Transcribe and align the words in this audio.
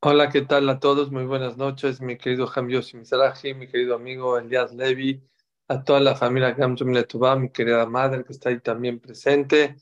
Hola, 0.00 0.28
¿qué 0.28 0.42
tal 0.42 0.68
a 0.68 0.78
todos? 0.78 1.10
Muy 1.10 1.24
buenas 1.24 1.56
noches, 1.56 2.00
mi 2.00 2.16
querido 2.16 2.48
Hambios 2.54 2.94
Mizrahi, 2.94 3.54
mi 3.54 3.66
querido 3.66 3.96
amigo 3.96 4.38
Elias 4.38 4.72
Levi, 4.72 5.20
a 5.66 5.82
toda 5.82 5.98
la 5.98 6.14
familia 6.14 6.52
Gamsum 6.52 6.92
Letubá, 6.92 7.34
mi 7.34 7.50
querida 7.50 7.84
madre 7.84 8.24
que 8.24 8.32
está 8.32 8.50
ahí 8.50 8.60
también 8.60 9.00
presente. 9.00 9.76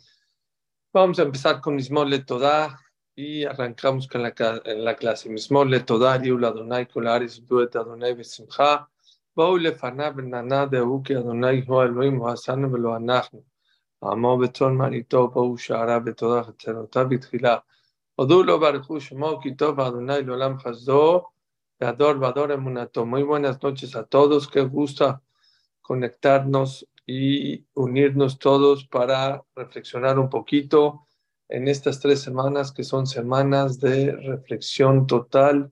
Vamos 0.91 1.19
a 1.19 1.23
empezar 1.23 1.61
con 1.61 1.77
Mismol 1.77 2.09
Letodá 2.09 2.81
y 3.15 3.45
arrancamos 3.45 4.09
con 4.09 4.23
la, 4.23 4.33
en 4.65 4.85
la 4.85 4.97
clase. 4.97 5.29
Mismol 5.29 5.71
Letodá, 5.71 6.17
Yula 6.23 6.49
Adonai, 6.49 6.89
Kolaris, 6.89 7.47
Duet 7.47 7.77
Adonai, 7.77 8.15
Besimcha, 8.15 8.89
Bau 9.35 9.59
Lefana, 9.59 10.11
Benana, 10.11 10.67
Deuki 10.67 11.15
Adonai, 11.15 11.63
Ho 11.69 11.83
Elohim, 11.83 12.23
Hasan, 12.25 12.73
Velo 12.73 12.95
Anachnu, 12.95 13.45
Amo 14.01 14.39
Beton 14.39 14.75
Manito, 14.75 15.29
Bau 15.29 15.55
Shara, 15.59 16.01
Betodá, 16.03 16.49
Heterotá, 16.49 17.05
Bitchila. 17.05 17.63
Muy 23.05 23.23
buenas 23.25 23.63
noches 23.63 23.95
a 23.95 24.05
todos. 24.05 24.49
Qué 24.49 24.63
gusta 24.63 25.23
conectarnos 25.83 26.89
y 27.05 27.67
unirnos 27.75 28.39
todos 28.39 28.87
para 28.87 29.45
reflexionar 29.55 30.19
un 30.19 30.31
poquito 30.31 31.07
en 31.51 31.69
estas 31.69 32.01
tres 32.01 32.23
semanas 32.23 32.73
que 32.73 32.85
son 32.85 33.07
semanas 33.07 33.81
de 33.81 34.13
reflexión 34.13 35.07
total. 35.07 35.71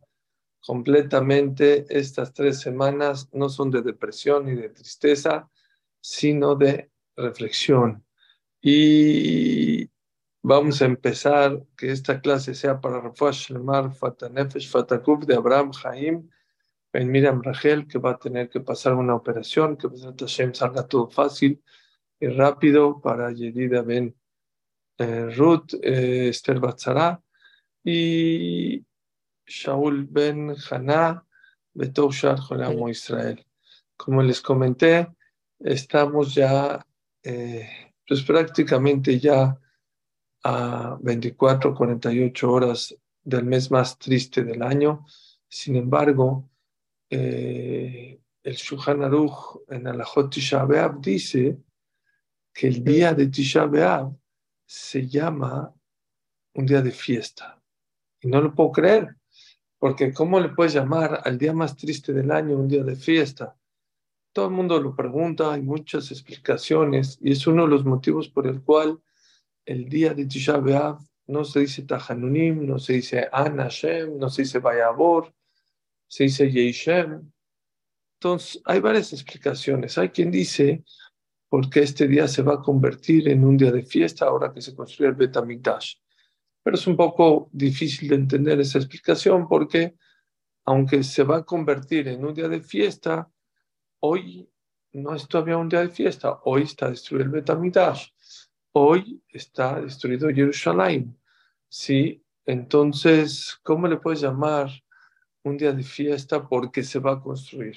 Completamente 0.60 1.86
estas 1.88 2.34
tres 2.34 2.60
semanas 2.60 3.30
no 3.32 3.48
son 3.48 3.70
de 3.70 3.80
depresión 3.80 4.44
ni 4.44 4.54
de 4.54 4.68
tristeza, 4.68 5.48
sino 5.98 6.56
de 6.56 6.90
reflexión. 7.16 8.04
Y 8.60 9.88
Vamos 10.46 10.82
a 10.82 10.84
empezar 10.84 11.64
que 11.74 11.90
esta 11.90 12.20
clase 12.20 12.54
sea 12.54 12.78
para 12.78 13.00
Rafash 13.00 13.48
Lemar 13.48 13.94
Fatanefesh 13.94 14.68
Fatakuf 14.68 15.24
de 15.24 15.36
Abraham 15.36 15.72
Jaim 15.72 16.28
Ben 16.92 17.10
Miriam 17.10 17.40
Rachel, 17.42 17.86
que 17.86 17.98
va 17.98 18.10
a 18.10 18.18
tener 18.18 18.50
que 18.50 18.60
pasar 18.60 18.92
una 18.92 19.14
operación, 19.14 19.78
que 19.78 19.88
Hashem 19.88 20.52
salga 20.52 20.86
todo 20.86 21.08
fácil 21.08 21.62
y 22.20 22.28
rápido 22.28 23.00
para 23.00 23.32
Yedida 23.32 23.80
Ben 23.80 24.14
eh, 24.98 25.30
Ruth, 25.34 25.72
eh, 25.82 26.28
Esther 26.28 26.60
Batzara 26.60 27.22
y 27.82 28.84
Shaul 29.46 30.06
Ben 30.10 30.54
Haná, 30.70 31.24
Betou 31.72 32.12
Shar 32.12 32.38
Jolamo 32.38 32.90
Israel. 32.90 33.42
Como 33.96 34.22
les 34.22 34.42
comenté, 34.42 35.08
estamos 35.58 36.34
ya, 36.34 36.86
eh, 37.22 37.66
pues 38.06 38.22
prácticamente 38.24 39.18
ya 39.18 39.58
a 40.44 40.98
24, 41.00 41.74
48 41.74 42.52
horas 42.52 42.96
del 43.22 43.44
mes 43.44 43.70
más 43.70 43.98
triste 43.98 44.44
del 44.44 44.62
año. 44.62 45.06
Sin 45.48 45.76
embargo, 45.76 46.50
eh, 47.08 48.20
el 48.42 48.54
Shulchan 48.54 49.02
Aruch 49.02 49.62
en 49.68 49.86
Alajot 49.86 50.30
Tisha 50.30 50.64
B'Av 50.64 51.00
dice 51.00 51.56
que 52.52 52.68
el 52.68 52.84
día 52.84 53.14
de 53.14 53.28
Tisha 53.28 53.64
B'Av 53.64 54.14
se 54.66 55.08
llama 55.08 55.74
un 56.54 56.66
día 56.66 56.82
de 56.82 56.90
fiesta. 56.90 57.60
Y 58.20 58.28
no 58.28 58.40
lo 58.40 58.54
puedo 58.54 58.70
creer, 58.72 59.16
porque 59.78 60.12
¿cómo 60.12 60.40
le 60.40 60.50
puedes 60.50 60.74
llamar 60.74 61.22
al 61.24 61.38
día 61.38 61.52
más 61.54 61.76
triste 61.76 62.12
del 62.12 62.30
año 62.30 62.56
un 62.56 62.68
día 62.68 62.84
de 62.84 62.96
fiesta? 62.96 63.56
Todo 64.32 64.46
el 64.46 64.52
mundo 64.52 64.80
lo 64.80 64.94
pregunta, 64.94 65.52
hay 65.52 65.62
muchas 65.62 66.10
explicaciones, 66.10 67.18
y 67.22 67.32
es 67.32 67.46
uno 67.46 67.62
de 67.62 67.68
los 67.68 67.84
motivos 67.84 68.28
por 68.28 68.46
el 68.46 68.62
cual 68.62 69.00
el 69.64 69.88
día 69.88 70.14
de 70.14 70.26
Tisha 70.26 70.58
B'Av 70.58 70.98
no 71.26 71.44
se 71.44 71.60
dice 71.60 71.82
Tahanunim, 71.82 72.66
no 72.66 72.78
se 72.78 72.94
dice 72.94 73.28
An 73.32 73.58
Hashem, 73.58 74.18
no 74.18 74.28
se 74.28 74.42
dice 74.42 74.58
Vayabor, 74.58 75.34
se 76.06 76.24
dice 76.24 76.50
Yeishem. 76.50 77.32
Entonces, 78.18 78.60
hay 78.64 78.80
varias 78.80 79.12
explicaciones. 79.12 79.96
Hay 79.98 80.10
quien 80.10 80.30
dice 80.30 80.84
por 81.48 81.70
qué 81.70 81.80
este 81.80 82.06
día 82.06 82.28
se 82.28 82.42
va 82.42 82.54
a 82.54 82.62
convertir 82.62 83.28
en 83.28 83.44
un 83.44 83.56
día 83.56 83.72
de 83.72 83.82
fiesta 83.82 84.26
ahora 84.26 84.52
que 84.52 84.60
se 84.60 84.74
construye 84.74 85.10
el 85.10 85.16
Betamikdash. 85.16 85.94
Pero 86.62 86.76
es 86.76 86.86
un 86.86 86.96
poco 86.96 87.48
difícil 87.52 88.08
de 88.08 88.16
entender 88.16 88.60
esa 88.60 88.78
explicación 88.78 89.46
porque, 89.48 89.94
aunque 90.64 91.02
se 91.02 91.22
va 91.22 91.38
a 91.38 91.44
convertir 91.44 92.08
en 92.08 92.24
un 92.24 92.34
día 92.34 92.48
de 92.48 92.60
fiesta, 92.60 93.30
hoy 94.00 94.48
no 94.92 95.14
es 95.14 95.26
todavía 95.26 95.56
un 95.56 95.68
día 95.68 95.80
de 95.80 95.88
fiesta, 95.88 96.40
hoy 96.44 96.62
está 96.62 96.88
destruido 96.88 97.24
el 97.24 97.30
Betamikdash 97.30 98.13
hoy 98.74 99.22
está 99.28 99.80
destruido 99.80 100.28
Jerusalén. 100.28 101.16
¿sí? 101.68 102.22
Entonces, 102.44 103.58
¿cómo 103.62 103.88
le 103.88 103.96
puedes 103.96 104.20
llamar 104.20 104.70
un 105.42 105.56
día 105.56 105.72
de 105.72 105.82
fiesta 105.82 106.46
porque 106.46 106.82
se 106.82 106.98
va 106.98 107.12
a 107.12 107.20
construir? 107.20 107.76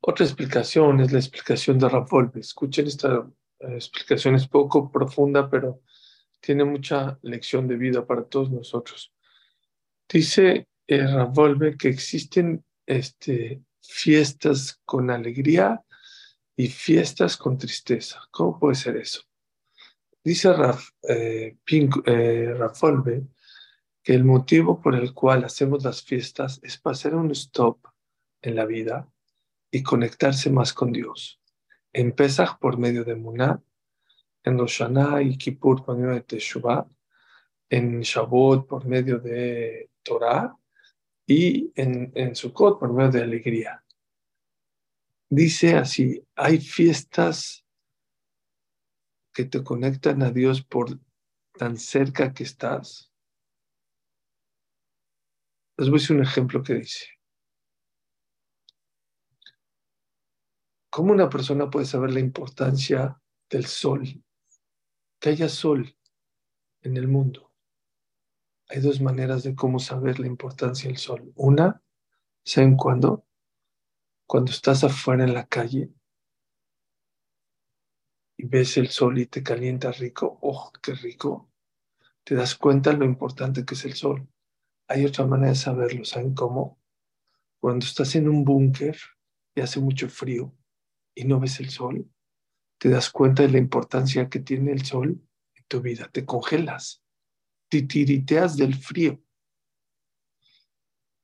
Otra 0.00 0.26
explicación 0.26 1.00
es 1.00 1.12
la 1.12 1.18
explicación 1.18 1.78
de 1.78 1.88
Ravolve. 1.88 2.40
Escuchen, 2.40 2.86
esta 2.86 3.24
eh, 3.60 3.74
explicación 3.74 4.34
es 4.34 4.48
poco 4.48 4.90
profunda, 4.90 5.48
pero 5.48 5.82
tiene 6.40 6.64
mucha 6.64 7.18
lección 7.22 7.68
de 7.68 7.76
vida 7.76 8.04
para 8.04 8.24
todos 8.24 8.50
nosotros. 8.50 9.14
Dice 10.08 10.66
eh, 10.88 11.06
Ravolve 11.06 11.76
que 11.76 11.88
existen 11.88 12.64
este, 12.84 13.62
fiestas 13.80 14.80
con 14.84 15.08
alegría 15.10 15.80
y 16.56 16.68
fiestas 16.68 17.36
con 17.36 17.58
tristeza. 17.58 18.20
¿Cómo 18.30 18.58
puede 18.58 18.74
ser 18.74 18.96
eso? 18.96 19.22
Dice 20.24 20.52
Raf, 20.52 20.90
eh, 21.08 21.56
eh, 21.66 22.54
Rafolbe 22.56 23.26
que 24.02 24.14
el 24.14 24.24
motivo 24.24 24.80
por 24.80 24.94
el 24.94 25.14
cual 25.14 25.44
hacemos 25.44 25.84
las 25.84 26.02
fiestas 26.02 26.60
es 26.62 26.78
para 26.78 26.92
hacer 26.92 27.14
un 27.14 27.30
stop 27.32 27.86
en 28.40 28.56
la 28.56 28.66
vida 28.66 29.08
y 29.70 29.82
conectarse 29.82 30.50
más 30.50 30.72
con 30.72 30.92
Dios. 30.92 31.40
En 31.92 32.12
Pesach 32.12 32.58
por 32.58 32.78
medio 32.78 33.04
de 33.04 33.14
Muná, 33.14 33.62
en 34.44 34.58
Rosh 34.58 34.82
y 35.22 35.38
Kippur 35.38 35.84
por 35.84 35.96
medio 35.96 36.14
de 36.14 36.22
Teshuvah, 36.22 36.86
en 37.70 38.00
Shavuot 38.00 38.66
por 38.66 38.86
medio 38.86 39.18
de 39.18 39.90
Torah 40.02 40.56
y 41.26 41.72
en, 41.74 42.12
en 42.14 42.34
Sukkot 42.34 42.78
por 42.78 42.92
medio 42.92 43.12
de 43.12 43.22
alegría 43.22 43.81
dice 45.34 45.76
así, 45.76 46.22
hay 46.36 46.58
fiestas 46.58 47.64
que 49.32 49.46
te 49.46 49.64
conectan 49.64 50.22
a 50.22 50.30
Dios 50.30 50.62
por 50.62 51.00
tan 51.54 51.78
cerca 51.78 52.34
que 52.34 52.42
estás. 52.42 53.10
Les 55.78 55.88
voy 55.88 55.98
a 55.98 56.00
decir 56.00 56.16
un 56.16 56.22
ejemplo 56.22 56.62
que 56.62 56.74
dice. 56.74 57.06
¿Cómo 60.90 61.14
una 61.14 61.30
persona 61.30 61.70
puede 61.70 61.86
saber 61.86 62.12
la 62.12 62.20
importancia 62.20 63.18
del 63.48 63.64
sol? 63.64 64.22
Que 65.18 65.30
haya 65.30 65.48
sol 65.48 65.96
en 66.82 66.98
el 66.98 67.08
mundo. 67.08 67.54
Hay 68.68 68.80
dos 68.82 69.00
maneras 69.00 69.44
de 69.44 69.54
cómo 69.54 69.78
saber 69.78 70.20
la 70.20 70.26
importancia 70.26 70.88
del 70.88 70.98
sol. 70.98 71.32
Una, 71.36 71.82
¿saben 72.44 72.76
cuándo? 72.76 73.24
Cuando 74.32 74.50
estás 74.50 74.82
afuera 74.82 75.24
en 75.24 75.34
la 75.34 75.46
calle 75.46 75.92
y 78.38 78.46
ves 78.46 78.78
el 78.78 78.88
sol 78.88 79.18
y 79.18 79.26
te 79.26 79.42
calienta 79.42 79.92
rico, 79.92 80.38
¡oh, 80.40 80.72
qué 80.82 80.94
rico! 80.94 81.50
Te 82.24 82.34
das 82.34 82.54
cuenta 82.54 82.94
lo 82.94 83.04
importante 83.04 83.66
que 83.66 83.74
es 83.74 83.84
el 83.84 83.92
sol. 83.92 84.26
Hay 84.88 85.04
otra 85.04 85.26
manera 85.26 85.50
de 85.50 85.56
saberlo, 85.56 86.06
¿saben 86.06 86.32
cómo? 86.32 86.80
Cuando 87.60 87.84
estás 87.84 88.14
en 88.14 88.26
un 88.26 88.42
búnker 88.42 88.96
y 89.54 89.60
hace 89.60 89.80
mucho 89.80 90.08
frío 90.08 90.56
y 91.14 91.24
no 91.24 91.38
ves 91.38 91.60
el 91.60 91.68
sol, 91.68 92.10
te 92.78 92.88
das 92.88 93.10
cuenta 93.10 93.42
de 93.42 93.50
la 93.50 93.58
importancia 93.58 94.30
que 94.30 94.40
tiene 94.40 94.72
el 94.72 94.86
sol 94.86 95.20
en 95.54 95.64
tu 95.68 95.82
vida. 95.82 96.08
Te 96.10 96.24
congelas, 96.24 97.04
te 97.68 97.82
tiriteas 97.82 98.56
del 98.56 98.76
frío. 98.76 99.22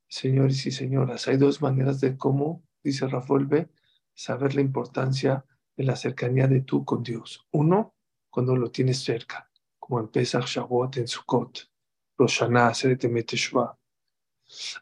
Señores 0.08 0.66
y 0.66 0.72
señoras, 0.72 1.26
hay 1.26 1.38
dos 1.38 1.62
maneras 1.62 2.02
de 2.02 2.18
cómo 2.18 2.67
dice 2.82 3.06
Rafael 3.06 3.46
B., 3.46 3.68
saber 4.14 4.54
la 4.54 4.60
importancia 4.60 5.44
de 5.76 5.84
la 5.84 5.96
cercanía 5.96 6.48
de 6.48 6.62
tú 6.62 6.84
con 6.84 7.02
Dios. 7.02 7.46
Uno, 7.52 7.94
cuando 8.30 8.56
lo 8.56 8.70
tienes 8.70 8.98
cerca, 8.98 9.50
como 9.78 10.00
en 10.00 10.08
Pesach, 10.08 10.44
Shavuot, 10.44 10.96
en 10.96 11.08
Sukkot, 11.08 11.70
Rosh 12.16 12.40
Hashanah, 12.40 12.72
Shua. 12.72 13.78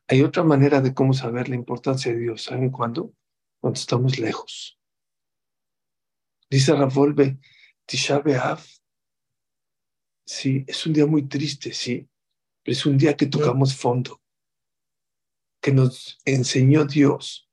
Hay 0.09 0.23
otra 0.23 0.43
manera 0.43 0.81
de 0.81 0.95
cómo 0.95 1.13
saber 1.13 1.49
la 1.49 1.55
importancia 1.55 2.13
de 2.13 2.19
Dios. 2.19 2.45
¿Saben 2.45 2.71
cuándo? 2.71 3.13
Cuando 3.61 3.79
estamos 3.79 4.19
lejos. 4.19 4.79
Dice 6.49 6.75
Rafael 6.75 7.13
B., 7.13 7.39
Tisha 7.85 8.19
B'Av, 8.21 8.61
sí, 10.25 10.65
es 10.67 10.87
un 10.87 10.93
día 10.93 11.07
muy 11.07 11.29
triste, 11.29 11.73
sí, 11.73 12.09
pero 12.63 12.73
es 12.73 12.87
un 12.87 12.97
día 12.99 13.17
que 13.17 13.27
tocamos 13.27 13.77
fondo, 13.77 14.21
que 15.61 15.73
nos 15.73 16.19
enseñó 16.25 16.85
Dios 16.85 17.46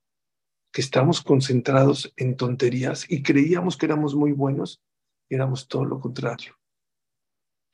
que 0.74 0.82
estamos 0.82 1.22
concentrados 1.22 2.12
en 2.18 2.36
tonterías 2.36 3.06
y 3.10 3.24
creíamos 3.24 3.78
que 3.78 3.86
éramos 3.86 4.16
muy 4.16 4.34
buenos 4.34 4.82
éramos 5.30 5.68
todo 5.68 5.86
lo 5.86 6.00
contrario. 6.00 6.60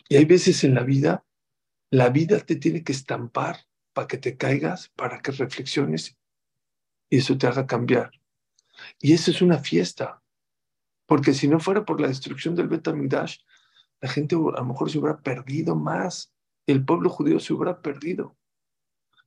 Y 0.07 0.18
hay 0.18 0.25
veces 0.25 0.63
en 0.63 0.75
la 0.75 0.84
vida 0.84 1.25
La 1.92 2.10
vida 2.10 2.40
te 2.40 2.56
tiene 2.56 2.84
que 2.84 2.92
estampar 2.92 3.66
para 3.94 4.07
que 4.07 4.19
te 4.19 4.38
caigas, 4.38 4.90
para 4.90 5.22
que 5.22 5.31
reflexiones 5.31 6.16
y 7.10 7.18
eso 7.18 7.38
te 7.38 7.48
haga 7.48 7.66
cambiar. 7.66 8.12
Y 9.00 9.13
eso 9.13 9.31
es 9.31 9.42
una 9.42 9.57
fiesta, 9.57 10.22
porque 11.07 11.34
si 11.34 11.48
no 11.48 11.60
fuera 11.60 11.86
por 11.86 12.00
la 12.00 12.07
destrucción 12.07 12.56
del 12.56 12.68
Betamigdash, 12.68 13.40
la 14.01 14.10
gente 14.10 14.36
a 14.36 14.60
lo 14.60 14.66
mejor 14.66 14.92
se 14.92 15.00
hubiera 15.00 15.19
perdido 15.19 15.75
más, 15.75 16.31
el 16.68 16.86
pueblo 16.86 17.10
judío 17.10 17.40
se 17.40 17.54
hubiera 17.54 17.81
perdido. 17.81 18.38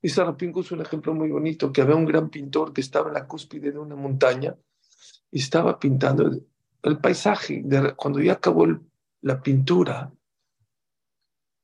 Y 0.02 0.08
Sarapinko 0.08 0.62
es 0.62 0.72
un 0.72 0.80
ejemplo 0.80 1.14
muy 1.14 1.30
bonito, 1.30 1.72
que 1.72 1.80
había 1.80 1.94
un 1.94 2.04
gran 2.04 2.28
pintor 2.28 2.72
que 2.72 2.80
estaba 2.80 3.08
en 3.08 3.14
la 3.14 3.26
cúspide 3.28 3.70
de 3.70 3.78
una 3.78 3.94
montaña 3.94 4.56
y 5.30 5.38
estaba 5.38 5.78
pintando 5.78 6.28
el, 6.82 6.98
paisaje. 6.98 7.64
cuando 7.96 8.20
ya 8.20 8.32
acabó 8.32 8.66
la 9.20 9.40
pintura, 9.40 10.12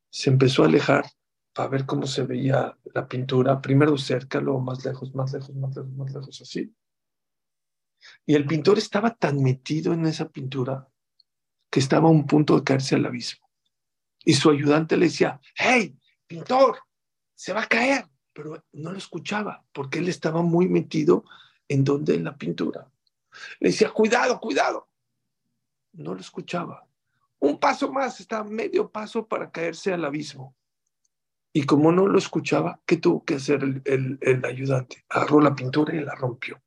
se 0.08 0.30
empezó 0.30 0.62
a 0.62 0.66
alejar 0.66 1.04
para 1.52 1.68
ver 1.68 1.84
cómo 1.84 2.06
se 2.06 2.22
veía 2.22 2.78
la 2.94 3.08
pintura, 3.08 3.60
primero 3.60 3.98
cerca, 3.98 4.40
luego 4.40 4.60
más 4.60 4.84
lejos, 4.84 5.12
más 5.16 5.32
lejos, 5.32 5.54
más 5.56 5.76
lejos, 5.76 5.92
más 5.92 6.14
lejos, 6.14 6.40
así. 6.40 6.72
Y 8.24 8.36
el 8.36 8.46
pintor 8.46 8.78
estaba 8.78 9.16
tan 9.16 9.42
metido 9.42 9.92
en 9.92 10.06
esa 10.06 10.28
pintura 10.28 10.88
que 11.68 11.80
estaba 11.80 12.08
a 12.08 12.12
un 12.12 12.24
punto 12.24 12.56
de 12.56 12.62
caerse 12.62 12.94
al 12.94 13.06
abismo. 13.06 13.48
Y 14.24 14.34
su 14.34 14.50
ayudante 14.50 14.96
le 14.96 15.06
decía, 15.06 15.40
hey, 15.56 15.98
pintor, 16.28 16.78
se 17.34 17.52
va 17.52 17.62
a 17.62 17.66
caer. 17.66 18.06
Pero 18.38 18.62
no 18.74 18.92
lo 18.92 18.98
escuchaba 18.98 19.64
porque 19.72 19.98
él 19.98 20.08
estaba 20.08 20.42
muy 20.42 20.68
metido 20.68 21.24
en 21.66 21.82
donde 21.82 22.14
en 22.14 22.22
la 22.22 22.36
pintura. 22.36 22.88
Le 23.58 23.70
decía, 23.70 23.90
cuidado, 23.90 24.38
cuidado. 24.38 24.88
No 25.94 26.14
lo 26.14 26.20
escuchaba. 26.20 26.86
Un 27.40 27.58
paso 27.58 27.90
más, 27.90 28.20
estaba 28.20 28.44
medio 28.44 28.92
paso 28.92 29.26
para 29.26 29.50
caerse 29.50 29.92
al 29.92 30.04
abismo. 30.04 30.54
Y 31.52 31.64
como 31.64 31.90
no 31.90 32.06
lo 32.06 32.16
escuchaba, 32.16 32.80
¿qué 32.86 32.98
tuvo 32.98 33.24
que 33.24 33.34
hacer 33.34 33.60
el, 33.84 34.18
el, 34.20 34.44
ayudante? 34.44 35.04
Agarró 35.08 35.40
la 35.40 35.56
pintura 35.56 35.96
y 35.96 36.04
la 36.04 36.14
rompió. 36.14 36.62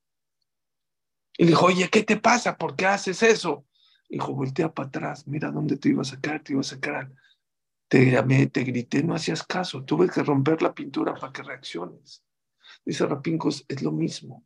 Y 1.38 1.46
le 1.46 1.52
dijo, 1.52 1.68
oye, 1.68 1.88
¿qué 1.90 2.04
te 2.04 2.18
pasa? 2.18 2.58
¿Por 2.58 2.76
qué 2.76 2.86
haces 2.86 3.24
eso? 3.24 3.66
Dijo, 4.10 4.34
voltea 4.34 4.74
para 4.74 4.90
atrás, 4.90 5.26
mira 5.26 5.50
dónde 5.50 5.78
te 5.78 5.88
ibas 5.88 6.12
a 6.12 6.20
caer, 6.20 6.44
te 6.44 6.52
ibas 6.52 6.74
a 6.74 6.82
caer. 6.82 7.14
Te 7.92 8.10
llamé, 8.10 8.48
te 8.48 8.64
grité, 8.64 9.04
no 9.04 9.16
hacías 9.16 9.44
caso. 9.44 9.84
Tuve 9.84 10.10
que 10.10 10.24
romper 10.24 10.62
la 10.62 10.74
pintura 10.74 11.14
para 11.14 11.34
que 11.34 11.44
reacciones. 11.44 12.24
Dice 12.86 13.06
Rapincos, 13.06 13.66
es 13.68 13.82
lo 13.82 13.92
mismo. 13.92 14.46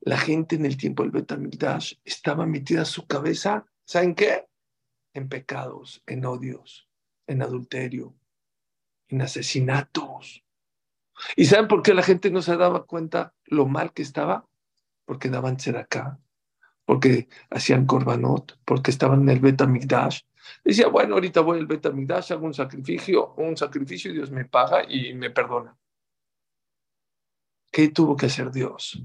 La 0.00 0.18
gente 0.18 0.56
en 0.56 0.66
el 0.66 0.76
tiempo 0.76 1.02
del 1.02 1.10
Betamigdash 1.10 1.94
estaba 2.04 2.44
metida 2.44 2.84
su 2.84 3.06
cabeza, 3.06 3.64
¿saben 3.86 4.14
qué? 4.14 4.46
En 5.14 5.30
pecados, 5.30 6.02
en 6.04 6.26
odios, 6.26 6.86
en 7.26 7.40
adulterio, 7.40 8.14
en 9.08 9.22
asesinatos. 9.22 10.44
¿Y 11.36 11.46
saben 11.46 11.66
por 11.66 11.82
qué 11.82 11.94
la 11.94 12.02
gente 12.02 12.30
no 12.30 12.42
se 12.42 12.58
daba 12.58 12.84
cuenta 12.84 13.34
lo 13.46 13.64
mal 13.68 13.94
que 13.94 14.02
estaba? 14.02 14.46
Porque 15.06 15.30
daban 15.30 15.56
acá, 15.78 16.20
porque 16.84 17.30
hacían 17.48 17.86
korbanot, 17.86 18.60
porque 18.66 18.90
estaban 18.90 19.22
en 19.22 19.30
el 19.30 19.40
Betamigdash. 19.40 20.20
Decía, 20.64 20.88
bueno, 20.88 21.14
ahorita 21.14 21.40
voy 21.40 21.58
al 21.58 21.66
Betamigdash, 21.66 22.32
hago 22.32 22.46
un 22.46 22.54
sacrificio, 22.54 23.34
un 23.34 23.56
sacrificio 23.56 24.10
y 24.10 24.14
Dios 24.14 24.30
me 24.30 24.44
paga 24.44 24.84
y 24.88 25.14
me 25.14 25.30
perdona. 25.30 25.76
¿Qué 27.70 27.88
tuvo 27.88 28.16
que 28.16 28.26
hacer 28.26 28.50
Dios? 28.50 29.02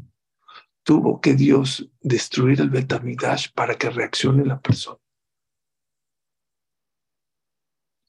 Tuvo 0.84 1.22
que 1.22 1.34
Dios 1.34 1.90
destruir 2.02 2.62
el 2.62 2.70
Betamigdash 2.70 3.52
para 3.54 3.76
que 3.76 3.90
reaccione 3.90 4.46
la 4.46 4.60
persona. 4.60 5.00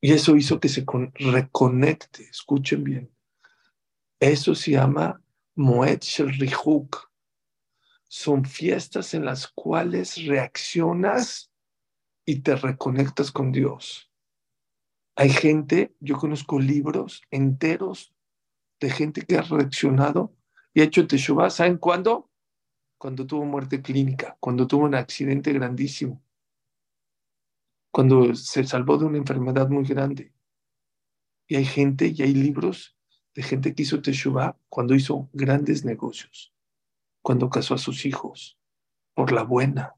Y 0.01 0.13
eso 0.13 0.37
hizo 0.37 0.61
que 0.61 0.69
se 0.69 0.85
reconecte, 1.15 2.25
escuchen 2.25 2.85
bien. 2.85 3.11
Eso 4.21 4.55
se 4.55 4.73
llama 4.73 5.21
Moed 5.55 6.01
Shel. 6.01 6.33
Son 8.09 8.45
fiestas 8.45 9.15
en 9.15 9.25
las 9.25 9.49
cuales 9.49 10.25
reaccionas 10.25 11.51
y 12.27 12.41
te 12.41 12.57
reconectas 12.57 13.33
con 13.33 13.53
Dios. 13.53 14.11
Hay 15.17 15.31
gente, 15.31 15.97
yo 16.01 16.19
conozco 16.19 16.61
libros 16.61 17.23
enteros 17.31 18.15
de 18.81 18.91
gente 18.91 19.23
que 19.23 19.39
ha 19.39 19.43
reaccionado 19.43 20.35
y 20.75 20.83
ha 20.83 20.85
hecho 20.85 21.07
Teshuvah. 21.07 21.49
¿Saben 21.49 21.79
cuándo? 21.79 22.31
Cuando 22.99 23.27
tuvo 23.27 23.47
muerte 23.47 23.81
clínica, 23.81 24.37
cuando 24.41 24.67
tuvo 24.67 24.85
un 24.85 24.95
accidente 24.95 25.53
grandísimo 25.55 26.23
cuando 27.97 28.35
se 28.35 28.63
salvó 28.65 28.99
de 28.99 29.07
una 29.07 29.17
enfermedad 29.17 29.71
muy 29.71 29.83
grande. 29.83 30.31
Y 31.49 31.57
hay 31.57 31.65
gente 31.65 32.13
y 32.15 32.21
hay 32.21 32.35
libros 32.35 32.95
de 33.35 33.43
gente 33.43 33.75
que 33.75 33.85
hizo 33.85 34.03
Teshuvah 34.03 34.59
cuando 34.69 34.95
hizo 34.95 35.31
grandes 35.33 35.83
negocios, 35.83 36.53
cuando 37.23 37.49
casó 37.49 37.73
a 37.73 37.79
sus 37.79 38.05
hijos, 38.05 38.59
por 39.15 39.33
la 39.33 39.45
buena. 39.45 39.95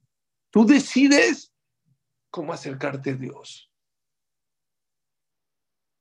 Tú 0.51 0.65
decides 0.65 1.53
cómo 2.31 2.53
acercarte 2.53 3.11
a 3.11 3.15
Dios. 3.15 3.71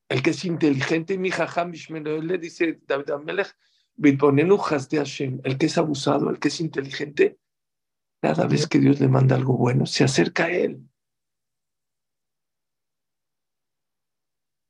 El 0.10 0.22
que 0.22 0.30
es 0.30 0.46
inteligente, 0.46 1.18
mi 1.18 1.32
jajam 1.32 1.72
le 1.72 2.38
dice 2.38 2.80
David 2.86 3.10
Amelech, 3.12 3.56
el 3.98 5.58
que 5.58 5.66
es 5.66 5.78
abusado, 5.78 6.30
el 6.30 6.40
que 6.40 6.48
es 6.48 6.62
inteligente, 6.62 7.40
cada 8.22 8.48
vez 8.48 8.68
que 8.68 8.80
Dios 8.80 9.00
le 9.00 9.08
manda 9.08 9.36
algo 9.36 9.58
bueno, 9.58 9.86
se 9.86 10.04
acerca 10.04 10.46
a 10.46 10.52
él. 10.52 10.82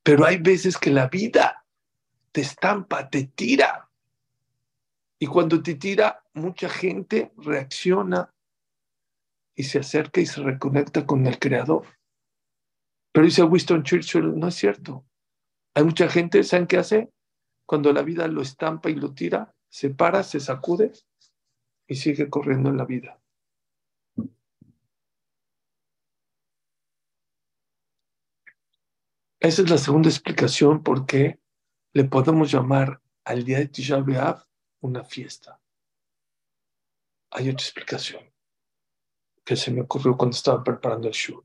Pero 0.02 0.24
hay 0.24 0.38
veces 0.38 0.78
que 0.78 0.90
la 0.90 1.08
vida 1.08 1.66
te 2.32 2.40
estampa, 2.40 3.10
te 3.10 3.24
tira. 3.24 3.90
Y 5.18 5.26
cuando 5.26 5.62
te 5.62 5.74
tira, 5.74 6.24
mucha 6.32 6.68
gente 6.68 7.32
reacciona 7.36 8.34
y 9.58 9.64
se 9.64 9.80
acerca 9.80 10.20
y 10.20 10.26
se 10.26 10.40
reconecta 10.40 11.04
con 11.04 11.26
el 11.26 11.40
Creador. 11.40 11.84
Pero 13.12 13.26
dice 13.26 13.42
Winston 13.42 13.82
Churchill, 13.82 14.38
no 14.38 14.46
es 14.46 14.54
cierto. 14.54 15.04
Hay 15.74 15.82
mucha 15.82 16.08
gente, 16.08 16.44
¿saben 16.44 16.68
qué 16.68 16.76
hace? 16.76 17.12
Cuando 17.66 17.92
la 17.92 18.02
vida 18.02 18.28
lo 18.28 18.40
estampa 18.40 18.88
y 18.88 18.94
lo 18.94 19.14
tira, 19.14 19.52
se 19.68 19.90
para, 19.90 20.22
se 20.22 20.38
sacude 20.38 20.92
y 21.88 21.96
sigue 21.96 22.30
corriendo 22.30 22.70
en 22.70 22.76
la 22.76 22.84
vida. 22.84 23.20
Esa 29.40 29.62
es 29.62 29.70
la 29.70 29.78
segunda 29.78 30.08
explicación 30.08 30.84
por 30.84 31.04
qué 31.04 31.40
le 31.94 32.04
podemos 32.04 32.48
llamar 32.52 33.02
al 33.24 33.42
día 33.42 33.58
de 33.58 33.66
Tisha 33.66 33.96
B'Av 33.96 34.46
una 34.82 35.02
fiesta. 35.02 35.60
Hay 37.32 37.48
otra 37.48 37.64
explicación 37.64 38.37
que 39.48 39.56
se 39.56 39.70
me 39.70 39.80
ocurrió 39.80 40.14
cuando 40.14 40.36
estaba 40.36 40.62
preparando 40.62 41.08
el 41.08 41.14
show. 41.14 41.42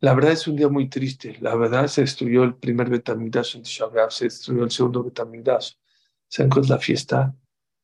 La 0.00 0.12
verdad 0.12 0.32
es 0.32 0.46
un 0.46 0.56
día 0.56 0.68
muy 0.68 0.90
triste. 0.90 1.38
La 1.40 1.54
verdad 1.54 1.86
se 1.86 2.02
destruyó 2.02 2.44
el 2.44 2.56
primer 2.56 2.90
Betamigdash 2.90 3.56
en 3.56 3.62
Tisha 3.62 3.88
se 4.10 4.24
destruyó 4.26 4.64
el 4.64 4.70
segundo 4.70 5.02
Betamigdash. 5.02 5.72
¿Saben 6.28 6.50
cuál 6.50 6.64
es 6.64 6.68
la 6.68 6.78
fiesta? 6.78 7.34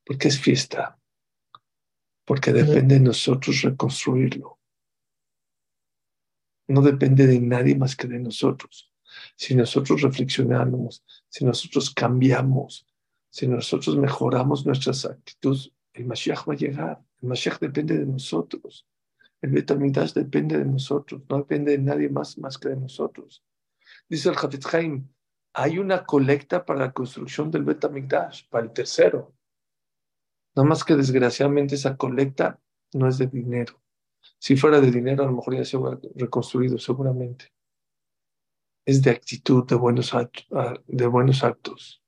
¿Por 0.05 0.19
qué 0.19 0.29
es 0.29 0.39
fiesta? 0.39 0.99
Porque 2.27 2.53
depende 2.53 2.97
de 2.97 3.01
nosotros 3.01 3.63
reconstruirlo. 3.63 4.59
No 6.67 6.83
depende 6.83 7.27
de 7.27 7.41
nadie 7.41 7.77
más 7.77 7.97
que 7.97 8.09
de 8.09 8.19
nosotros 8.19 8.93
si 9.37 9.55
nosotros 9.55 10.03
reflexionamos, 10.03 11.03
si 11.29 11.47
nosotros 11.47 11.91
cambiamos, 11.95 12.87
si 13.31 13.47
nosotros 13.47 13.97
mejoramos 13.97 14.67
nuestras 14.67 15.07
actitudes, 15.07 15.73
el 15.95 16.05
Mashiach 16.05 16.47
va 16.47 16.53
a 16.53 16.57
llegar. 16.57 17.03
El 17.23 17.29
Mashiach 17.31 17.59
depende 17.59 17.97
de 17.97 18.07
nosotros. 18.07 18.87
El 19.41 19.51
Betamidash 19.51 20.13
depende 20.13 20.59
de 20.59 20.65
nosotros, 20.65 21.23
no 21.29 21.39
depende 21.39 21.73
de 21.73 21.79
nadie 21.79 22.09
más 22.09 22.39
más 22.39 22.59
que 22.59 22.71
de 22.71 22.77
nosotros. 22.77 23.45
Dice 24.09 24.29
el 24.29 24.37
Hafetz 24.37 24.67
hay 25.55 25.79
una 25.79 26.05
colecta 26.05 26.65
para 26.65 26.81
la 26.81 26.93
construcción 26.93 27.51
del 27.51 27.65
Betamigdash, 27.65 28.49
para 28.49 28.65
el 28.65 28.73
tercero. 28.73 29.35
Nada 30.55 30.69
más 30.69 30.85
que 30.85 30.97
desgraciadamente 30.97 31.75
esa 31.75 31.97
colecta 31.97 32.61
no 32.93 33.09
es 33.09 33.19
de 33.19 33.27
dinero. 33.27 33.81
Si 34.39 34.57
fuera 34.57 34.81
de 34.81 34.91
dinero, 34.91 35.23
a 35.23 35.27
lo 35.27 35.33
mejor 35.33 35.57
ya 35.57 35.65
se 35.65 35.77
hubiera 35.77 35.99
reconstruido 36.15 36.79
seguramente 36.79 37.53
es 38.89 39.03
de 39.03 39.11
actitud, 39.11 39.67
de 39.67 39.75
buenos, 39.75 40.15
actos, 40.15 40.47
ah, 40.53 40.75
de 40.87 41.07
buenos 41.07 41.45
actos. 41.45 42.03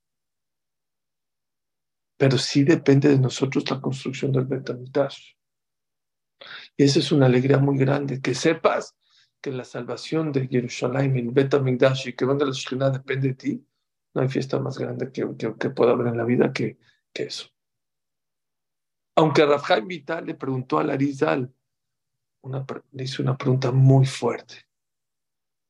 Pero 2.16 2.38
sí 2.38 2.64
depende 2.64 3.10
de 3.10 3.18
nosotros 3.18 3.70
la 3.70 3.82
construcción 3.82 4.32
del 4.32 4.46
Betamigdash. 4.46 5.34
Y 6.76 6.84
esa 6.84 6.98
es 6.98 7.12
una 7.12 7.26
alegría 7.26 7.58
muy 7.58 7.78
grande, 7.78 8.20
que 8.20 8.34
sepas 8.34 8.96
que 9.40 9.50
la 9.50 9.64
salvación 9.64 10.32
de 10.32 10.46
Jerusalén, 10.48 11.16
el 11.16 11.30
Betamigdash 11.30 12.08
y 12.08 12.12
que 12.12 12.24
donde 12.24 12.46
la 12.46 12.52
Shekhinah 12.52 12.90
depende 12.90 13.28
de 13.28 13.34
ti, 13.34 13.66
no 14.14 14.22
hay 14.22 14.28
fiesta 14.28 14.58
más 14.58 14.78
grande 14.78 15.10
que, 15.12 15.26
que, 15.36 15.70
pueda 15.70 15.92
haber 15.92 16.08
en 16.08 16.16
la 16.16 16.24
vida 16.24 16.52
que, 16.52 16.78
que 17.12 17.24
eso. 17.24 17.48
Aunque 19.16 19.44
Rafhaim 19.44 19.86
Vital 19.86 20.26
le 20.26 20.34
preguntó 20.34 20.78
a 20.78 20.84
Larizal, 20.84 21.52
le 22.92 23.04
hizo 23.04 23.22
una 23.22 23.36
pregunta 23.36 23.70
muy 23.70 24.06
fuerte. 24.06 24.66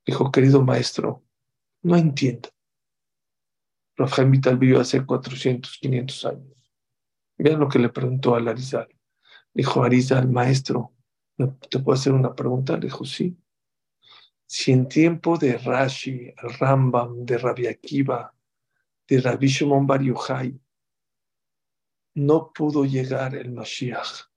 Dijo, 0.07 0.31
querido 0.31 0.63
maestro, 0.63 1.25
no 1.83 1.97
entiendo. 1.97 2.49
Rafael 3.97 4.31
Vital 4.31 4.57
vivió 4.57 4.81
hace 4.81 5.05
400, 5.05 5.79
500 5.79 6.25
años. 6.25 6.73
Vean 7.37 7.61
lo 7.61 7.69
que 7.69 7.79
le 7.79 7.91
preguntó 7.91 8.35
a 8.35 8.39
Arizal. 8.39 8.89
Dijo 9.53 9.83
Arizal, 9.83 10.29
maestro, 10.29 10.93
¿te 11.37 11.79
puedo 11.79 11.99
hacer 11.99 12.13
una 12.13 12.35
pregunta? 12.35 12.75
Le 12.75 12.87
dijo, 12.87 13.05
sí. 13.05 13.37
Si 14.47 14.73
en 14.73 14.89
tiempo 14.89 15.39
de 15.39 15.59
Rashi, 15.59 16.33
Rambam, 16.59 17.25
de 17.25 17.39
Rabbi 17.39 17.67
Akiva, 17.67 18.35
de 19.09 19.21
Rabbi 19.21 19.47
Shimon 19.49 19.87
Bar 19.87 20.03
Yochai, 20.03 20.61
no 22.15 22.53
pudo 22.53 22.85
llegar 22.85 23.35
el 23.35 23.53
Mashiach, 23.53 24.29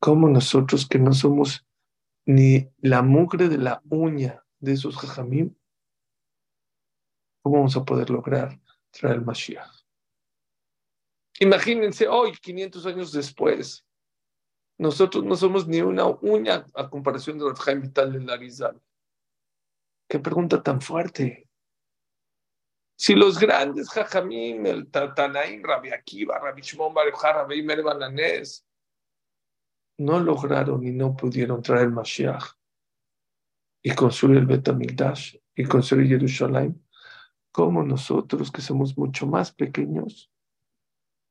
¿cómo 0.00 0.28
nosotros 0.28 0.86
que 0.88 0.98
no 0.98 1.12
somos 1.12 1.64
ni 2.26 2.68
la 2.78 3.02
mugre 3.02 3.48
de 3.48 3.58
la 3.58 3.80
uña 3.88 4.44
de 4.58 4.72
esos 4.72 4.96
jajamim, 4.96 5.54
¿cómo 7.42 7.56
vamos 7.56 7.76
a 7.76 7.84
poder 7.84 8.10
lograr 8.10 8.60
traer 8.90 9.16
el 9.16 9.24
Mashiach? 9.24 9.84
Imagínense 11.40 12.08
hoy, 12.08 12.32
500 12.32 12.86
años 12.86 13.12
después, 13.12 13.86
nosotros 14.78 15.24
no 15.24 15.34
somos 15.34 15.66
ni 15.66 15.80
una 15.80 16.06
uña 16.06 16.64
a 16.74 16.88
comparación 16.88 17.38
de 17.38 17.44
los 17.44 17.60
Jaime 17.60 17.82
Vital 17.82 18.12
de 18.12 18.20
Larizal. 18.20 18.80
Qué 20.08 20.20
pregunta 20.20 20.62
tan 20.62 20.80
fuerte. 20.80 21.48
Si 22.96 23.14
los 23.14 23.38
grandes 23.38 23.90
Jajamim, 23.90 24.66
el 24.66 24.90
Tatanaim, 24.90 25.62
Rabbi 25.62 25.90
Akiva, 25.90 26.38
Rabbi 26.38 26.62
Shimon 26.62 26.94
Baruchar, 26.94 27.34
Rabbi 27.36 27.62
Merbananés, 27.62 28.64
no 29.98 30.20
lograron 30.20 30.84
y 30.86 30.92
no 30.92 31.16
pudieron 31.16 31.60
traer 31.60 31.86
el 31.86 31.92
Mashiach 31.92 32.44
y 33.82 33.94
construir 33.94 34.38
el 34.38 34.46
Betamildash 34.46 35.36
y 35.54 35.64
construir 35.64 36.08
Jerusalén, 36.08 36.84
como 37.50 37.82
nosotros 37.82 38.50
que 38.52 38.60
somos 38.60 38.96
mucho 38.96 39.26
más 39.26 39.52
pequeños, 39.52 40.30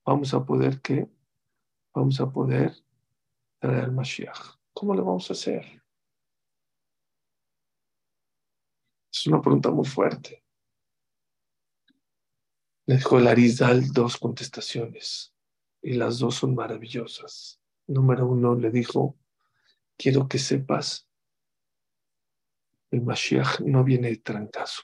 vamos 0.05 0.33
a 0.33 0.45
poder 0.45 0.81
qué? 0.81 1.09
Vamos 1.93 2.19
a 2.19 2.29
poder 2.29 2.73
el 3.61 3.91
Mashiach. 3.91 4.57
¿Cómo 4.73 4.93
lo 4.93 5.03
vamos 5.03 5.29
a 5.29 5.33
hacer? 5.33 5.81
Es 9.11 9.27
una 9.27 9.41
pregunta 9.41 9.71
muy 9.71 9.85
fuerte. 9.85 10.43
Le 12.85 12.95
dijo 12.95 13.19
Larizal 13.19 13.91
dos 13.91 14.17
contestaciones 14.17 15.33
y 15.81 15.93
las 15.93 16.19
dos 16.19 16.35
son 16.35 16.55
maravillosas. 16.55 17.59
Número 17.87 18.27
uno 18.27 18.55
le 18.55 18.69
dijo, 18.69 19.17
quiero 19.97 20.27
que 20.27 20.37
sepas, 20.37 21.09
el 22.91 23.01
Mashiach 23.01 23.59
no 23.61 23.83
viene 23.83 24.09
de 24.09 24.17
trancazo. 24.17 24.83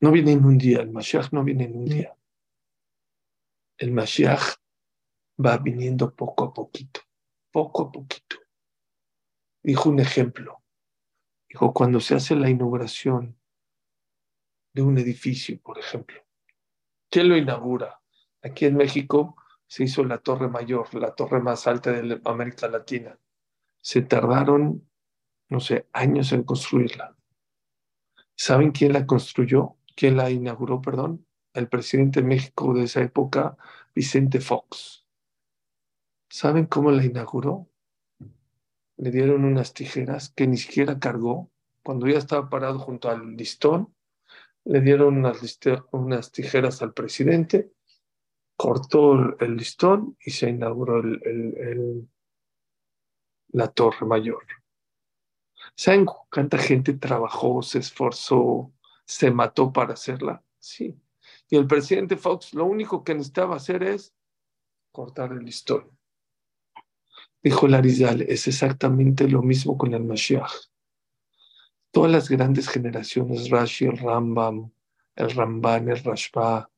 No 0.00 0.10
viene 0.10 0.32
en 0.32 0.44
un 0.44 0.58
día, 0.58 0.80
el 0.80 0.90
Mashiach 0.90 1.30
no 1.32 1.44
viene 1.44 1.64
en 1.64 1.76
un 1.76 1.84
día. 1.84 2.16
El 3.78 3.92
Mashiach 3.92 4.56
va 5.44 5.58
viniendo 5.58 6.14
poco 6.14 6.44
a 6.44 6.52
poquito, 6.52 7.00
poco 7.56 7.84
a 7.84 7.90
poquito. 7.90 8.36
Dijo 9.62 9.88
un 9.88 9.98
ejemplo. 9.98 10.62
Dijo, 11.48 11.72
cuando 11.72 12.00
se 12.00 12.14
hace 12.14 12.36
la 12.36 12.50
inauguración 12.50 13.34
de 14.74 14.82
un 14.82 14.98
edificio, 14.98 15.58
por 15.62 15.78
ejemplo, 15.78 16.20
¿quién 17.08 17.30
lo 17.30 17.36
inaugura? 17.38 18.02
Aquí 18.42 18.66
en 18.66 18.76
México 18.76 19.36
se 19.66 19.84
hizo 19.84 20.04
la 20.04 20.18
Torre 20.18 20.48
Mayor, 20.48 20.94
la 20.96 21.14
torre 21.14 21.40
más 21.40 21.66
alta 21.66 21.92
de 21.92 22.20
América 22.26 22.68
Latina. 22.68 23.18
Se 23.80 24.02
tardaron, 24.02 24.86
no 25.48 25.60
sé, 25.60 25.88
años 25.94 26.32
en 26.32 26.42
construirla. 26.42 27.16
¿Saben 28.34 28.70
quién 28.70 28.92
la 28.92 29.06
construyó? 29.06 29.78
¿Quién 29.94 30.18
la 30.18 30.28
inauguró, 30.28 30.82
perdón? 30.82 31.26
El 31.54 31.70
presidente 31.70 32.20
de 32.20 32.28
México 32.28 32.74
de 32.74 32.82
esa 32.82 33.00
época, 33.00 33.56
Vicente 33.94 34.40
Fox. 34.40 35.05
¿Saben 36.36 36.66
cómo 36.66 36.90
la 36.90 37.02
inauguró? 37.02 37.66
Le 38.98 39.10
dieron 39.10 39.46
unas 39.46 39.72
tijeras 39.72 40.28
que 40.36 40.46
ni 40.46 40.58
siquiera 40.58 40.98
cargó. 40.98 41.50
Cuando 41.82 42.06
ya 42.06 42.18
estaba 42.18 42.50
parado 42.50 42.78
junto 42.78 43.08
al 43.08 43.38
listón, 43.38 43.94
le 44.64 44.82
dieron 44.82 45.16
unas, 45.16 45.58
unas 45.92 46.32
tijeras 46.32 46.82
al 46.82 46.92
presidente 46.92 47.72
cortó 48.54 49.38
el 49.38 49.56
listón 49.56 50.18
y 50.20 50.30
se 50.30 50.50
inauguró 50.50 51.00
el, 51.00 52.06
la 53.52 53.68
torre 53.68 54.04
mayor. 54.04 54.44
¿Saben 55.74 56.04
cuánta 56.04 56.58
gente 56.58 56.92
trabajó, 56.92 57.62
se 57.62 57.78
esforzó, 57.78 58.74
se 59.06 59.30
mató 59.30 59.72
para 59.72 59.94
hacerla? 59.94 60.44
Sí. 60.58 61.00
Y 61.48 61.56
el 61.56 61.66
presidente 61.66 62.18
Fox 62.18 62.52
lo 62.52 62.66
único 62.66 63.02
que 63.02 63.14
necesitaba 63.14 63.56
hacer 63.56 63.82
es 63.84 64.14
cortar 64.92 65.32
el 65.32 65.42
listón. 65.42 65.95
Dijo 67.46 67.68
Larizal, 67.68 68.22
es 68.22 68.48
exactamente 68.48 69.28
lo 69.28 69.40
mismo 69.40 69.78
con 69.78 69.94
el 69.94 70.02
Mashiach. 70.02 70.50
Todas 71.92 72.10
las 72.10 72.28
grandes 72.28 72.68
generaciones, 72.68 73.50
Rashi, 73.50 73.84
el 73.84 73.98
Rambam, 73.98 74.72
el 75.14 75.30
Ramban, 75.30 75.88
el 75.88 76.02
Rashba, 76.02 76.68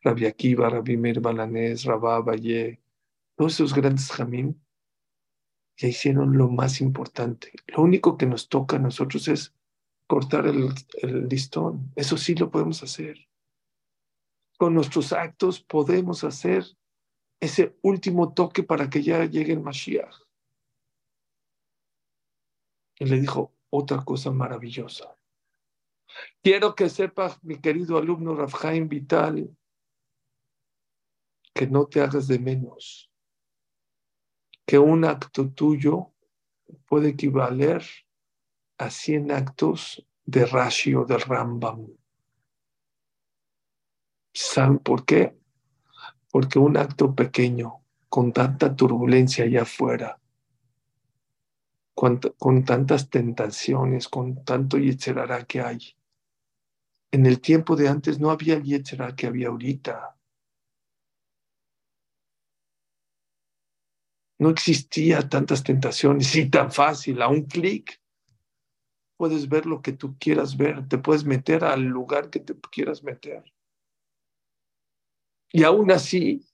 Rabbi 0.00 0.24
Akiva, 0.24 0.70
Rabbi 0.70 0.96
Mir 0.96 1.20
Balanés, 1.20 1.84
Rabá 1.84 2.20
Valle, 2.20 2.80
todos 3.36 3.52
esos 3.52 3.74
grandes 3.74 4.10
jamín 4.10 4.58
ya 5.76 5.88
hicieron 5.88 6.38
lo 6.38 6.48
más 6.48 6.80
importante. 6.80 7.52
Lo 7.66 7.82
único 7.82 8.16
que 8.16 8.24
nos 8.24 8.48
toca 8.48 8.76
a 8.76 8.78
nosotros 8.78 9.28
es 9.28 9.52
cortar 10.06 10.46
el 10.46 11.28
listón. 11.28 11.92
Eso 11.96 12.16
sí 12.16 12.34
lo 12.34 12.50
podemos 12.50 12.82
hacer. 12.82 13.28
Con 14.56 14.72
nuestros 14.72 15.12
actos 15.12 15.60
podemos 15.60 16.24
hacer 16.24 16.64
ese 17.44 17.76
último 17.82 18.32
toque 18.32 18.62
para 18.62 18.88
que 18.88 19.02
ya 19.02 19.24
llegue 19.24 19.52
el 19.52 19.60
Mashiach. 19.60 20.16
Y 22.98 23.04
le 23.04 23.20
dijo 23.20 23.52
otra 23.70 24.04
cosa 24.04 24.30
maravillosa. 24.30 25.16
Quiero 26.42 26.74
que 26.74 26.88
sepas, 26.88 27.42
mi 27.42 27.60
querido 27.60 27.98
alumno 27.98 28.34
Rafhaim 28.34 28.88
Vital, 28.88 29.54
que 31.52 31.66
no 31.66 31.86
te 31.86 32.00
hagas 32.00 32.28
de 32.28 32.38
menos, 32.38 33.10
que 34.64 34.78
un 34.78 35.04
acto 35.04 35.50
tuyo 35.50 36.12
puede 36.86 37.10
equivaler 37.10 37.84
a 38.78 38.90
100 38.90 39.30
actos 39.32 40.06
de 40.24 40.46
Rashi 40.46 40.94
o 40.94 41.04
de 41.04 41.18
Rambam. 41.18 41.94
¿Saben 44.32 44.78
por 44.78 45.04
qué? 45.04 45.36
Porque 46.34 46.58
un 46.58 46.76
acto 46.76 47.14
pequeño, 47.14 47.84
con 48.08 48.32
tanta 48.32 48.74
turbulencia 48.74 49.44
allá 49.44 49.62
afuera, 49.62 50.20
con, 51.94 52.18
tantas 52.64 53.08
tentaciones, 53.08 54.08
con 54.08 54.44
tanto 54.44 54.76
yetzerara 54.76 55.44
que 55.44 55.60
hay, 55.60 55.78
en 57.12 57.26
el 57.26 57.40
tiempo 57.40 57.76
de 57.76 57.86
antes 57.88 58.18
no 58.18 58.32
había 58.32 58.54
el 58.54 58.64
yetzerara 58.64 59.14
que 59.14 59.28
había 59.28 59.46
ahorita. 59.46 60.16
No 64.40 64.50
existía 64.50 65.28
tantas 65.28 65.62
tentaciones 65.62 66.34
y 66.34 66.50
tan 66.50 66.72
fácil, 66.72 67.22
a 67.22 67.28
un 67.28 67.44
clic 67.44 68.02
puedes 69.16 69.48
ver 69.48 69.66
lo 69.66 69.82
que 69.82 69.92
tú 69.92 70.16
quieras 70.18 70.56
ver, 70.56 70.88
te 70.88 70.98
puedes 70.98 71.24
meter 71.24 71.62
al 71.62 71.82
lugar 71.82 72.28
que 72.28 72.40
te 72.40 72.56
quieras 72.72 73.04
meter. 73.04 73.53
Y 75.54 75.62
aún 75.62 75.92
así, 75.92 76.44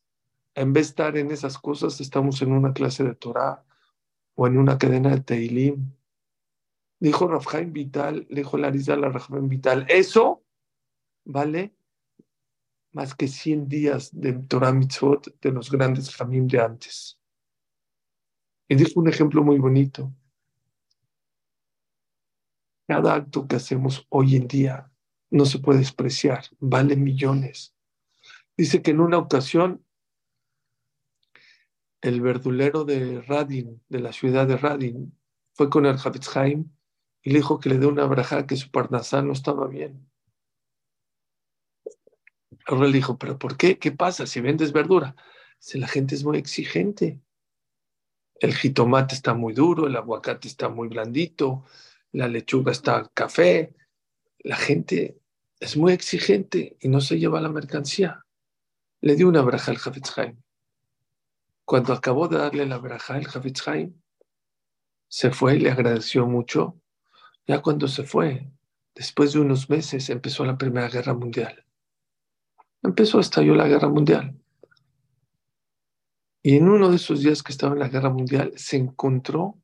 en 0.55 0.75
vez 0.75 0.89
de 0.89 0.91
estar 0.91 1.17
en 1.17 1.31
esas 1.31 1.57
cosas, 1.57 2.03
estamos 2.03 2.43
en 2.43 2.53
una 2.53 2.75
clase 2.75 3.03
de 3.03 3.15
Torah 3.15 3.65
o 4.35 4.47
en 4.47 4.59
una 4.59 4.77
cadena 4.77 5.09
de 5.09 5.23
Teilim. 5.23 5.91
Dijo 6.99 7.27
Rafhaim 7.27 7.73
Vital, 7.73 8.27
dijo 8.29 8.59
Larizal 8.59 9.03
a 9.05 9.09
Rafhaim 9.09 9.49
Vital, 9.49 9.87
eso 9.89 10.45
vale 11.25 11.75
más 12.93 13.15
que 13.15 13.27
100 13.27 13.69
días 13.71 14.11
de 14.13 14.35
Torah 14.35 14.71
Mitzvot 14.71 15.41
de 15.41 15.51
los 15.51 15.71
grandes 15.71 16.15
Jamim 16.15 16.47
de 16.47 16.61
antes. 16.61 17.19
Y 18.69 18.75
dijo 18.75 19.01
un 19.01 19.09
ejemplo 19.09 19.43
muy 19.43 19.59
bonito. 19.59 20.13
Cada 22.87 23.15
acto 23.15 23.49
que 23.49 23.57
hacemos 23.57 24.07
hoy 24.11 24.37
en 24.37 24.47
día 24.47 24.93
no 25.31 25.47
se 25.47 25.59
puede 25.59 25.79
despreciar, 25.79 26.45
vale 26.59 26.97
millones. 26.97 27.75
Dice 28.61 28.83
que 28.83 28.91
en 28.91 29.01
una 29.01 29.17
ocasión 29.17 29.83
el 32.03 32.21
verdulero 32.21 32.85
de 32.85 33.23
Radin, 33.23 33.83
de 33.89 34.01
la 34.01 34.13
ciudad 34.13 34.47
de 34.47 34.59
Radin, 34.59 35.19
fue 35.55 35.71
con 35.71 35.87
el 35.87 35.97
Havetz 35.97 36.29
y 37.23 37.31
le 37.31 37.39
dijo 37.39 37.59
que 37.59 37.71
le 37.71 37.79
dé 37.79 37.87
una 37.87 38.05
braja 38.05 38.47
que 38.47 38.57
su 38.57 38.71
parnasá 38.71 39.23
no 39.23 39.33
estaba 39.33 39.67
bien. 39.67 40.07
Ahora 42.67 42.89
le 42.89 42.93
dijo, 42.93 43.17
¿pero 43.17 43.39
por 43.39 43.57
qué? 43.57 43.79
¿Qué 43.79 43.93
pasa 43.93 44.27
si 44.27 44.43
vendes 44.43 44.73
verdura? 44.73 45.17
Si 45.59 45.79
la 45.79 45.89
gente 45.89 46.15
es 46.15 46.23
muy 46.23 46.37
exigente 46.37 47.23
el 48.41 48.55
jitomate 48.55 49.15
está 49.15 49.33
muy 49.33 49.53
duro, 49.55 49.87
el 49.87 49.97
aguacate 49.97 50.49
está 50.49 50.69
muy 50.69 50.89
blandito, 50.89 51.65
la 52.13 52.29
lechuga 52.29 52.73
está 52.73 53.11
café. 53.15 53.75
La 54.39 54.57
gente 54.57 55.19
es 55.61 55.77
muy 55.79 55.93
exigente 55.93 56.77
y 56.81 56.89
no 56.89 57.01
se 57.01 57.19
lleva 57.19 57.41
la 57.41 57.51
mercancía. 57.51 58.25
Le 59.03 59.17
dio 59.17 59.29
una 59.29 59.41
braja 59.41 59.71
al 59.71 59.79
Hafetz 59.79 60.15
Cuando 61.65 61.95
acabó 61.95 62.29
de 62.29 62.37
darle 62.37 62.67
la 62.67 62.77
braja 62.77 63.15
al 63.15 63.27
Hafetz 63.27 63.65
se 65.09 65.31
fue 65.31 65.57
y 65.57 65.61
le 65.61 65.71
agradeció 65.71 66.27
mucho. 66.27 66.77
Ya 67.47 67.63
cuando 67.63 67.89
se 67.89 68.05
fue, 68.05 68.49
después 68.95 69.33
de 69.33 69.41
unos 69.41 69.71
meses, 69.71 70.11
empezó 70.11 70.45
la 70.45 70.59
Primera 70.59 70.89
Guerra 70.89 71.15
Mundial. 71.15 71.65
Empezó, 72.83 73.21
estalló 73.21 73.55
la 73.55 73.67
Guerra 73.67 73.89
Mundial. 73.89 74.39
Y 76.43 76.57
en 76.57 76.69
uno 76.69 76.91
de 76.91 76.97
esos 76.97 77.21
días 77.21 77.43
que 77.43 77.53
estaba 77.53 77.73
en 77.73 77.81
la 77.81 77.89
Guerra 77.89 78.11
Mundial, 78.11 78.53
se 78.57 78.77
encontró 78.77 79.59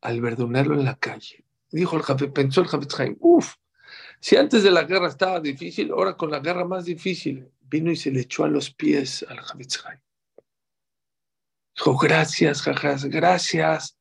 al 0.00 0.20
verdunero 0.20 0.74
en 0.74 0.84
la 0.84 0.96
calle. 0.96 1.44
Dijo 1.70 1.96
el 1.96 2.02
jefe, 2.02 2.28
pensó 2.28 2.60
el 2.60 2.68
jefe 2.68 3.16
uff, 3.20 3.54
si 4.20 4.36
antes 4.36 4.62
de 4.64 4.70
la 4.70 4.82
guerra 4.82 5.08
estaba 5.08 5.40
difícil, 5.40 5.92
ahora 5.92 6.16
con 6.16 6.30
la 6.30 6.40
guerra 6.40 6.64
más 6.64 6.84
difícil, 6.84 7.48
vino 7.68 7.90
y 7.90 7.96
se 7.96 8.10
le 8.10 8.20
echó 8.20 8.44
a 8.44 8.48
los 8.48 8.70
pies 8.70 9.24
al 9.28 9.40
Javitz 9.40 9.82
Dijo, 11.76 11.96
gracias, 11.96 12.62
jajas, 12.62 13.04
gracias. 13.04 13.98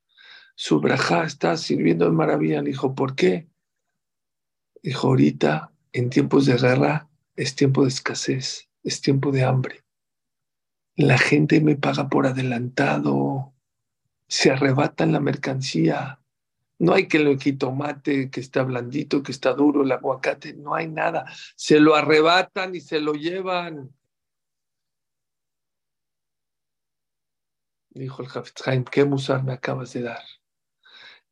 Su 0.55 0.79
brajá 0.79 1.24
está 1.25 1.55
sirviendo 1.57 2.05
de 2.05 2.12
maravilla. 2.12 2.62
dijo, 2.62 2.95
¿por 2.95 3.15
qué? 3.15 3.47
Dijo, 4.81 5.09
ahorita, 5.09 5.71
en 5.91 6.09
tiempos 6.09 6.47
de 6.47 6.57
guerra, 6.57 7.07
es 7.36 7.55
tiempo 7.55 7.83
de 7.83 7.89
escasez, 7.89 8.67
es 8.83 9.01
tiempo 9.01 9.31
de 9.31 9.43
hambre. 9.43 9.83
La 10.95 11.19
gente 11.19 11.62
me 11.62 11.75
paga 11.75 12.09
por 12.09 12.25
adelantado, 12.25 13.53
se 14.27 14.50
arrebatan 14.50 15.12
la 15.12 15.19
mercancía. 15.19 16.19
No 16.79 16.93
hay 16.93 17.07
que 17.07 17.17
el 17.17 17.39
jitomate 17.39 18.29
que 18.29 18.39
está 18.39 18.63
blandito, 18.63 19.24
que 19.24 19.31
está 19.31 19.53
duro, 19.53 19.84
el 19.84 19.91
aguacate, 19.91 20.53
no 20.53 20.75
hay 20.75 20.88
nada. 20.88 21.25
Se 21.55 21.79
lo 21.79 21.96
arrebatan 21.96 22.75
y 22.75 22.81
se 22.81 23.00
lo 23.00 23.13
llevan. 23.13 23.93
Dijo 27.89 28.22
el 28.22 28.29
Hafez 28.29 28.53
¿qué 28.91 29.05
musar 29.05 29.43
me 29.43 29.53
acabas 29.53 29.93
de 29.93 30.03
dar? 30.03 30.24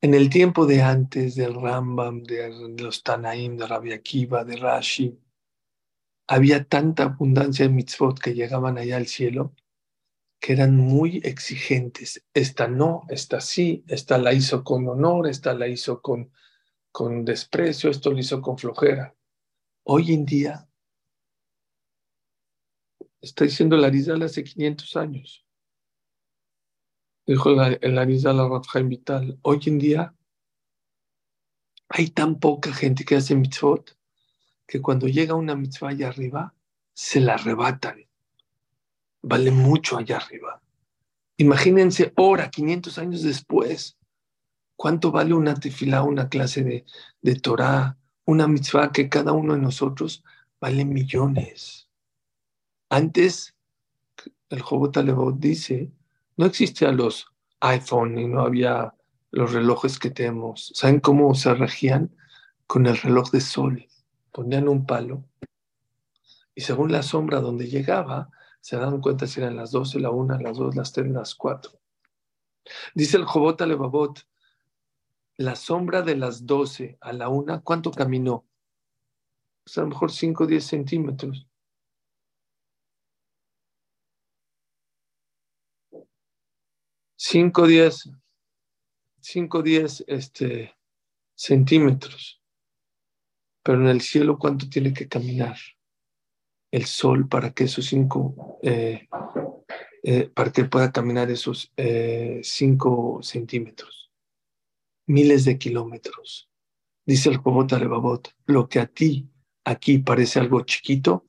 En 0.01 0.13
el 0.15 0.29
tiempo 0.29 0.65
de 0.65 0.81
antes 0.81 1.35
del 1.35 1.53
Rambam, 1.53 2.23
de 2.23 2.75
los 2.77 3.03
Tanaim, 3.03 3.55
de 3.57 3.67
Rabbi 3.67 3.93
Akiva, 3.93 4.43
de 4.43 4.57
Rashi, 4.57 5.19
había 6.27 6.63
tanta 6.67 7.03
abundancia 7.03 7.67
de 7.67 7.73
mitzvot 7.73 8.19
que 8.19 8.33
llegaban 8.33 8.79
allá 8.79 8.97
al 8.97 9.05
cielo 9.05 9.53
que 10.45 10.53
eran 10.53 10.77
muy 10.77 11.21
exigentes. 11.23 12.23
Esta 12.31 12.67
no, 12.67 13.01
esta 13.09 13.41
sí, 13.41 13.83
esta 13.87 14.19
la 14.19 14.31
hizo 14.31 14.63
con 14.63 14.87
honor, 14.87 15.27
esta 15.27 15.55
la 15.55 15.67
hizo 15.67 16.03
con, 16.03 16.31
con 16.91 17.25
desprecio, 17.25 17.89
esto 17.89 18.11
lo 18.11 18.19
hizo 18.19 18.43
con 18.43 18.55
flojera. 18.55 19.15
Hoy 19.85 20.13
en 20.13 20.23
día, 20.23 20.69
está 23.19 23.45
diciendo 23.45 23.75
Larizal 23.75 24.21
hace 24.21 24.43
500 24.43 24.95
años, 24.97 25.47
dijo 27.25 27.49
el 27.49 27.95
Larizal 27.95 28.39
a 28.39 28.47
Rafael 28.47 28.87
Vital, 28.87 29.39
hoy 29.41 29.61
en 29.65 29.79
día 29.79 30.15
hay 31.89 32.11
tan 32.11 32.39
poca 32.39 32.71
gente 32.71 33.03
que 33.03 33.15
hace 33.15 33.33
mitzvot 33.33 33.97
que 34.67 34.79
cuando 34.79 35.07
llega 35.07 35.33
una 35.33 35.55
mitzvah 35.55 35.89
allá 35.89 36.09
arriba, 36.09 36.53
se 36.93 37.19
la 37.19 37.33
arrebatan 37.33 38.05
vale 39.25 39.51
mucho 39.51 39.97
allá 39.97 40.17
arriba. 40.17 40.61
Imagínense 41.37 42.13
ahora, 42.15 42.49
500 42.49 42.97
años 42.97 43.23
después, 43.23 43.97
cuánto 44.75 45.11
vale 45.11 45.33
una 45.33 45.55
tefilá, 45.55 46.03
una 46.03 46.29
clase 46.29 46.63
de, 46.63 46.85
de 47.21 47.35
Torah, 47.35 47.97
una 48.25 48.47
mitzvah 48.47 48.91
que 48.91 49.09
cada 49.09 49.33
uno 49.33 49.53
de 49.53 49.59
nosotros 49.59 50.23
vale 50.59 50.85
millones. 50.85 51.89
Antes, 52.89 53.55
el 54.49 54.61
Jobot 54.61 54.95
Alevot 54.97 55.39
dice, 55.39 55.91
no 56.37 56.45
existían 56.45 56.97
los 56.97 57.27
iPhone 57.59 58.17
y 58.17 58.27
no 58.27 58.41
había 58.41 58.93
los 59.31 59.53
relojes 59.53 59.99
que 59.99 60.11
tenemos. 60.11 60.71
¿Saben 60.75 60.99
cómo 60.99 61.33
se 61.35 61.53
regían? 61.53 62.15
Con 62.67 62.85
el 62.85 62.97
reloj 62.97 63.31
de 63.31 63.41
sol. 63.41 63.87
Ponían 64.31 64.67
un 64.67 64.85
palo 64.85 65.23
y 66.55 66.61
según 66.61 66.91
la 66.91 67.03
sombra 67.03 67.41
donde 67.41 67.67
llegaba, 67.67 68.29
se 68.65 68.77
dan 68.77 68.99
cuenta 68.99 69.27
si 69.27 69.39
eran 69.39 69.57
las 69.57 69.69
12, 69.69 69.99
la 69.99 70.09
1, 70.09 70.39
las 70.39 70.57
2, 70.57 70.75
las 70.75 70.91
3, 70.91 71.11
las 71.11 71.35
4. 71.35 71.71
Dice 72.95 73.17
el 73.17 73.23
Jobot 73.23 73.61
Alevabot, 73.61 74.27
la 75.37 75.55
sombra 75.55 76.01
de 76.01 76.15
las 76.15 76.47
12 76.47 76.97
a 76.99 77.13
la 77.13 77.29
1, 77.29 77.61
¿cuánto 77.63 77.91
caminó? 77.91 78.43
Pues 79.63 79.77
a 79.77 79.81
lo 79.81 79.89
mejor 79.89 80.11
5 80.11 80.45
o 80.45 80.47
10 80.47 80.65
centímetros. 80.65 81.47
Cinco, 87.17 87.67
diez, 87.67 88.09
cinco, 89.19 89.61
diez 89.61 90.03
este, 90.07 90.75
centímetros. 91.35 92.41
Pero 93.61 93.81
en 93.81 93.87
el 93.89 94.01
cielo, 94.01 94.39
¿cuánto 94.39 94.67
tiene 94.67 94.91
que 94.91 95.07
caminar? 95.07 95.55
El 96.75 96.85
sol 96.85 97.29
para 97.29 97.51
que 97.53 97.63
esos 97.63 97.85
cinco, 97.85 98.59
eh, 98.61 99.07
eh, 100.03 100.29
para 100.33 100.51
que 100.51 100.65
pueda 100.65 100.91
caminar 100.91 101.31
esos 101.31 101.71
eh, 101.77 102.41
cinco 102.43 103.19
centímetros, 103.23 104.11
miles 105.07 105.45
de 105.45 105.57
kilómetros. 105.57 106.49
Dice 107.05 107.29
el 107.29 107.37
Jobot 107.37 107.71
Alebabot, 107.71 108.27
lo 108.45 108.67
que 108.67 108.81
a 108.81 108.87
ti 108.87 109.29
aquí 109.63 109.99
parece 109.99 110.41
algo 110.41 110.65
chiquito, 110.65 111.25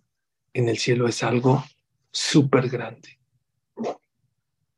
en 0.53 0.69
el 0.69 0.79
cielo 0.79 1.07
es 1.07 1.23
algo 1.23 1.63
súper 2.11 2.69
grande. 2.69 3.21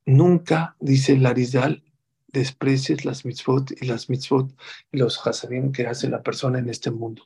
Nunca, 0.05 0.77
dice 0.81 1.17
Larizal, 1.17 1.83
desprecies 2.27 3.07
las 3.07 3.25
mitzvot 3.25 3.73
y 3.81 3.87
las 3.87 4.11
mitzvot 4.11 4.55
y 4.93 4.99
los 4.99 5.27
hasadim 5.27 5.73
que 5.73 5.87
hace 5.87 6.11
la 6.11 6.23
persona 6.23 6.59
en 6.59 6.69
este 6.69 6.91
mundo. 6.91 7.23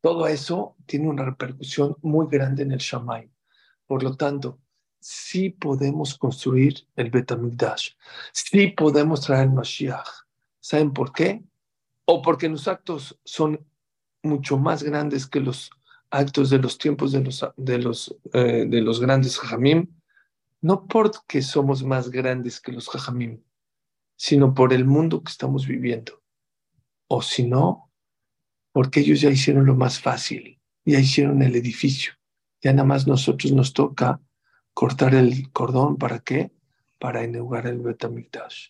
Todo 0.00 0.26
eso 0.26 0.76
tiene 0.86 1.08
una 1.08 1.24
repercusión 1.24 1.96
muy 2.02 2.26
grande 2.30 2.62
en 2.62 2.72
el 2.72 2.78
Shamay. 2.78 3.30
Por 3.86 4.02
lo 4.02 4.16
tanto, 4.16 4.60
sí 5.00 5.50
podemos 5.50 6.16
construir 6.16 6.86
el 6.96 7.10
Betamigdash, 7.10 7.92
sí 8.32 8.68
podemos 8.68 9.22
traer 9.22 9.48
Mashiach. 9.48 10.08
¿Saben 10.60 10.92
por 10.92 11.12
qué? 11.12 11.42
O 12.04 12.20
porque 12.22 12.48
los 12.48 12.68
actos 12.68 13.18
son 13.24 13.64
mucho 14.22 14.58
más 14.58 14.82
grandes 14.82 15.26
que 15.26 15.40
los 15.40 15.70
actos 16.10 16.50
de 16.50 16.58
los 16.58 16.78
tiempos 16.78 17.12
de 17.12 17.20
los, 17.20 17.46
de 17.56 17.78
los, 17.78 18.14
eh, 18.32 18.66
de 18.68 18.80
los 18.80 19.00
grandes 19.00 19.38
Jajamim, 19.38 19.88
no 20.60 20.86
porque 20.86 21.42
somos 21.42 21.84
más 21.84 22.10
grandes 22.10 22.60
que 22.60 22.72
los 22.72 22.88
Jajamim, 22.88 23.42
sino 24.16 24.54
por 24.54 24.72
el 24.72 24.84
mundo 24.84 25.22
que 25.22 25.30
estamos 25.30 25.66
viviendo. 25.66 26.22
O 27.08 27.22
si 27.22 27.46
no, 27.46 27.87
porque 28.78 29.00
ellos 29.00 29.20
ya 29.20 29.28
hicieron 29.28 29.66
lo 29.66 29.74
más 29.74 29.98
fácil, 29.98 30.60
ya 30.84 31.00
hicieron 31.00 31.42
el 31.42 31.56
edificio. 31.56 32.12
Ya 32.62 32.72
nada 32.72 32.86
más 32.86 33.08
nosotros 33.08 33.50
nos 33.50 33.72
toca 33.72 34.20
cortar 34.72 35.16
el 35.16 35.50
cordón, 35.50 35.96
¿para 35.96 36.20
qué? 36.20 36.52
Para 37.00 37.24
inaugurar 37.24 37.66
el 37.66 37.80
Betamikdash. 37.80 38.68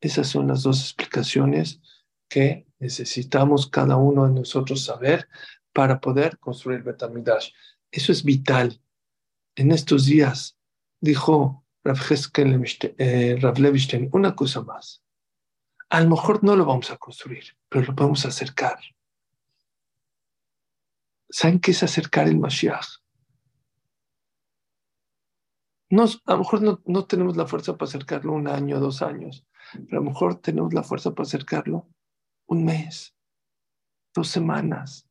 Esas 0.00 0.28
son 0.28 0.46
las 0.46 0.62
dos 0.62 0.80
explicaciones 0.80 1.82
que 2.26 2.66
necesitamos 2.78 3.68
cada 3.68 3.96
uno 3.96 4.26
de 4.26 4.32
nosotros 4.32 4.82
saber 4.82 5.28
para 5.74 6.00
poder 6.00 6.38
construir 6.38 6.78
el 6.78 6.84
Betamikdash. 6.84 7.50
Eso 7.90 8.12
es 8.12 8.24
vital. 8.24 8.80
En 9.56 9.72
estos 9.72 10.06
días 10.06 10.56
dijo 11.02 11.66
Rav, 11.84 11.98
eh, 12.96 13.36
Rav 13.42 13.58
Levistein 13.58 14.08
una 14.10 14.34
cosa 14.34 14.62
más. 14.62 15.02
A 15.90 16.00
lo 16.00 16.08
mejor 16.08 16.42
no 16.42 16.56
lo 16.56 16.64
vamos 16.64 16.90
a 16.90 16.96
construir, 16.96 17.44
pero 17.68 17.84
lo 17.84 17.94
podemos 17.94 18.24
acercar. 18.24 18.78
¿Saben 21.36 21.58
qué 21.58 21.72
es 21.72 21.82
acercar 21.82 22.28
el 22.28 22.38
Mashiach? 22.38 22.86
a 25.90 26.32
lo 26.32 26.38
mejor 26.38 26.62
no, 26.62 26.80
no, 26.86 27.06
tenemos 27.06 27.36
la 27.36 27.44
fuerza 27.44 27.76
para 27.76 27.88
acercarlo 27.88 28.34
un 28.34 28.46
año, 28.46 28.78
dos 28.78 29.02
años, 29.02 29.44
pero 29.72 29.98
a 29.98 30.04
lo 30.04 30.10
mejor 30.10 30.40
tenemos 30.40 30.72
la 30.72 30.84
fuerza 30.84 31.12
para 31.12 31.26
acercarlo 31.26 31.88
un 32.46 32.64
mes, 32.64 33.16
dos 34.14 34.28
semanas. 34.28 35.08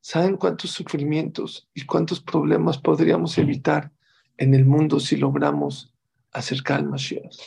¿Saben 0.00 0.36
cuántos 0.36 0.72
sufrimientos 0.72 1.70
y 1.72 1.86
cuántos 1.86 2.20
problemas 2.20 2.76
podríamos 2.76 3.38
evitar 3.38 3.92
en 4.38 4.54
el 4.54 4.64
mundo 4.64 4.98
si 4.98 5.16
logramos 5.16 5.94
acercar 6.32 6.80
al 6.80 6.88
Mashiach? 6.88 7.38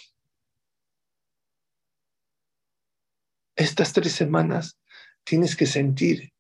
Estas 3.58 3.91
tres 3.91 4.13
semanas 4.13 4.79
tienes 5.25 5.58
que 5.58 5.65
sentir 5.65 6.34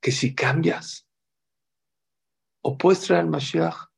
que 0.00 0.12
si 0.12 0.34
cambias, 0.34 1.06
o 2.62 2.76
puedes 2.76 3.00
traer 3.02 3.22
al 3.22 3.30
Mashiach, 3.30 3.90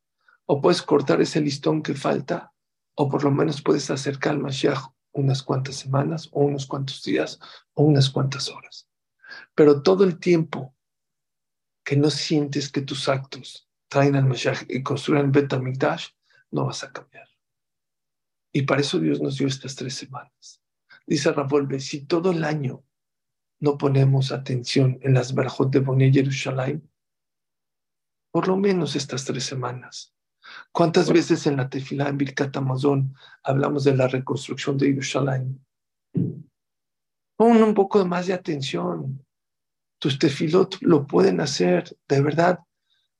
o 0.47 0.61
puedes 0.61 0.83
cortar 0.83 1.21
ese 1.21 1.41
listón 1.41 1.83
que 1.83 1.95
falta, 1.95 2.53
o 2.95 3.09
por 3.09 3.25
lo 3.25 3.31
menos 3.31 3.63
puedes 3.63 3.91
acercar 3.91 4.33
al 4.33 4.41
Mashiach 4.41 4.93
unas 5.13 5.43
cuantas 5.43 5.77
semanas, 5.77 6.29
o 6.33 6.45
unos 6.45 6.67
cuantos 6.67 7.03
días, 7.03 7.39
o 7.75 7.85
unas 7.85 8.11
cuantas 8.11 8.49
horas. 8.49 8.89
Pero 9.55 9.83
todo 9.83 10.05
el 10.05 10.19
tiempo 10.19 10.75
que 11.85 11.97
no 11.97 12.11
sientes 12.11 12.71
que 12.71 12.83
tus 12.83 13.09
actos 13.09 13.69
traen 13.89 14.17
al 14.17 14.27
Mashiach 14.27 14.65
y 14.69 14.83
construyen 14.83 15.27
el 15.27 15.31
Bet 15.31 15.53
no 16.51 16.67
vas 16.67 16.85
a 16.85 16.93
cambiar. 16.93 17.29
Y 18.53 18.63
para 18.63 18.83
eso 18.83 18.99
Dios 18.99 19.21
nos 19.21 19.39
dio 19.39 19.47
estas 19.47 19.75
tres 19.75 19.95
semanas. 19.95 20.63
Dice 21.07 21.33
Rafael, 21.33 21.81
si 21.81 22.07
todo 22.07 22.31
el 22.31 22.45
año 22.45 22.85
no 23.63 23.79
ponemos 23.79 24.33
atención 24.33 24.99
en 25.03 25.15
las 25.15 25.35
barajot 25.35 25.71
de 25.71 25.79
Boné 25.79 26.13
Jerusalén, 26.13 26.87
por 28.33 28.49
lo 28.49 28.57
menos 28.57 28.97
estas 28.97 29.25
tres 29.25 29.45
semanas. 29.45 30.15
¿Cuántas 30.73 31.11
veces 31.13 31.47
en 31.47 31.57
la 31.57 31.69
tefilá 31.71 32.09
en 32.09 32.19
Birkat 32.19 32.57
Amazon 32.57 33.15
hablamos 33.45 33.85
de 33.85 33.97
la 33.97 34.09
reconstrucción 34.09 34.77
de 34.77 34.87
Jerusalén? 34.89 35.65
Pon 37.37 37.63
un 37.63 37.73
poco 37.73 38.05
más 38.05 38.27
de 38.27 38.35
atención. 38.35 39.25
Tus 39.99 40.19
tefilot 40.19 40.79
lo 40.81 41.07
pueden 41.07 41.41
hacer, 41.41 41.97
de 42.09 42.21
verdad. 42.21 42.59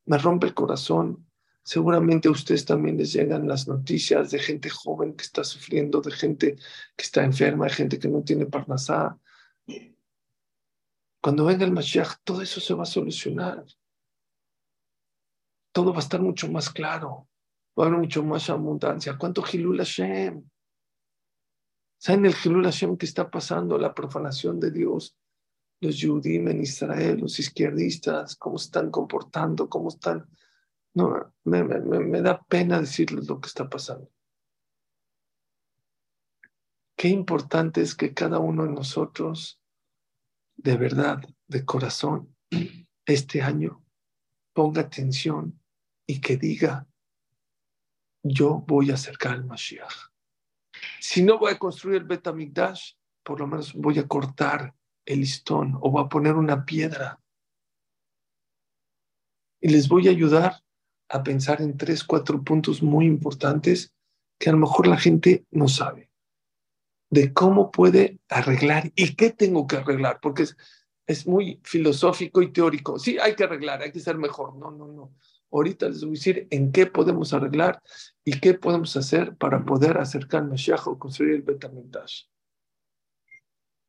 Me 0.07 0.19
rompe 0.19 0.49
el 0.49 0.55
corazón 0.55 1.25
Seguramente 1.65 2.27
a 2.27 2.33
ustedes 2.33 2.65
también 2.65 2.99
les 2.99 3.13
llegan 3.13 3.47
las 3.47 3.69
noticias 3.69 4.33
de 4.33 4.41
gente 4.41 4.69
joven 4.69 5.15
que 5.15 5.23
está 5.23 5.45
sufriendo, 5.45 6.01
de 6.01 6.11
gente 6.11 6.57
que 6.97 7.05
está 7.05 7.23
enferma, 7.23 7.67
de 7.67 7.73
gente 7.73 7.99
que 8.01 8.09
no 8.09 8.23
tiene 8.23 8.47
parnasá. 8.47 9.17
Cuando 11.23 11.45
venga 11.45 11.65
el 11.65 11.73
Mashiach, 11.73 12.17
todo 12.25 12.43
eso 12.43 12.61
se 12.61 12.75
va 12.75 12.83
a 12.83 12.87
solucionar. 12.87 13.65
Todo 15.73 15.93
va 15.93 15.99
a 15.99 16.01
estar 16.01 16.21
mucho 16.21 16.51
más 16.51 16.69
claro. 16.69 17.29
Va 17.79 17.85
a 17.85 17.87
haber 17.87 18.01
mucho 18.01 18.23
más 18.23 18.51
abundancia. 18.51 19.17
¿Cuánto 19.17 19.43
Hilul 19.51 19.79
Hashem? 19.79 20.43
¿Saben 21.99 22.27
el 22.27 22.35
Hilul 22.45 22.65
Hashem 22.65 22.97
que 22.97 23.07
está 23.07 23.31
pasando? 23.31 23.79
La 23.79 23.95
profanación 23.95 24.59
de 24.59 24.71
Dios. 24.71 25.17
Los 25.81 25.97
Yudim 25.97 26.49
en 26.49 26.63
Israel, 26.63 27.21
los 27.21 27.39
izquierdistas, 27.39 28.37
cómo 28.37 28.57
están 28.57 28.91
comportando, 28.91 29.69
cómo 29.69 29.89
están 29.89 30.29
no, 30.95 31.33
me, 31.45 31.65
me, 31.65 32.21
da 32.21 32.43
pena 32.43 32.81
decirles 32.81 33.27
lo 33.27 33.41
que 33.41 33.47
está 33.47 33.69
pasando. 33.69 34.11
Qué 36.97 37.09
importante 37.09 37.81
es 37.81 37.95
que 37.95 38.13
cada 38.13 38.39
uno 38.39 38.65
de 38.65 38.73
nosotros, 38.73 39.62
de 40.63 40.77
verdad, 40.77 41.21
de 41.49 41.65
corazón, 41.65 42.37
este 43.05 43.43
año 43.43 43.85
ponga 44.53 44.83
atención 44.83 45.61
y 46.07 46.21
que 46.21 46.37
diga, 46.37 46.87
yo 48.23 48.65
voy 48.67 48.91
a 48.91 48.95
acercar 48.95 49.33
al 49.33 49.45
Mashiach. 49.45 50.11
Si 51.01 51.23
no 51.23 51.39
voy 51.39 51.53
a 51.53 51.59
construir 51.59 51.97
el 51.97 52.05
Betamigdash, 52.05 52.93
por 53.25 53.41
lo 53.41 53.47
menos 53.47 53.75
voy 53.75 53.99
a 53.99 54.07
cortar 54.07 54.75
el 55.05 55.21
listón 55.21 55.77
o 55.81 55.91
voy 55.91 56.05
a 56.05 56.09
poner 56.09 56.35
una 56.35 56.65
piedra. 56.65 57.21
Y 59.61 59.69
les 59.69 59.89
voy 59.89 60.07
a 60.09 60.13
ayudar 60.13 60.63
a 61.09 61.23
pensar 61.23 61.61
en 61.61 61.77
tres, 61.77 62.05
cuatro 62.05 62.43
puntos 62.43 62.83
muy 62.83 63.07
importantes 63.07 63.95
que 64.39 64.51
a 64.51 64.53
lo 64.53 64.59
mejor 64.59 64.87
la 64.87 64.97
gente 64.97 65.45
no 65.51 65.69
sabe 65.69 66.12
de 67.13 67.31
cómo 67.35 67.71
puede 67.71 68.19
arreglar 68.31 68.91
y 68.97 69.15
qué 69.15 69.29
tengo 69.29 69.67
que 69.67 69.77
arreglar, 69.77 70.19
porque 70.23 70.45
es, 70.45 70.57
es 71.07 71.27
muy 71.27 71.61
filosófico 71.63 72.41
y 72.41 72.51
teórico. 72.51 72.99
Sí, 72.99 73.19
hay 73.19 73.35
que 73.35 73.45
arreglar, 73.45 73.83
hay 73.83 73.93
que 73.93 74.01
ser 74.01 74.17
mejor. 74.17 74.57
No, 74.57 74.71
no, 74.71 74.87
no. 74.87 75.15
Ahorita 75.51 75.91
les 75.91 76.01
voy 76.01 76.09
a 76.09 76.13
decir 76.13 76.49
en 76.51 76.73
qué 76.73 76.87
podemos 76.87 77.35
arreglar 77.35 77.83
y 78.25 78.41
qué 78.41 78.55
podemos 78.55 78.97
hacer 78.97 79.37
para 79.37 79.63
poder 79.63 79.99
acercar 79.99 80.45
Mashiach 80.45 80.87
o 80.87 80.99
construir 80.99 81.35
el 81.35 81.43
Betamentash. 81.43 82.23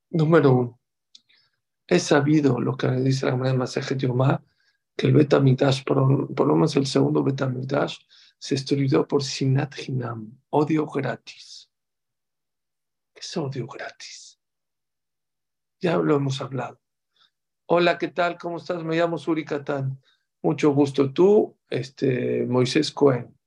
Número 0.09 0.53
uno. 0.53 0.79
He 1.88 1.99
sabido 1.99 2.59
lo 2.59 2.75
que 2.75 2.91
dice 2.91 3.27
la 3.27 3.38
de 3.38 3.53
Masaje 3.53 3.95
Yomá, 3.95 4.43
que 4.97 5.07
el 5.07 5.13
Betamigdash, 5.13 5.86
por, 5.86 6.33
por 6.36 6.45
lo 6.45 6.55
menos 6.55 6.75
el 6.75 6.88
segundo 6.88 7.23
Betamigdash, 7.23 7.99
se 8.38 8.55
estudió 8.55 9.07
por 9.07 9.23
Sinat 9.23 9.75
Hinam, 9.79 10.38
odio 10.49 10.86
gratis. 10.88 11.69
¿Qué 13.13 13.19
es 13.19 13.38
odio 13.38 13.67
gratis? 13.67 14.39
Ya 15.80 15.97
lo 15.97 16.15
hemos 16.15 16.41
hablado. 16.41 16.80
Hola, 17.67 17.97
¿qué 17.97 18.08
tal? 18.08 18.38
¿Cómo 18.38 18.58
estás? 18.58 18.84
Me 18.84 18.95
llamo 18.95 19.17
Suri. 19.17 19.45
Mucho 20.41 20.71
gusto. 20.71 21.13
Tú, 21.13 21.58
este, 21.69 22.45
Moisés 22.45 22.91
Cohen, 22.91 23.38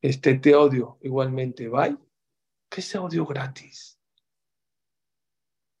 este, 0.00 0.38
te 0.38 0.54
odio 0.54 0.98
igualmente. 1.02 1.68
Bye. 1.68 1.96
¿Qué 2.68 2.80
es 2.80 2.94
odio 2.96 3.24
gratis? 3.24 3.98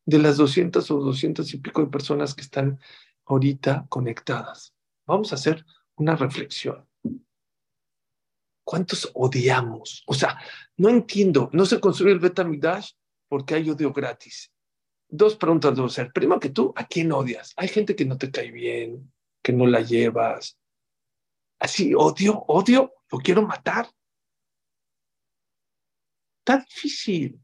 De 0.06 0.18
las 0.18 0.36
200 0.36 0.90
o 0.90 0.98
200 0.98 1.52
y 1.54 1.58
pico 1.58 1.82
de 1.82 1.88
personas 1.88 2.34
que 2.34 2.42
están 2.42 2.78
ahorita 3.26 3.86
conectadas. 3.88 4.74
Vamos 5.06 5.32
a 5.32 5.36
hacer 5.36 5.64
una 5.96 6.14
reflexión. 6.16 6.88
¿Cuántos 8.64 9.10
odiamos? 9.14 10.04
O 10.06 10.14
sea, 10.14 10.40
no 10.76 10.88
entiendo, 10.88 11.50
no 11.52 11.66
se 11.66 11.80
construye 11.80 12.12
el 12.12 12.20
Betamidash 12.20 12.92
porque 13.32 13.54
hay 13.54 13.70
odio 13.70 13.94
gratis. 13.94 14.52
Dos 15.08 15.36
preguntas 15.36 15.74
debo 15.74 15.86
hacer. 15.86 16.12
Primero 16.12 16.38
que 16.38 16.50
tú, 16.50 16.70
¿a 16.76 16.86
quién 16.86 17.10
odias? 17.12 17.54
Hay 17.56 17.66
gente 17.66 17.96
que 17.96 18.04
no 18.04 18.18
te 18.18 18.30
cae 18.30 18.50
bien, 18.50 19.10
que 19.42 19.54
no 19.54 19.66
la 19.66 19.80
llevas. 19.80 20.58
Así, 21.58 21.94
odio, 21.94 22.44
odio, 22.46 22.92
lo 23.10 23.18
quiero 23.20 23.40
matar. 23.46 23.88
Está 26.40 26.58
difícil. 26.58 27.42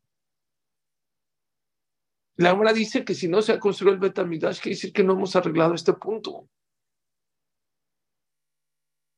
La 2.36 2.52
hora 2.52 2.74
dice 2.74 3.02
que 3.02 3.14
si 3.14 3.26
no 3.26 3.40
se 3.40 3.52
ha 3.52 3.58
construido 3.58 3.94
el 3.94 4.00
Betamidash, 4.00 4.60
quiere 4.60 4.76
decir 4.76 4.92
que 4.92 5.02
no 5.02 5.14
hemos 5.14 5.34
arreglado 5.36 5.72
este 5.72 5.94
punto 5.94 6.50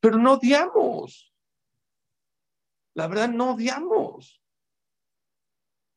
pero 0.00 0.18
no 0.18 0.34
odiamos. 0.34 1.34
La 2.94 3.08
verdad, 3.08 3.28
no 3.28 3.54
odiamos. 3.54 3.99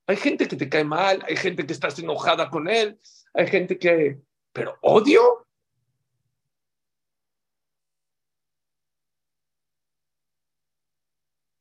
Hay 0.08 0.18
gente 0.18 0.48
que 0.48 0.56
te 0.56 0.70
cae 0.70 0.84
mal, 0.84 1.24
hay 1.28 1.38
gente 1.38 1.66
que 1.66 1.74
estás 1.74 1.98
enojada 2.00 2.50
con 2.50 2.68
él, 2.68 3.00
hay 3.34 3.48
gente 3.48 3.78
que... 3.78 4.20
Pero 4.52 4.78
odio. 4.82 5.48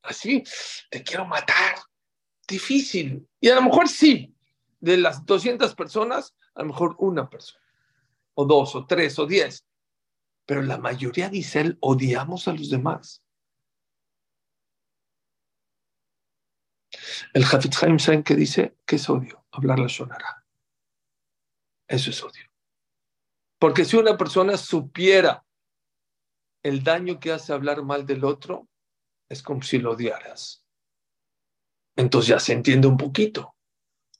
Así, 0.02 0.42
te 0.90 1.02
quiero 1.02 1.24
matar. 1.24 1.76
Difícil. 2.46 3.26
Y 3.40 3.48
a 3.48 3.54
lo 3.54 3.62
mejor 3.62 3.88
sí, 3.88 4.34
de 4.80 4.96
las 4.98 5.24
200 5.24 5.74
personas, 5.74 6.34
a 6.54 6.62
lo 6.62 6.68
mejor 6.68 6.96
una 6.98 7.30
persona, 7.30 7.64
o 8.34 8.44
dos, 8.44 8.74
o 8.74 8.84
tres, 8.86 9.18
o 9.18 9.26
diez 9.26 9.64
pero 10.46 10.62
la 10.62 10.78
mayoría 10.78 11.28
dice 11.28 11.60
él, 11.60 11.78
odiamos 11.80 12.48
a 12.48 12.52
los 12.52 12.70
demás. 12.70 13.21
El 17.32 17.44
Hafid 17.44 17.72
Haim, 17.82 17.98
¿saben 17.98 18.22
qué 18.22 18.34
dice? 18.34 18.76
Que 18.86 18.96
es 18.96 19.08
odio, 19.08 19.44
hablar 19.50 19.78
la 19.78 19.88
sonará. 19.88 20.44
Eso 21.88 22.10
es 22.10 22.22
odio. 22.22 22.50
Porque 23.58 23.84
si 23.84 23.96
una 23.96 24.16
persona 24.16 24.56
supiera 24.56 25.44
el 26.62 26.82
daño 26.82 27.20
que 27.20 27.32
hace 27.32 27.52
hablar 27.52 27.82
mal 27.82 28.06
del 28.06 28.24
otro, 28.24 28.68
es 29.28 29.42
como 29.42 29.62
si 29.62 29.78
lo 29.78 29.92
odiaras. 29.92 30.64
Entonces 31.96 32.28
ya 32.28 32.40
se 32.40 32.52
entiende 32.52 32.86
un 32.86 32.96
poquito. 32.96 33.54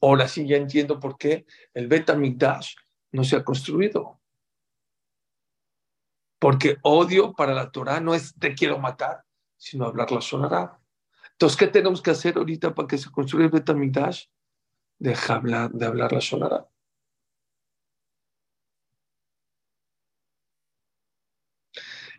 Ahora 0.01 0.29
sí 0.29 0.47
ya 0.47 0.57
entiendo 0.57 0.99
por 0.99 1.17
qué 1.17 1.47
el 1.75 1.87
Beta 1.87 2.15
Migdash 2.15 2.75
no 3.13 3.25
se 3.25 3.37
ha 3.37 3.45
construido. 3.45 4.21
Porque 6.39 6.79
odio 6.83 7.33
para 7.35 7.55
la 7.55 7.71
Torah 7.71 8.01
no 8.01 8.15
es 8.15 8.35
te 8.39 8.55
quiero 8.55 8.79
matar, 8.79 9.25
sino 9.57 9.87
hablar 9.87 10.11
la 10.11 10.21
sonará. 10.21 10.82
Entonces, 11.43 11.59
¿qué 11.59 11.67
tenemos 11.67 12.01
que 12.01 12.13
hacer 12.13 12.37
ahorita 12.37 12.73
para 12.73 12.87
que 12.87 12.97
se 12.97 13.11
construya 13.11 13.47
el 13.47 13.51
Betamigdash? 13.51 14.27
Deja 14.97 15.35
hablar, 15.35 15.73
de 15.73 15.87
hablar 15.87 16.13
la 16.13 16.21
sonará. 16.21 16.69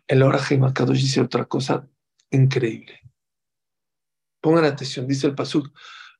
El 0.06 0.22
Orahim 0.22 0.70
Kadosh 0.74 1.00
dice 1.00 1.22
otra 1.22 1.46
cosa 1.46 1.88
increíble. 2.28 3.00
Pongan 4.42 4.66
atención, 4.66 5.06
dice 5.06 5.28
el 5.28 5.34
Pasuk, 5.34 5.74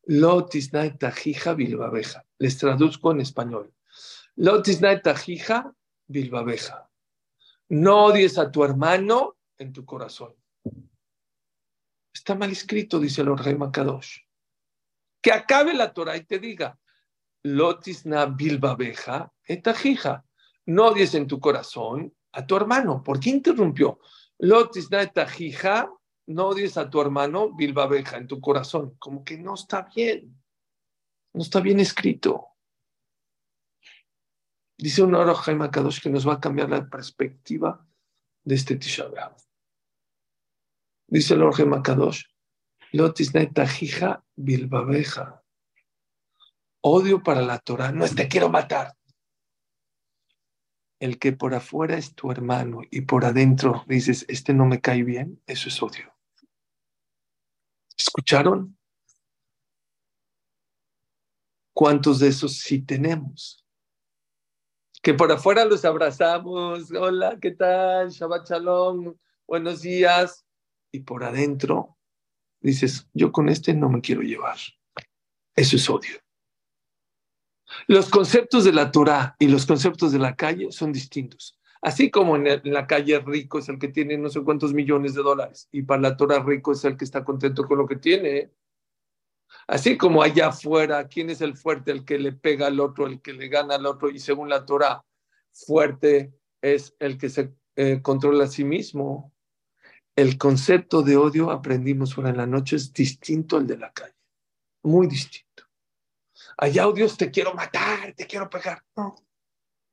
Lotisnai 0.05 0.97
tajija 0.97 1.53
bilbabeja. 1.53 2.25
Les 2.39 2.57
traduzco 2.57 3.13
en 3.13 3.21
español. 3.21 3.75
Lotisnai 4.37 5.03
tajija 5.03 5.77
bilbabeja. 6.07 6.91
No 7.69 8.07
odies 8.07 8.39
a 8.39 8.51
tu 8.51 8.65
hermano 8.65 9.37
en 9.59 9.75
tu 9.75 9.85
corazón. 9.85 10.35
Está 12.15 12.37
mal 12.37 12.53
escrito, 12.53 13.01
dice 13.01 13.23
el 13.23 13.37
Rey 13.37 13.57
Makadosh. 13.57 14.21
Que 15.21 15.33
acabe 15.33 15.75
la 15.75 15.93
Torah 15.93 16.17
y 16.17 16.25
te 16.25 16.39
diga, 16.39 16.79
Lotisna 17.43 18.27
bilbabeja 18.27 19.33
etajija. 19.45 20.25
No 20.67 20.87
odies 20.87 21.15
en 21.15 21.27
tu 21.27 21.41
corazón 21.41 22.15
a 22.33 22.47
tu 22.47 22.57
hermano. 22.57 23.03
¿Por 23.03 23.21
qué 23.21 23.31
interrumpió? 23.31 23.99
Lotisna 24.39 25.03
etajija, 25.03 25.91
no 26.27 26.47
odies 26.47 26.79
a 26.79 26.89
tu 26.89 27.01
hermano 27.01 27.53
bilbabeja 27.53 28.17
en 28.17 28.27
tu 28.27 28.41
corazón. 28.41 28.97
Como 28.99 29.25
que 29.25 29.37
no 29.37 29.55
está 29.55 29.83
bien. 29.95 30.41
No 31.35 31.43
está 31.43 31.61
bien 31.61 31.81
escrito. 31.81 32.49
Dice 34.79 35.03
un 35.03 35.15
Jaime 35.15 35.71
Kadosh 35.71 36.01
que 36.01 36.11
nos 36.11 36.27
va 36.27 36.35
a 36.35 36.41
cambiar 36.41 36.71
la 36.71 36.89
perspectiva 36.89 37.87
de 38.45 38.55
este 38.55 38.77
Tisha 38.77 39.09
Dice 41.07 41.35
el 41.35 41.43
Orge 41.43 41.65
Makadosh, 41.65 42.25
bilbabeja. 44.37 45.43
Odio 46.81 47.23
para 47.23 47.43
la 47.43 47.59
Torah 47.59 47.93
no 47.93 48.05
es 48.05 48.15
te 48.15 48.29
quiero 48.29 48.49
matar. 48.49 48.95
El 51.01 51.19
que 51.19 51.33
por 51.33 51.55
afuera 51.55 51.97
es 51.97 52.15
tu 52.15 52.31
hermano 52.31 52.81
y 52.91 53.03
por 53.03 53.25
adentro 53.25 53.85
dices, 53.89 54.25
este 54.29 54.55
no 54.55 54.67
me 54.67 54.81
cae 54.81 55.03
bien, 55.03 55.43
eso 55.47 55.69
es 55.69 55.83
odio. 55.83 56.15
¿Escucharon? 57.97 58.79
¿Cuántos 61.73 62.21
de 62.21 62.29
esos 62.29 62.59
sí 62.59 62.81
tenemos? 62.81 63.65
Que 65.03 65.15
por 65.15 65.31
afuera 65.33 65.65
los 65.65 65.85
abrazamos, 65.85 66.91
hola, 66.93 67.39
¿qué 67.41 67.51
tal? 67.51 68.11
Shabbat 68.11 68.49
Shalom, 68.49 69.17
buenos 69.47 69.83
días. 69.83 70.44
Y 70.95 71.01
por 71.01 71.25
adentro 71.25 71.99
dices, 72.61 73.09
yo 73.13 73.33
con 73.33 73.49
este 73.49 73.75
no 73.75 73.89
me 73.89 74.01
quiero 74.01 74.23
llevar. 74.23 74.57
Eso 75.57 75.75
es 75.75 75.91
odio. 75.91 76.21
Los 77.89 78.09
conceptos 78.09 78.63
de 78.63 78.73
la 78.73 78.93
Torah 78.93 79.35
y 79.41 79.49
los 79.49 79.67
conceptos 79.67 80.13
de 80.13 80.21
la 80.21 80.37
calle 80.37 80.71
son 80.71 80.93
distintos. 80.93 81.59
Así 81.83 82.13
como 82.13 82.37
en, 82.37 82.61
la 82.63 82.87
calle 82.87 83.19
rico 83.19 83.59
es 83.59 83.69
el 83.69 83.81
que 83.81 83.89
tiene 83.89 84.17
no 84.17 84.29
sé 84.29 84.45
cuántos 84.45 84.73
millones 84.73 85.15
de 85.15 85.25
dólares 85.25 85.69
y 85.73 85.83
para 85.83 86.01
la 86.01 86.17
Torah 86.17 86.45
rico 86.45 86.71
es 86.71 86.85
el 86.85 86.97
que 86.97 87.05
está 87.05 87.25
contento 87.25 87.67
con 87.67 87.79
lo 87.79 87.89
que 87.89 87.97
tiene. 87.97 88.53
Así 89.67 89.99
como 89.99 90.23
allá 90.23 90.51
afuera, 90.51 91.09
¿quién 91.09 91.29
es 91.29 91.41
el 91.41 91.57
fuerte? 91.57 91.91
El 91.91 92.05
que 92.05 92.21
le 92.21 92.31
pega 92.31 92.69
al 92.69 92.79
otro, 92.79 93.09
el 93.09 93.21
que 93.21 93.33
le 93.33 93.49
gana 93.49 93.75
al 93.75 93.87
otro. 93.87 94.11
Y 94.11 94.21
según 94.21 94.49
la 94.49 94.65
Torah, 94.65 95.05
fuerte 95.51 96.33
es 96.63 96.95
el 97.01 97.19
que 97.19 97.31
se 97.31 97.53
eh, 97.75 98.01
controla 98.01 98.45
a 98.45 98.47
sí 98.47 98.63
mismo. 98.63 99.34
El 100.17 100.39
concepto 100.39 101.03
de 101.03 101.17
odio, 101.17 101.51
aprendimos 101.51 102.17
ahora 102.17 102.31
en 102.31 102.37
la 102.37 102.47
noche, 102.47 102.77
es 102.77 102.93
distinto 102.93 103.57
al 103.57 103.67
de 103.67 103.79
la 103.79 103.93
calle. 103.93 104.15
Muy 104.83 105.07
distinto. 105.09 105.65
Allá 106.57 106.87
odios, 106.87 107.17
te 107.17 107.31
quiero 107.31 107.55
matar, 107.55 108.13
te 108.15 108.27
quiero 108.27 108.49
pegar. 108.49 108.85
No. 108.97 109.17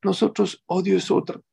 Nosotros, 0.02 0.62
odio 0.66 0.96
es 0.96 1.10
otro. 1.10 1.44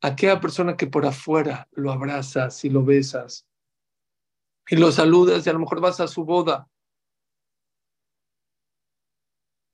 Aquella 0.00 0.40
persona 0.40 0.76
que 0.76 0.88
por 0.88 1.06
afuera 1.06 1.68
lo 1.72 1.92
abrazas 1.92 2.64
y 2.64 2.70
lo 2.70 2.84
besas, 2.84 3.46
y 4.68 4.76
lo 4.76 4.90
saludas 4.90 5.46
y 5.46 5.50
a 5.50 5.52
lo 5.52 5.60
mejor 5.60 5.80
vas 5.80 6.00
a 6.00 6.08
su 6.08 6.24
boda. 6.24 6.68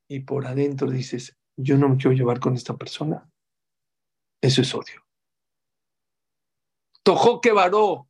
Y 0.09 0.21
por 0.21 0.47
adentro 0.47 0.91
dices, 0.91 1.37
yo 1.57 1.77
no 1.79 1.89
me 1.89 1.97
quiero 1.97 2.13
llevar 2.13 2.41
con 2.41 2.55
esta 2.55 2.77
persona. 2.77 3.31
Eso 4.41 4.63
es 4.63 4.75
odio. 4.75 5.08
Que 7.43 7.53
varó. 7.53 8.09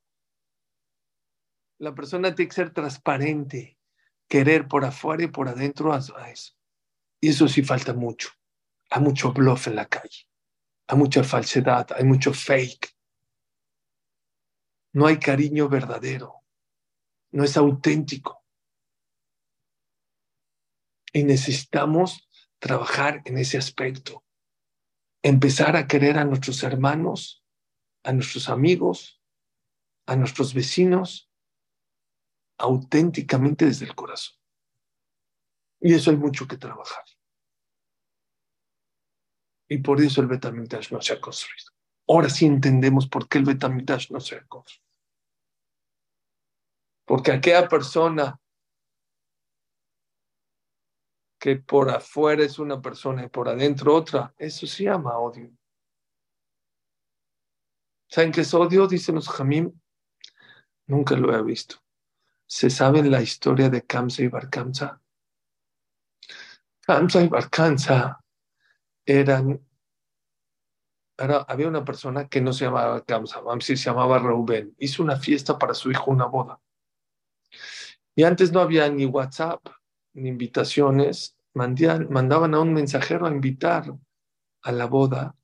La 1.79 1.95
persona 1.95 2.35
tiene 2.35 2.49
que 2.49 2.55
ser 2.55 2.73
transparente, 2.73 3.79
querer 4.29 4.67
por 4.67 4.85
afuera 4.85 5.23
y 5.23 5.29
por 5.29 5.49
adentro 5.49 5.93
a 5.93 5.99
eso. 5.99 6.55
Y 7.21 7.29
eso 7.29 7.47
sí 7.47 7.63
falta 7.63 7.95
mucho. 7.95 8.31
Hay 8.91 9.03
mucho 9.03 9.33
bluff 9.33 9.69
en 9.69 9.77
la 9.77 9.87
calle. 9.87 10.29
Hay 10.89 10.97
mucha 10.97 11.23
falsedad, 11.23 11.87
hay 11.95 12.05
mucho 12.05 12.33
fake. 12.33 12.97
No 14.95 15.07
hay 15.07 15.19
cariño 15.19 15.69
verdadero 15.69 16.39
no 17.31 17.45
es 17.45 17.57
auténtico. 17.57 18.45
Y 21.13 21.25
necesitamos 21.25 22.29
trabajar 22.59 23.23
en 23.25 23.39
ese 23.39 23.59
aspecto. 23.59 24.25
Empezar 25.23 25.77
a 25.77 25.87
querer 25.87 26.19
a 26.19 26.25
nuestros 26.25 26.63
hermanos, 26.63 27.45
a 28.03 28.13
nuestros 28.13 28.49
amigos, 28.49 29.21
a 30.07 30.17
nuestros 30.17 30.55
vecinos, 30.55 31.31
auténticamente 32.59 33.67
desde 33.67 33.87
el 33.87 33.95
corazón. 33.95 34.37
Y 35.81 35.95
eso 35.95 36.11
hay 36.11 36.17
mucho 36.17 36.47
que 36.47 36.57
trabajar. 36.57 37.05
Y 39.69 39.79
por 39.79 40.01
eso 40.01 40.21
el 40.21 40.27
Betamitash 40.27 40.93
no 40.93 41.01
se 41.01 41.13
ha 41.13 41.21
construido. 41.21 41.73
Ahora 42.09 42.31
sí 42.31 42.47
entendemos 42.47 43.07
por 43.07 43.29
qué 43.29 43.39
el 43.39 43.45
Betamitash 43.45 44.11
no 44.11 44.19
se 44.19 44.37
ha 44.37 44.47
construido. 44.47 44.89
Porque 47.05 47.33
aquella 47.33 47.69
persona 47.69 48.41
que 51.39 51.57
por 51.57 51.91
afuera 51.91 52.43
es 52.43 52.59
una 52.59 52.81
persona 52.83 53.25
y 53.25 53.29
por 53.29 53.49
adentro 53.49 53.95
otra, 53.95 54.35
eso 54.37 54.67
se 54.67 54.85
llama 54.85 55.19
odio. 55.19 55.51
¿Saben 58.09 58.33
qué 58.33 58.41
es 58.41 58.55
odio? 58.55 58.87
Dicen 58.87 59.15
los 59.15 59.29
Jamim. 59.29 59.73
Nunca 60.87 61.15
lo 61.15 61.37
he 61.37 61.43
visto. 61.43 61.77
¿Se 62.47 62.71
sabe 62.71 63.03
la 63.03 63.21
historia 63.21 63.69
de 63.69 63.83
Kamsa 63.83 64.23
y 64.23 64.29
Barkamsa? 64.29 65.03
Kamsa 66.81 67.23
y 67.23 67.29
Barkamsa 67.29 68.25
eran. 69.05 69.61
había 71.19 71.69
una 71.69 71.85
persona 71.85 72.27
que 72.29 72.41
no 72.41 72.55
se 72.55 72.65
llamaba 72.65 73.05
Kamsa, 73.05 73.43
se 73.61 73.77
llamaba 73.77 74.19
Reuben. 74.19 74.75
Hizo 74.79 75.03
una 75.03 75.17
fiesta 75.17 75.59
para 75.59 75.75
su 75.75 75.91
hijo, 75.91 76.11
una 76.11 76.25
boda. 76.25 76.59
Y 78.15 78.25
antes 78.25 78.51
no 78.51 78.61
había 78.61 78.89
ni 78.89 79.05
WhatsApp, 79.05 79.69
ni 80.15 80.31
invitaciones. 80.31 81.37
mandaban 81.53 82.55
a 82.55 82.61
un 82.61 82.73
mensajero 82.73 83.27
a 83.27 83.31
invitar 83.31 83.95
a 84.63 84.73
la 84.73 84.87
boda, 84.87 85.37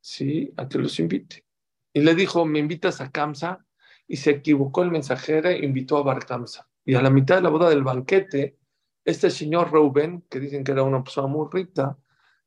¿sí? 0.00 0.52
A 0.58 0.68
que 0.68 0.78
los 0.78 0.98
invite. 0.98 1.49
Y 1.92 2.00
le 2.00 2.14
dijo, 2.14 2.44
me 2.44 2.58
invitas 2.58 3.00
a 3.00 3.10
Kamsa. 3.10 3.64
Y 4.06 4.16
se 4.16 4.30
equivocó 4.30 4.82
el 4.82 4.90
mensajero 4.90 5.48
e 5.48 5.64
invitó 5.64 5.98
a 5.98 6.02
Bar 6.02 6.26
Kamsa. 6.26 6.68
Y 6.84 6.94
a 6.94 7.02
la 7.02 7.10
mitad 7.10 7.36
de 7.36 7.42
la 7.42 7.48
boda 7.50 7.68
del 7.68 7.84
banquete, 7.84 8.58
este 9.04 9.30
señor 9.30 9.72
Reuben, 9.72 10.22
que 10.28 10.40
dicen 10.40 10.64
que 10.64 10.72
era 10.72 10.82
una 10.82 11.04
persona 11.04 11.28
muy 11.28 11.46
rica, 11.50 11.96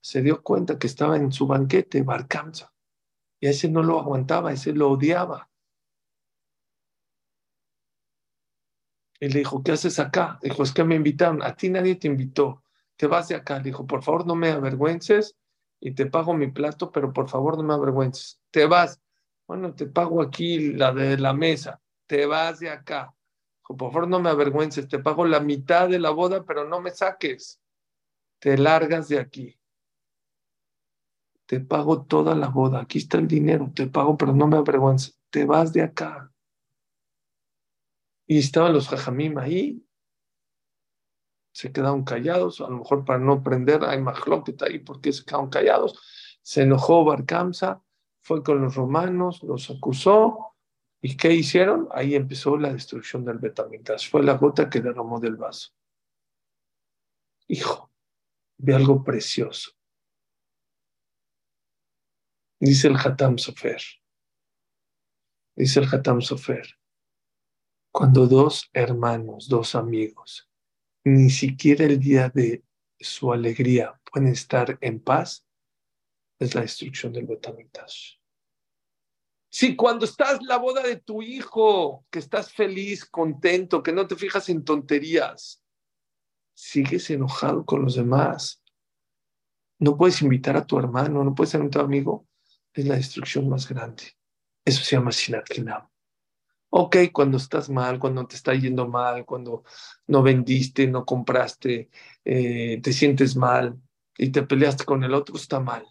se 0.02 0.22
dio 0.22 0.44
cuenta 0.44 0.78
que 0.78 0.88
estaba 0.88 1.16
en 1.16 1.32
su 1.32 1.48
banquete 1.48 2.04
Bar 2.04 2.28
Kamsa. 2.28 2.74
Y 3.40 3.48
a 3.48 3.52
ese 3.52 3.70
no 3.70 3.84
lo 3.84 4.00
aguantaba, 4.00 4.52
ese 4.52 4.74
lo 4.74 4.92
odiaba. 4.92 5.50
Y 9.20 9.30
le 9.30 9.40
dijo, 9.40 9.64
¿qué 9.64 9.72
haces 9.72 10.00
acá? 10.00 10.38
Dijo, 10.42 10.64
es 10.64 10.74
que 10.74 10.84
me 10.84 10.96
invitaron, 10.96 11.42
a 11.44 11.56
ti 11.56 11.70
nadie 11.70 11.96
te 11.96 12.08
invitó, 12.08 12.64
te 12.98 13.08
vas 13.08 13.30
de 13.30 13.36
acá. 13.36 13.58
Le 13.58 13.64
dijo, 13.64 13.88
por 13.88 14.04
favor 14.04 14.28
no 14.28 14.36
me 14.36 14.50
avergüences 14.50 15.38
y 15.80 15.92
te 15.96 16.08
pago 16.08 16.34
mi 16.34 16.52
plato, 16.52 16.92
pero 16.92 17.14
por 17.14 17.30
favor 17.30 17.58
no 17.58 17.64
me 17.64 17.74
avergüences. 17.74 18.42
Te 18.52 18.66
vas. 18.66 19.03
Bueno, 19.48 19.74
te 19.74 19.86
pago 19.88 20.22
aquí 20.22 20.74
la 20.74 20.94
de 20.94 21.18
la 21.18 21.34
mesa, 21.34 21.82
te 22.08 22.26
vas 22.26 22.60
de 22.60 22.70
acá. 22.70 23.14
Por 23.66 23.92
favor 23.92 24.08
no 24.08 24.20
me 24.20 24.30
avergüences, 24.30 24.88
te 24.88 25.00
pago 25.00 25.26
la 25.26 25.40
mitad 25.40 25.90
de 25.90 26.00
la 26.00 26.12
boda, 26.12 26.44
pero 26.46 26.66
no 26.68 26.82
me 26.82 26.92
saques. 26.92 27.62
Te 28.40 28.58
largas 28.58 29.08
de 29.08 29.20
aquí. 29.20 29.60
Te 31.46 31.60
pago 31.60 32.06
toda 32.06 32.36
la 32.36 32.50
boda, 32.50 32.82
aquí 32.82 33.00
está 33.00 33.18
el 33.18 33.28
dinero, 33.28 33.72
te 33.74 33.88
pago, 33.88 34.18
pero 34.18 34.34
no 34.34 34.48
me 34.48 34.58
avergüences. 34.58 35.20
Te 35.30 35.46
vas 35.46 35.74
de 35.74 35.82
acá. 35.82 36.32
Y 38.26 38.40
estaban 38.40 38.74
los 38.74 38.88
jajamim 38.88 39.38
ahí, 39.38 39.86
se 41.54 41.72
quedaron 41.72 42.04
callados, 42.04 42.62
a 42.62 42.68
lo 42.68 42.80
mejor 42.80 43.06
para 43.06 43.20
no 43.20 43.44
prender, 43.44 43.84
hay 43.84 44.04
está 44.48 44.66
ahí 44.66 44.80
porque 44.80 45.14
se 45.14 45.24
quedaron 45.24 45.50
callados. 45.50 46.00
Se 46.42 46.64
enojó 46.64 47.06
Barcamsa, 47.06 47.82
fue 48.24 48.42
con 48.42 48.62
los 48.62 48.76
romanos, 48.76 49.44
los 49.44 49.70
acusó. 49.70 50.56
¿Y 51.02 51.18
qué 51.18 51.34
hicieron? 51.34 51.90
Ahí 51.92 52.16
empezó 52.16 52.58
la 52.58 52.72
destrucción 52.72 53.26
del 53.26 53.38
Betamigdash. 53.38 54.10
Fue 54.10 54.24
la 54.24 54.34
gota 54.38 54.70
que 54.70 54.80
derramó 54.80 55.20
del 55.20 55.36
vaso. 55.36 55.74
Hijo, 57.48 57.92
ve 58.58 58.74
algo 58.74 59.04
precioso. 59.04 59.72
Dice 62.62 62.88
el 62.88 62.96
Hatam 62.96 63.38
Sofer. 63.38 63.82
Dice 65.58 65.82
el 65.82 65.94
Hatam 65.94 66.22
Sofer. 66.22 66.80
Cuando 67.92 68.26
dos 68.26 68.70
hermanos, 68.72 69.50
dos 69.50 69.76
amigos, 69.76 70.50
ni 71.04 71.30
siquiera 71.30 71.84
el 71.84 72.00
día 72.00 72.30
de 72.30 72.64
su 72.98 73.34
alegría 73.34 74.00
pueden 74.10 74.30
estar 74.30 74.78
en 74.80 75.02
paz, 75.02 75.43
es 76.40 76.56
la 76.56 76.62
destrucción 76.62 77.14
del 77.14 77.26
Betamigdash. 77.26 78.16
Si 79.50 79.76
cuando 79.76 80.06
estás 80.06 80.40
en 80.40 80.48
la 80.48 80.58
boda 80.58 80.82
de 80.82 80.96
tu 80.96 81.22
hijo, 81.22 82.06
que 82.10 82.20
estás 82.20 82.52
feliz, 82.52 83.06
contento, 83.06 83.84
que 83.84 83.94
no 83.94 84.08
te 84.08 84.16
fijas 84.16 84.50
en 84.50 84.64
tonterías, 84.64 85.64
sigues 86.56 87.10
enojado 87.12 87.64
con 87.64 87.84
los 87.84 87.96
demás, 87.96 88.64
no 89.80 89.98
puedes 89.98 90.22
invitar 90.22 90.58
a 90.58 90.66
tu 90.66 90.80
hermano, 90.80 91.24
no 91.24 91.36
puedes 91.36 91.52
ser 91.52 91.62
un 91.62 91.70
tu 91.70 91.80
amigo, 91.80 92.28
es 92.74 92.88
la 92.88 92.96
destrucción 92.96 93.48
más 93.48 93.68
grande. 93.68 94.04
Eso 94.66 94.84
se 94.84 94.96
llama 94.96 95.12
Sinat 95.12 95.48
Ok, 96.70 96.96
cuando 97.12 97.38
estás 97.38 97.70
mal, 97.70 98.00
cuando 98.00 98.26
te 98.26 98.36
está 98.36 98.56
yendo 98.56 98.88
mal, 98.88 99.26
cuando 99.26 99.64
no 100.08 100.24
vendiste, 100.24 100.88
no 100.88 101.06
compraste, 101.06 101.92
eh, 102.26 102.80
te 102.82 102.94
sientes 102.94 103.36
mal 103.36 103.80
y 104.18 104.32
te 104.32 104.42
peleaste 104.42 104.84
con 104.84 105.04
el 105.04 105.14
otro, 105.14 105.36
está 105.36 105.60
mal. 105.60 105.86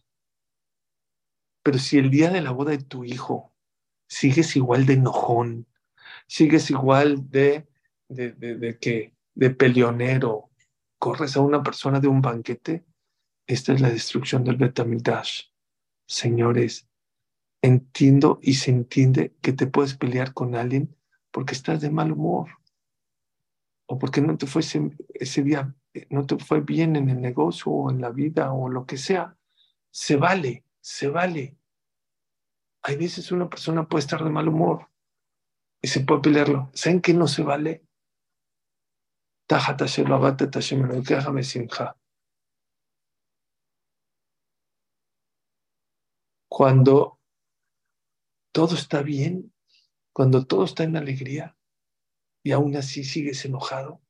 Pero 1.62 1.78
si 1.78 1.98
el 1.98 2.10
día 2.10 2.30
de 2.30 2.40
la 2.40 2.50
boda 2.50 2.72
de 2.72 2.82
tu 2.82 3.04
hijo 3.04 3.52
sigues 4.08 4.56
igual 4.56 4.86
de 4.86 4.94
enojón, 4.94 5.66
sigues 6.26 6.70
igual 6.70 7.30
de, 7.30 7.66
de, 8.08 8.32
de, 8.32 8.78
que, 8.78 9.14
de 9.34 9.50
peleonero, 9.50 10.50
corres 10.98 11.36
a 11.36 11.40
una 11.40 11.62
persona 11.62 12.00
de 12.00 12.08
un 12.08 12.20
banquete, 12.20 12.84
esta 13.46 13.72
es 13.72 13.80
la 13.80 13.90
destrucción 13.90 14.44
del 14.44 14.56
Betamildash. 14.56 15.44
Señores, 16.06 16.88
entiendo 17.62 18.38
y 18.42 18.54
se 18.54 18.70
entiende 18.70 19.34
que 19.40 19.52
te 19.52 19.66
puedes 19.66 19.94
pelear 19.94 20.34
con 20.34 20.54
alguien 20.54 20.96
porque 21.30 21.54
estás 21.54 21.80
de 21.80 21.90
mal 21.90 22.12
humor 22.12 22.50
o 23.86 23.98
porque 23.98 24.20
no 24.20 24.36
te 24.36 24.46
fue 24.46 24.62
ese, 24.62 25.42
día, 25.42 25.74
no 26.10 26.26
te 26.26 26.38
fue 26.38 26.60
bien 26.60 26.96
en 26.96 27.08
el 27.08 27.20
negocio 27.20 27.70
o 27.72 27.90
en 27.90 28.00
la 28.00 28.10
vida 28.10 28.52
o 28.52 28.68
lo 28.68 28.86
que 28.86 28.96
sea. 28.96 29.36
Se 29.90 30.16
vale, 30.16 30.64
se 30.82 31.08
vale. 31.08 31.56
Hay 32.82 32.96
veces 32.96 33.30
una 33.32 33.48
persona 33.48 33.88
puede 33.88 34.00
estar 34.00 34.22
de 34.22 34.30
mal 34.30 34.48
humor 34.48 34.90
y 35.80 35.88
se 35.88 36.00
puede 36.00 36.20
pelearlo. 36.20 36.70
¿Saben 36.74 37.00
qué 37.00 37.14
no 37.14 37.28
se 37.28 37.42
vale? 37.42 37.86
Cuando 46.48 47.20
todo 48.52 48.74
está 48.74 49.02
bien, 49.02 49.54
cuando 50.12 50.44
todo 50.44 50.64
está 50.64 50.82
en 50.82 50.96
alegría 50.96 51.56
y 52.42 52.52
aún 52.52 52.76
así 52.76 53.04
sigues 53.04 53.44
enojado, 53.44 54.02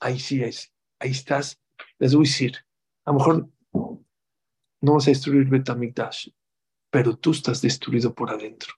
ahí 0.00 0.18
sí 0.18 0.42
es, 0.42 0.74
ahí 0.98 1.12
estás, 1.12 1.60
les 1.98 2.14
voy 2.14 2.26
a 2.26 2.30
decir, 2.30 2.66
a 3.04 3.12
lo 3.12 3.18
mejor 3.18 3.50
no 4.80 4.94
vas 4.94 5.06
a 5.06 5.10
destruir 5.10 5.48
Betamigdash, 5.48 6.28
pero 6.90 7.16
tú 7.16 7.32
estás 7.32 7.60
destruido 7.62 8.14
por 8.14 8.30
adentro. 8.30 8.74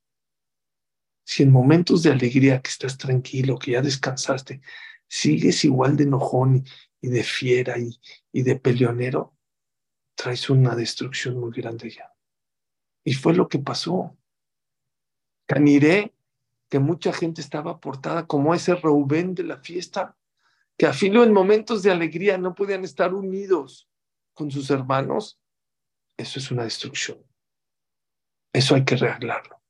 Si 1.25 1.43
en 1.43 1.53
momentos 1.53 2.03
de 2.03 2.11
alegría 2.11 2.63
que 2.63 2.71
estás 2.71 2.97
tranquilo, 2.97 3.59
que 3.59 3.73
ya 3.73 3.83
descansaste, 3.83 4.63
sigues 5.07 5.65
igual 5.65 5.97
de 5.97 6.05
enojón 6.05 6.65
y, 7.01 7.09
de 7.09 7.23
fiera 7.23 7.77
y, 7.79 8.43
de 8.43 8.57
peleonero, 8.57 9.37
traes 10.15 10.49
una 10.51 10.75
destrucción 10.75 11.39
muy 11.39 11.53
grande 11.53 11.91
ya. 11.91 12.13
Y 13.05 13.15
fue 13.15 13.35
lo 13.35 13.49
que 13.49 13.59
pasó. 13.59 14.17
Caniré, 15.47 16.15
que 16.69 16.79
mucha 16.79 17.13
gente 17.13 17.41
estaba 17.41 17.73
aportada 17.73 18.27
como 18.27 18.55
ese 18.55 18.75
Reubén 18.75 19.35
de 19.35 19.45
la 19.45 19.59
fiesta, 19.59 20.17
que 20.77 20.87
a 20.87 20.93
en 21.01 21.33
momentos 21.33 21.83
de 21.83 21.91
alegría 21.91 22.39
no 22.39 22.55
podían 22.55 22.85
estar 22.85 23.13
unidos 23.13 23.89
con 24.33 24.51
sus 24.51 24.71
hermanos, 24.71 25.41
eso 26.19 26.39
es 26.39 26.51
una 26.51 26.65
destrucción. 26.65 27.19
Eso 28.53 28.75
hay 28.75 28.85
que 28.85 28.97
arreglarlo. 28.97 29.63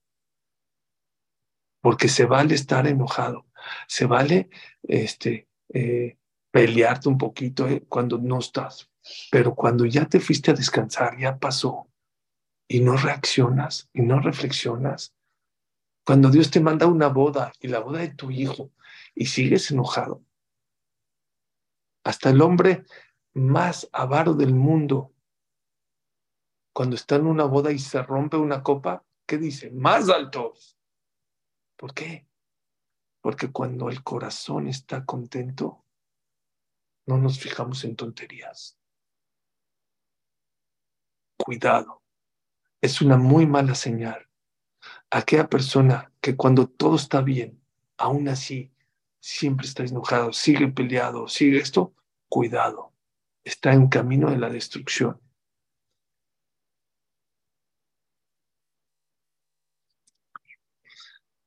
Porque 1.80 2.08
se 2.08 2.24
vale 2.24 2.54
estar 2.54 2.86
enojado, 2.86 3.46
se 3.86 4.06
vale 4.06 4.50
este, 4.82 5.48
eh, 5.68 6.18
pelearte 6.50 7.08
un 7.08 7.18
poquito 7.18 7.68
eh, 7.68 7.84
cuando 7.88 8.18
no 8.18 8.38
estás, 8.38 8.90
pero 9.30 9.54
cuando 9.54 9.84
ya 9.84 10.06
te 10.06 10.18
fuiste 10.18 10.50
a 10.50 10.54
descansar, 10.54 11.16
ya 11.18 11.38
pasó, 11.38 11.88
y 12.66 12.80
no 12.80 12.96
reaccionas 12.96 13.88
y 13.92 14.02
no 14.02 14.20
reflexionas, 14.20 15.14
cuando 16.04 16.30
Dios 16.30 16.50
te 16.50 16.60
manda 16.60 16.86
una 16.86 17.08
boda 17.08 17.52
y 17.60 17.68
la 17.68 17.80
boda 17.80 18.00
de 18.00 18.14
tu 18.14 18.30
hijo 18.30 18.72
y 19.14 19.26
sigues 19.26 19.70
enojado, 19.70 20.24
hasta 22.04 22.30
el 22.30 22.40
hombre 22.40 22.84
más 23.34 23.88
avaro 23.92 24.34
del 24.34 24.54
mundo, 24.54 25.12
cuando 26.78 26.94
está 26.94 27.16
en 27.16 27.26
una 27.26 27.42
boda 27.42 27.72
y 27.72 27.80
se 27.80 28.00
rompe 28.04 28.36
una 28.36 28.62
copa, 28.62 29.04
¿qué 29.26 29.36
dice? 29.36 29.72
Más 29.72 30.08
altos. 30.08 30.78
¿Por 31.76 31.92
qué? 31.92 32.28
Porque 33.20 33.50
cuando 33.50 33.88
el 33.88 34.04
corazón 34.04 34.68
está 34.68 35.04
contento, 35.04 35.84
no 37.04 37.18
nos 37.18 37.40
fijamos 37.40 37.82
en 37.82 37.96
tonterías. 37.96 38.78
Cuidado, 41.36 42.04
es 42.80 43.02
una 43.02 43.16
muy 43.16 43.44
mala 43.44 43.74
señal 43.74 44.30
aquella 45.10 45.48
persona 45.48 46.12
que 46.20 46.36
cuando 46.36 46.68
todo 46.68 46.94
está 46.94 47.22
bien, 47.22 47.60
aún 47.96 48.28
así 48.28 48.72
siempre 49.18 49.66
está 49.66 49.82
enojado, 49.82 50.32
sigue 50.32 50.68
peleado, 50.68 51.26
sigue 51.26 51.58
esto, 51.58 51.92
cuidado, 52.28 52.92
está 53.42 53.72
en 53.72 53.88
camino 53.88 54.30
de 54.30 54.38
la 54.38 54.48
destrucción. 54.48 55.20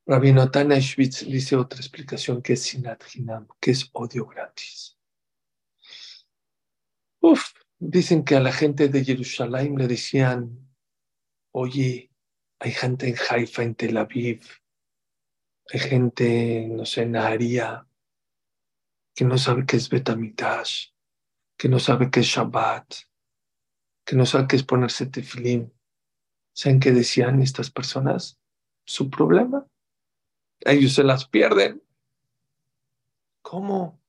Rabbi 0.07 0.33
Natan 0.33 0.69
dice 0.69 1.55
otra 1.55 1.79
explicación 1.79 2.41
que 2.41 2.53
es 2.53 2.63
sinat 2.63 3.03
hinam, 3.13 3.47
que 3.59 3.71
es 3.71 3.89
odio 3.93 4.25
gratis. 4.25 4.97
Uf, 7.21 7.53
dicen 7.77 8.23
que 8.23 8.35
a 8.35 8.39
la 8.39 8.51
gente 8.51 8.89
de 8.89 9.05
Jerusalén 9.05 9.75
le 9.77 9.87
decían, 9.87 10.73
oye, 11.51 12.11
hay 12.59 12.71
gente 12.71 13.07
en 13.09 13.15
Haifa, 13.15 13.63
en 13.63 13.75
Tel 13.75 13.97
Aviv, 13.97 14.41
hay 15.71 15.79
gente, 15.79 16.67
no 16.67 16.85
sé, 16.85 17.03
en 17.03 17.15
Aria, 17.15 17.87
que 19.15 19.23
no 19.23 19.37
sabe 19.37 19.65
qué 19.65 19.77
es 19.77 19.87
Betamitash, 19.87 20.87
que 21.57 21.69
no 21.69 21.79
sabe 21.79 22.09
qué 22.09 22.21
es 22.21 22.25
Shabbat, 22.25 22.95
que 24.03 24.15
no 24.15 24.25
sabe 24.25 24.47
qué 24.47 24.55
es 24.55 24.63
ponerse 24.63 25.05
tefilín. 25.05 25.71
¿Saben 26.53 26.79
qué 26.79 26.91
decían 26.91 27.41
estas 27.41 27.71
personas? 27.71 28.39
Su 28.83 29.09
problema. 29.09 29.65
Ellos 30.61 30.93
se 30.93 31.03
las 31.03 31.27
pierden. 31.27 31.81
¿Cómo? 33.41 34.01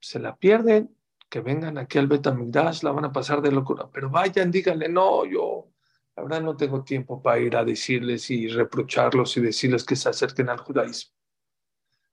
Se 0.00 0.18
la 0.18 0.36
pierden. 0.36 0.92
Que 1.28 1.40
vengan 1.40 1.76
aquí 1.76 1.98
al 1.98 2.06
Betamigdash, 2.06 2.82
la 2.82 2.92
van 2.92 3.06
a 3.06 3.12
pasar 3.12 3.42
de 3.42 3.50
locura. 3.50 3.90
Pero 3.92 4.08
vayan, 4.08 4.50
díganle, 4.50 4.88
no, 4.88 5.24
yo 5.24 5.72
la 6.16 6.22
verdad 6.22 6.40
no 6.40 6.56
tengo 6.56 6.82
tiempo 6.82 7.20
para 7.20 7.38
ir 7.38 7.56
a 7.56 7.64
decirles 7.64 8.30
y 8.30 8.48
reprocharlos 8.48 9.36
y 9.36 9.42
decirles 9.42 9.84
que 9.84 9.96
se 9.96 10.08
acerquen 10.08 10.48
al 10.48 10.58
judaísmo. 10.58 11.14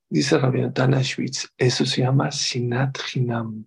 Dice 0.10 0.38
Rabbi 0.38 0.62
Schwitz, 1.04 1.54
eso 1.58 1.86
se 1.86 2.02
llama 2.02 2.32
sinat 2.32 2.98
hinam. 3.14 3.66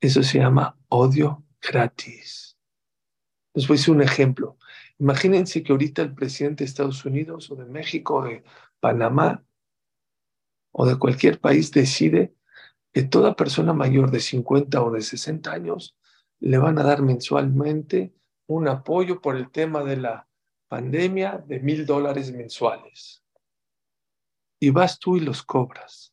Eso 0.00 0.22
se 0.22 0.38
llama 0.38 0.78
odio 0.88 1.44
gratis. 1.60 2.56
Les 3.54 3.66
voy 3.66 3.76
a 3.76 3.78
decir 3.78 3.94
un 3.94 4.02
ejemplo. 4.02 4.56
Imagínense 4.98 5.62
que 5.62 5.72
ahorita 5.72 6.02
el 6.02 6.14
presidente 6.14 6.62
de 6.62 6.68
Estados 6.68 7.04
Unidos 7.04 7.50
o 7.50 7.56
de 7.56 7.64
México 7.64 8.24
Panamá 8.84 9.42
o 10.70 10.84
de 10.84 10.98
cualquier 10.98 11.40
país 11.40 11.72
decide 11.72 12.34
que 12.92 13.02
toda 13.02 13.34
persona 13.34 13.72
mayor 13.72 14.10
de 14.10 14.20
50 14.20 14.82
o 14.82 14.90
de 14.90 15.00
60 15.00 15.50
años 15.50 15.96
le 16.38 16.58
van 16.58 16.78
a 16.78 16.82
dar 16.82 17.00
mensualmente 17.00 18.12
un 18.46 18.68
apoyo 18.68 19.22
por 19.22 19.36
el 19.36 19.50
tema 19.50 19.84
de 19.84 19.96
la 19.96 20.28
pandemia 20.68 21.42
de 21.46 21.60
mil 21.60 21.86
dólares 21.86 22.30
mensuales. 22.30 23.24
Y 24.60 24.68
vas 24.68 24.98
tú 24.98 25.16
y 25.16 25.20
los 25.20 25.42
cobras. 25.42 26.12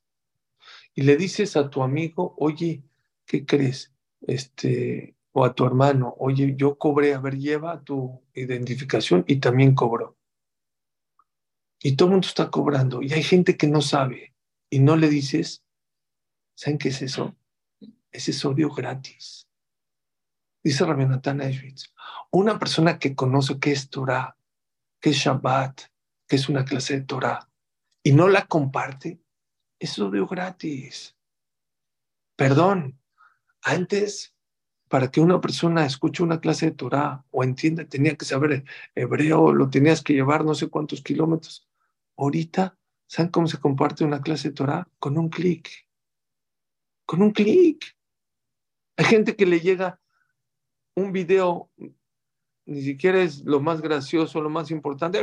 Y 0.95 1.01
le 1.01 1.17
dices 1.17 1.57
a 1.57 1.69
tu 1.69 1.83
amigo, 1.83 2.35
oye, 2.37 2.85
¿qué 3.25 3.45
crees? 3.45 3.93
Este, 4.21 5.17
o 5.33 5.43
a 5.43 5.53
tu 5.53 5.65
hermano, 5.65 6.15
oye, 6.19 6.55
yo 6.55 6.77
cobré, 6.77 7.15
a 7.15 7.19
ver, 7.19 7.37
lleva 7.37 7.83
tu 7.83 8.21
identificación 8.33 9.25
y 9.27 9.41
también 9.41 9.75
cobró. 9.75 10.20
Y 11.81 11.95
todo 11.95 12.07
el 12.07 12.11
mundo 12.11 12.27
está 12.27 12.49
cobrando. 12.49 13.01
Y 13.01 13.11
hay 13.13 13.23
gente 13.23 13.57
que 13.57 13.67
no 13.67 13.81
sabe. 13.81 14.35
Y 14.69 14.79
no 14.79 14.95
le 14.95 15.09
dices, 15.09 15.63
¿saben 16.55 16.77
qué 16.77 16.89
es 16.89 17.01
eso? 17.01 17.35
Ese 18.11 18.31
es 18.31 18.45
odio 18.45 18.69
gratis. 18.69 19.47
Dice 20.63 20.85
Rabbi 20.85 21.05
Natan 21.05 21.41
una 22.31 22.59
persona 22.59 22.99
que 22.99 23.15
conoce 23.15 23.59
qué 23.59 23.71
es 23.71 23.89
Torah, 23.89 24.37
qué 24.99 25.09
es 25.09 25.17
Shabbat, 25.17 25.81
qué 26.27 26.35
es 26.35 26.49
una 26.49 26.63
clase 26.63 26.99
de 26.99 27.05
Torah, 27.05 27.49
y 28.03 28.13
no 28.13 28.27
la 28.27 28.45
comparte, 28.45 29.19
es 29.79 29.97
odio 29.97 30.27
gratis. 30.27 31.17
Perdón, 32.35 32.99
antes, 33.63 34.35
para 34.87 35.09
que 35.09 35.19
una 35.19 35.41
persona 35.41 35.85
escuche 35.85 36.21
una 36.21 36.39
clase 36.39 36.67
de 36.67 36.71
Torah 36.73 37.25
o 37.31 37.43
entienda, 37.43 37.85
tenía 37.85 38.15
que 38.15 38.25
saber 38.25 38.63
hebreo, 38.93 39.53
lo 39.53 39.69
tenías 39.69 40.01
que 40.03 40.13
llevar 40.13 40.45
no 40.45 40.53
sé 40.53 40.67
cuántos 40.67 41.01
kilómetros. 41.01 41.67
Ahorita, 42.21 42.77
¿saben 43.07 43.31
cómo 43.31 43.47
se 43.47 43.59
comparte 43.59 44.03
una 44.03 44.21
clase 44.21 44.49
de 44.49 44.53
Torah? 44.53 44.87
Con 44.99 45.17
un 45.17 45.27
clic. 45.27 45.67
Con 47.03 47.23
un 47.23 47.31
clic. 47.31 47.97
Hay 48.95 49.05
gente 49.05 49.35
que 49.35 49.47
le 49.47 49.59
llega 49.59 49.99
un 50.95 51.11
video 51.11 51.71
ni 52.67 52.83
siquiera 52.83 53.23
es 53.23 53.43
lo 53.43 53.59
más 53.59 53.81
gracioso, 53.81 54.39
lo 54.39 54.51
más 54.51 54.69
importante, 54.69 55.19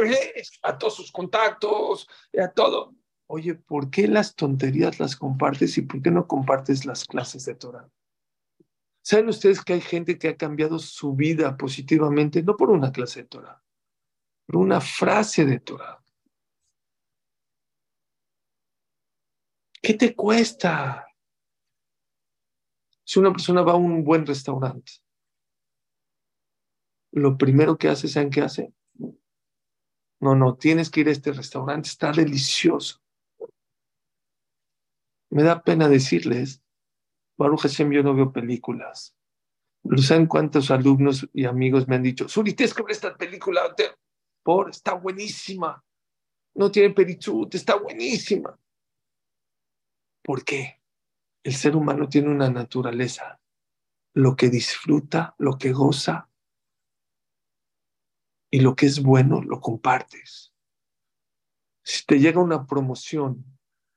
a 0.62 0.76
todos 0.76 0.96
sus 0.96 1.12
contactos, 1.12 2.08
a 2.36 2.48
todo. 2.50 2.96
Oye, 3.28 3.54
¿por 3.54 3.90
qué 3.90 4.08
las 4.08 4.34
tonterías 4.34 4.98
las 4.98 5.14
compartes 5.14 5.78
y 5.78 5.82
por 5.82 6.02
qué 6.02 6.10
no 6.10 6.26
compartes 6.26 6.84
las 6.84 7.04
clases 7.04 7.44
de 7.44 7.54
Torah? 7.54 7.88
¿Saben 9.02 9.28
ustedes 9.28 9.62
que 9.62 9.74
hay 9.74 9.80
gente 9.80 10.18
que 10.18 10.28
ha 10.28 10.36
cambiado 10.36 10.80
su 10.80 11.14
vida 11.14 11.56
positivamente, 11.56 12.42
no 12.42 12.56
por 12.56 12.70
una 12.70 12.90
clase 12.90 13.22
de 13.22 13.28
Torah, 13.28 13.62
por 14.46 14.56
una 14.56 14.80
frase 14.80 15.46
de 15.46 15.60
Torah? 15.60 16.02
¿Qué 19.80 19.94
te 19.94 20.14
cuesta? 20.14 21.06
Si 23.04 23.18
una 23.18 23.32
persona 23.32 23.62
va 23.62 23.72
a 23.72 23.76
un 23.76 24.04
buen 24.04 24.26
restaurante, 24.26 24.92
lo 27.12 27.38
primero 27.38 27.78
que 27.78 27.88
hace, 27.88 28.08
¿saben 28.08 28.30
qué 28.30 28.42
hace? 28.42 28.72
No, 30.20 30.34
no, 30.34 30.56
tienes 30.56 30.90
que 30.90 31.00
ir 31.00 31.08
a 31.08 31.12
este 31.12 31.32
restaurante, 31.32 31.88
está 31.88 32.12
delicioso. 32.12 33.00
Me 35.30 35.42
da 35.42 35.62
pena 35.62 35.88
decirles, 35.88 36.62
Baruch 37.36 37.60
Hashem, 37.60 37.92
yo 37.92 38.02
no 38.02 38.14
veo 38.14 38.32
películas. 38.32 39.14
Pero 39.82 40.02
¿saben 40.02 40.26
cuántos 40.26 40.70
alumnos 40.70 41.28
y 41.32 41.44
amigos 41.44 41.86
me 41.86 41.96
han 41.96 42.02
dicho, 42.02 42.28
Suri, 42.28 42.54
tienes 42.54 42.74
que 42.74 42.82
ver 42.82 42.92
esta 42.92 43.16
película, 43.16 43.74
por, 44.42 44.70
está 44.70 44.94
buenísima. 44.94 45.82
No 46.54 46.70
tiene 46.70 46.92
perichut, 46.92 47.54
está 47.54 47.76
buenísima. 47.76 48.58
¿Por 50.28 50.44
qué? 50.44 50.82
El 51.42 51.54
ser 51.54 51.74
humano 51.74 52.06
tiene 52.06 52.28
una 52.28 52.50
naturaleza. 52.50 53.40
Lo 54.12 54.36
que 54.36 54.50
disfruta, 54.50 55.34
lo 55.38 55.56
que 55.56 55.72
goza 55.72 56.28
y 58.50 58.60
lo 58.60 58.76
que 58.76 58.84
es 58.84 59.02
bueno, 59.02 59.40
lo 59.40 59.58
compartes. 59.62 60.52
Si 61.82 62.04
te 62.04 62.18
llega 62.18 62.42
una 62.42 62.66
promoción 62.66 63.42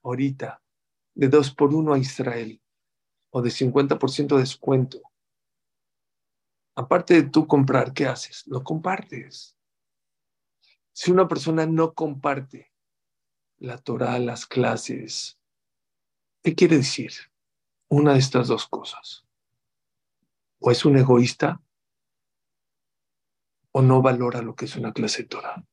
ahorita 0.04 0.64
de 1.16 1.28
dos 1.28 1.54
por 1.54 1.76
uno 1.76 1.94
a 1.94 2.00
Israel 2.00 2.62
o 3.32 3.42
de 3.42 3.50
50% 3.50 4.36
de 4.36 4.42
descuento, 4.42 5.02
aparte 6.78 7.16
de 7.16 7.30
tú 7.30 7.46
comprar, 7.46 7.92
¿qué 7.92 8.06
haces? 8.06 8.48
Lo 8.48 8.64
compartes. 8.64 9.58
Si 10.94 11.12
una 11.12 11.28
persona 11.28 11.66
no 11.66 11.94
comparte 11.94 12.72
la 13.58 13.78
Torah, 13.78 14.18
las 14.18 14.46
clases, 14.46 15.38
¿qué 16.44 16.56
quiere 16.56 16.78
decir? 16.78 17.12
Una 17.90 18.14
de 18.14 18.20
estas 18.20 18.48
dos 18.48 18.68
cosas. 18.68 19.26
O 20.60 20.72
es 20.72 20.86
un 20.86 20.98
egoísta 20.98 21.62
o 23.72 23.82
no 23.82 24.02
valora 24.02 24.42
lo 24.42 24.56
que 24.56 24.66
es 24.66 24.76
una 24.76 24.94
clase 24.94 25.24
de 25.24 25.30
Torah. 25.30 25.66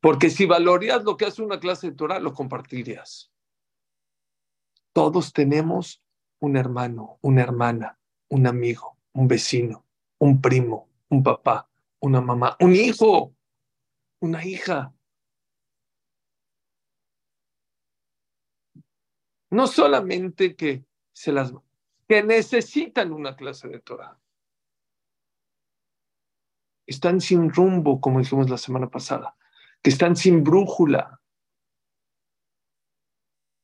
Porque 0.00 0.30
si 0.30 0.46
valorías 0.46 1.04
lo 1.04 1.16
que 1.16 1.26
hace 1.26 1.42
una 1.42 1.60
clase 1.60 1.90
de 1.90 1.96
Torah, 1.96 2.18
lo 2.20 2.32
compartirías. 2.32 3.30
Todos 4.92 5.32
tenemos 5.32 6.02
un 6.40 6.56
hermano, 6.56 7.18
una 7.20 7.42
hermana, 7.42 7.98
un 8.28 8.46
amigo, 8.46 8.96
un 9.12 9.28
vecino, 9.28 9.84
un 10.18 10.40
primo, 10.40 10.88
un 11.10 11.22
papá, 11.22 11.68
una 12.00 12.20
mamá, 12.20 12.56
un 12.60 12.74
hijo, 12.74 13.34
una 14.20 14.44
hija. 14.44 14.94
No 19.50 19.66
solamente 19.66 20.54
que 20.54 20.84
se 21.12 21.32
las 21.32 21.52
que 22.08 22.24
necesitan 22.24 23.12
una 23.12 23.36
clase 23.36 23.68
de 23.68 23.78
Torah. 23.78 24.18
Están 26.84 27.20
sin 27.20 27.52
rumbo, 27.52 28.00
como 28.00 28.18
dijimos 28.18 28.50
la 28.50 28.58
semana 28.58 28.90
pasada, 28.90 29.36
que 29.80 29.90
están 29.90 30.16
sin 30.16 30.42
brújula, 30.42 31.20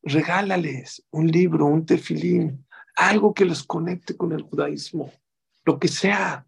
regálales 0.03 1.05
un 1.11 1.27
libro, 1.27 1.67
un 1.67 1.85
tefilín, 1.85 2.65
algo 2.95 3.35
que 3.35 3.45
los 3.45 3.65
conecte 3.65 4.17
con 4.17 4.31
el 4.33 4.43
judaísmo, 4.43 5.13
lo 5.65 5.81
que 5.81 5.89
sea. 5.89 6.47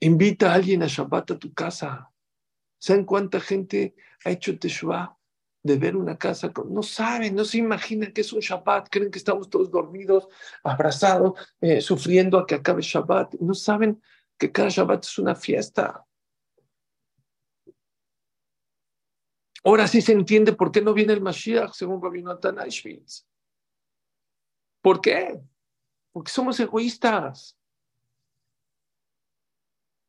Invita 0.00 0.50
a 0.50 0.54
alguien 0.54 0.82
a 0.82 0.88
Shabbat 0.88 1.30
a 1.30 1.38
tu 1.38 1.54
casa. 1.54 2.12
¿Saben 2.78 3.04
cuánta 3.04 3.40
gente 3.40 3.94
ha 4.24 4.30
hecho 4.30 4.58
Teshuvah 4.58 5.15
de 5.66 5.76
ver 5.76 5.96
una 5.96 6.16
casa? 6.16 6.52
No 6.68 6.82
saben, 6.82 7.34
no 7.34 7.44
se 7.44 7.58
imaginan 7.58 8.12
que 8.12 8.22
es 8.22 8.32
un 8.32 8.40
Shabbat, 8.40 8.88
creen 8.90 9.10
que 9.10 9.18
estamos 9.18 9.50
todos 9.50 9.70
dormidos, 9.70 10.28
abrazados, 10.62 11.32
eh, 11.60 11.80
sufriendo 11.80 12.38
a 12.38 12.46
que 12.46 12.54
acabe 12.54 12.82
Shabbat. 12.82 13.34
No 13.40 13.54
saben 13.54 14.00
que 14.38 14.52
cada 14.52 14.68
Shabbat 14.68 15.04
es 15.04 15.18
una 15.18 15.34
fiesta. 15.34 16.06
Ahora 19.66 19.88
sí 19.88 20.00
se 20.00 20.12
entiende 20.12 20.52
por 20.52 20.70
qué 20.70 20.80
no 20.80 20.94
viene 20.94 21.12
el 21.12 21.20
Mashiach, 21.20 21.72
según 21.72 22.00
Rabbi 22.00 22.22
Nathan. 22.22 22.56
¿Por 24.80 25.00
qué? 25.00 25.40
Porque 26.12 26.30
somos 26.30 26.60
egoístas. 26.60 27.58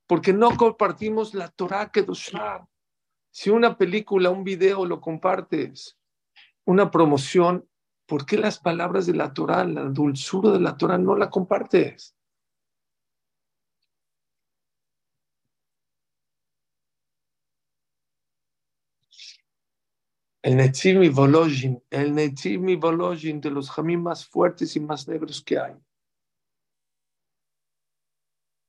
Porque 0.06 0.32
no 0.32 0.56
compartimos 0.56 1.34
la 1.34 1.48
Torah 1.50 1.92
que 1.92 2.04
Si 3.40 3.52
una 3.52 3.78
película, 3.78 4.32
un 4.32 4.44
video 4.44 4.84
lo 4.84 5.00
compartes, 5.00 5.96
una 6.66 6.90
promoción, 6.90 7.70
¿por 8.08 8.26
qué 8.26 8.36
las 8.36 8.58
palabras 8.58 9.06
de 9.06 9.14
la 9.14 9.32
Torah, 9.32 9.64
la 9.64 9.84
dulzura 9.84 10.50
de 10.54 10.60
la 10.60 10.76
Torah 10.76 10.98
no 10.98 11.16
la 11.16 11.30
compartes? 11.30 12.16
El 20.42 20.58
Netziv 20.58 21.14
Volojin, 21.14 21.84
el 21.92 22.16
Netziv 22.16 22.80
Volojin 22.80 23.40
de 23.40 23.52
los 23.52 23.70
jamí 23.70 23.98
más 23.98 24.26
fuertes 24.26 24.76
y 24.76 24.80
más 24.80 25.08
negros 25.08 25.44
que 25.44 25.60
hay. 25.60 25.76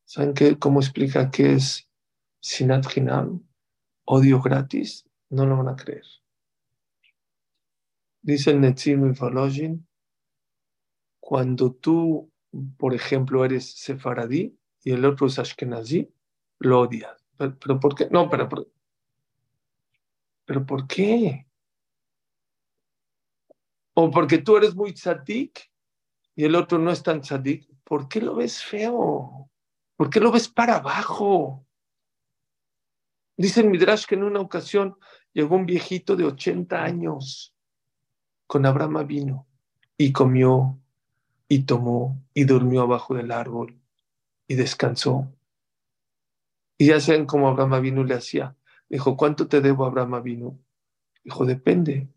¿Saben 0.04 0.34
qué, 0.34 0.58
cómo 0.58 0.80
explica 0.80 1.30
qué 1.30 1.54
es 1.54 1.90
Sinat 2.42 2.84
Hinam? 2.94 3.47
Odio 4.10 4.40
gratis. 4.40 5.06
No 5.30 5.44
lo 5.44 5.56
van 5.58 5.68
a 5.68 5.76
creer. 5.76 6.04
Dice 8.22 8.50
el 8.50 8.60
Netziv 8.60 8.98
Volojin, 9.18 9.86
cuando 11.20 11.72
tú, 11.72 12.30
por 12.78 12.94
ejemplo, 12.94 13.44
eres 13.44 13.70
sefaradí 13.74 14.58
y 14.82 14.92
el 14.92 15.04
otro 15.04 15.26
es 15.26 15.38
ashkenazí, 15.38 16.10
lo 16.58 16.80
odias. 16.80 17.22
¿Pero, 17.36 17.78
por 17.78 17.94
qué? 17.94 18.08
No, 18.10 18.30
pero, 18.30 18.48
pero, 18.48 18.66
pero 20.46 20.64
¿por 20.64 20.86
qué? 20.86 21.46
o 24.00 24.12
porque 24.12 24.38
tú 24.38 24.56
eres 24.56 24.76
muy 24.76 24.92
tzadik 24.92 25.72
y 26.36 26.44
el 26.44 26.54
otro 26.54 26.78
no 26.78 26.92
es 26.92 27.02
tan 27.02 27.20
tzadik, 27.20 27.68
¿por 27.82 28.08
qué 28.08 28.20
lo 28.20 28.36
ves 28.36 28.62
feo? 28.62 29.50
¿Por 29.96 30.08
qué 30.08 30.20
lo 30.20 30.30
ves 30.30 30.48
para 30.48 30.76
abajo? 30.76 31.66
Dice 33.38 33.62
Midrash 33.62 34.04
que 34.04 34.16
en 34.16 34.24
una 34.24 34.40
ocasión 34.40 34.96
llegó 35.32 35.54
un 35.54 35.64
viejito 35.64 36.16
de 36.16 36.24
80 36.24 36.82
años 36.82 37.54
con 38.48 38.66
Abraham 38.66 39.06
vino 39.06 39.46
y 39.96 40.10
comió 40.10 40.76
y 41.46 41.60
tomó 41.60 42.20
y 42.34 42.44
durmió 42.44 42.82
abajo 42.82 43.14
del 43.14 43.30
árbol 43.30 43.78
y 44.48 44.56
descansó. 44.56 45.32
Y 46.78 46.86
ya 46.86 46.98
saben 46.98 47.26
cómo 47.26 47.46
Abraham 47.46 47.80
vino 47.80 48.02
le 48.02 48.14
hacía. 48.14 48.56
Dijo, 48.88 49.16
¿cuánto 49.16 49.46
te 49.46 49.60
debo 49.60 49.84
Abraham 49.84 50.20
vino? 50.20 50.58
Dijo, 51.22 51.44
depende. 51.44 52.08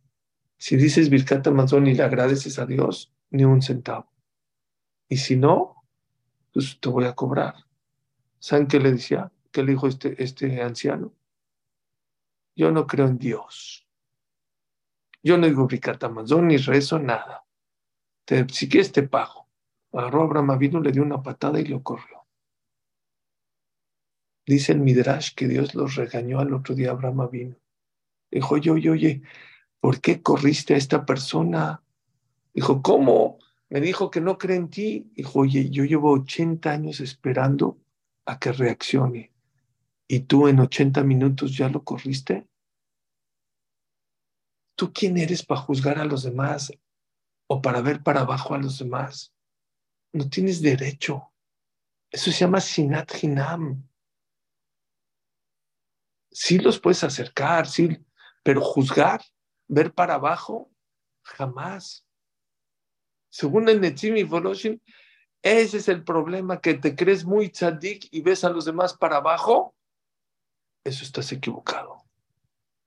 Si 0.58 0.76
dices 0.76 1.12
Birkat 1.12 1.46
Amazon 1.46 1.86
y 1.86 1.94
le 1.94 2.02
agradeces 2.02 2.58
a 2.58 2.66
Dios, 2.66 3.14
ni 3.30 3.46
un 3.46 3.62
centavo. 3.62 4.12
Y 5.08 5.18
si 5.18 5.36
no, 5.36 5.86
pues 6.52 6.80
te 6.80 6.90
voy 6.90 7.06
a 7.06 7.14
cobrar. 7.14 7.54
¿Saben 8.40 8.66
qué 8.66 8.80
le 8.80 8.94
decía? 8.94 9.32
¿Qué 9.52 9.64
le 9.64 9.72
dijo 9.74 9.88
este, 9.88 10.22
este 10.24 10.62
anciano? 10.62 11.14
Yo 12.56 12.72
no 12.72 12.88
creo 12.88 13.08
en 13.08 13.18
Dios. 13.18 13.88
Yo 15.24 15.38
no 15.38 15.48
digo 15.48 15.68
Amazon 16.02 16.48
ni 16.48 16.58
rezo 16.58 17.00
nada. 17.00 17.46
si 18.26 18.70
quieres 18.70 18.92
te 18.92 19.04
pago. 19.04 19.48
Agarró 19.94 20.22
a 20.22 20.26
Abraham 20.26 20.58
vino, 20.58 20.80
le 20.80 20.92
dio 20.92 21.04
una 21.04 21.22
patada 21.22 21.60
y 21.60 21.66
lo 21.66 21.84
corrió. 21.84 22.26
Dice 24.46 24.72
el 24.72 24.80
Midrash 24.80 25.34
que 25.36 25.48
Dios 25.48 25.76
los 25.76 25.96
regañó 25.96 26.40
al 26.40 26.54
otro 26.54 26.74
día 26.74 26.92
Abraham 26.92 27.30
vino. 27.30 27.56
Dijo, 28.32 28.56
oye, 28.56 28.72
oye, 28.72 28.90
oye, 28.90 29.22
¿por 29.80 30.00
qué 30.00 30.22
corriste 30.22 30.74
a 30.74 30.78
esta 30.78 31.06
persona? 31.06 31.84
Dijo, 32.54 32.82
¿cómo? 32.82 33.40
Me 33.70 33.82
dijo 33.82 34.10
que 34.10 34.22
no 34.22 34.38
cree 34.38 34.58
en 34.58 34.70
ti. 34.70 35.12
Dijo, 35.14 35.40
oye, 35.40 35.70
yo 35.70 35.84
llevo 35.84 36.12
80 36.12 36.72
años 36.72 37.00
esperando 37.02 37.78
a 38.26 38.40
que 38.40 38.52
reaccione. 38.54 39.31
¿Y 40.14 40.20
tú 40.20 40.50
en 40.50 40.60
80 40.60 41.06
minutos 41.06 41.56
ya 41.56 41.70
lo 41.70 41.86
corriste? 41.86 42.46
¿Tú 44.76 44.92
quién 44.92 45.18
eres 45.18 45.42
para 45.42 45.62
juzgar 45.62 46.00
a 46.00 46.04
los 46.04 46.24
demás 46.24 46.70
o 47.48 47.62
para 47.62 47.80
ver 47.80 48.04
para 48.04 48.20
abajo 48.20 48.54
a 48.54 48.58
los 48.58 48.78
demás? 48.78 49.34
No 50.12 50.30
tienes 50.30 50.62
derecho. 50.62 51.32
Eso 52.10 52.30
se 52.30 52.40
llama 52.40 52.60
sinat 52.60 53.10
hinam. 53.24 53.88
Sí 56.30 56.60
los 56.60 56.78
puedes 56.78 57.06
acercar, 57.06 57.66
sí, 57.66 57.98
pero 58.44 58.60
juzgar 58.60 59.22
ver 59.70 59.94
para 59.94 60.16
abajo, 60.16 60.70
jamás. 61.24 62.06
Según 63.30 63.70
el 63.70 63.80
Netzim 63.80 64.18
y 64.18 64.24
Voloshin, 64.24 64.84
ese 65.42 65.78
es 65.78 65.88
el 65.88 66.04
problema, 66.04 66.60
que 66.60 66.74
te 66.74 66.98
crees 66.98 67.24
muy 67.24 67.48
tzadik 67.48 68.10
y 68.12 68.20
ves 68.20 68.44
a 68.44 68.50
los 68.50 68.66
demás 68.66 68.94
para 68.94 69.16
abajo. 69.16 69.74
Eso 70.84 71.04
estás 71.04 71.32
equivocado. 71.32 72.04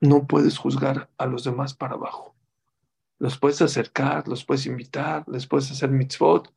No 0.01 0.27
puedes 0.27 0.57
juzgar 0.57 1.09
a 1.17 1.25
los 1.25 1.43
demás 1.43 1.73
para 1.73 1.95
abajo. 1.95 2.35
Los 3.17 3.37
puedes 3.37 3.61
acercar, 3.61 4.27
los 4.27 4.43
puedes 4.43 4.65
invitar, 4.65 5.23
les 5.27 5.47
puedes 5.47 5.71
hacer 5.71 5.89
mitzvot, 5.89 6.53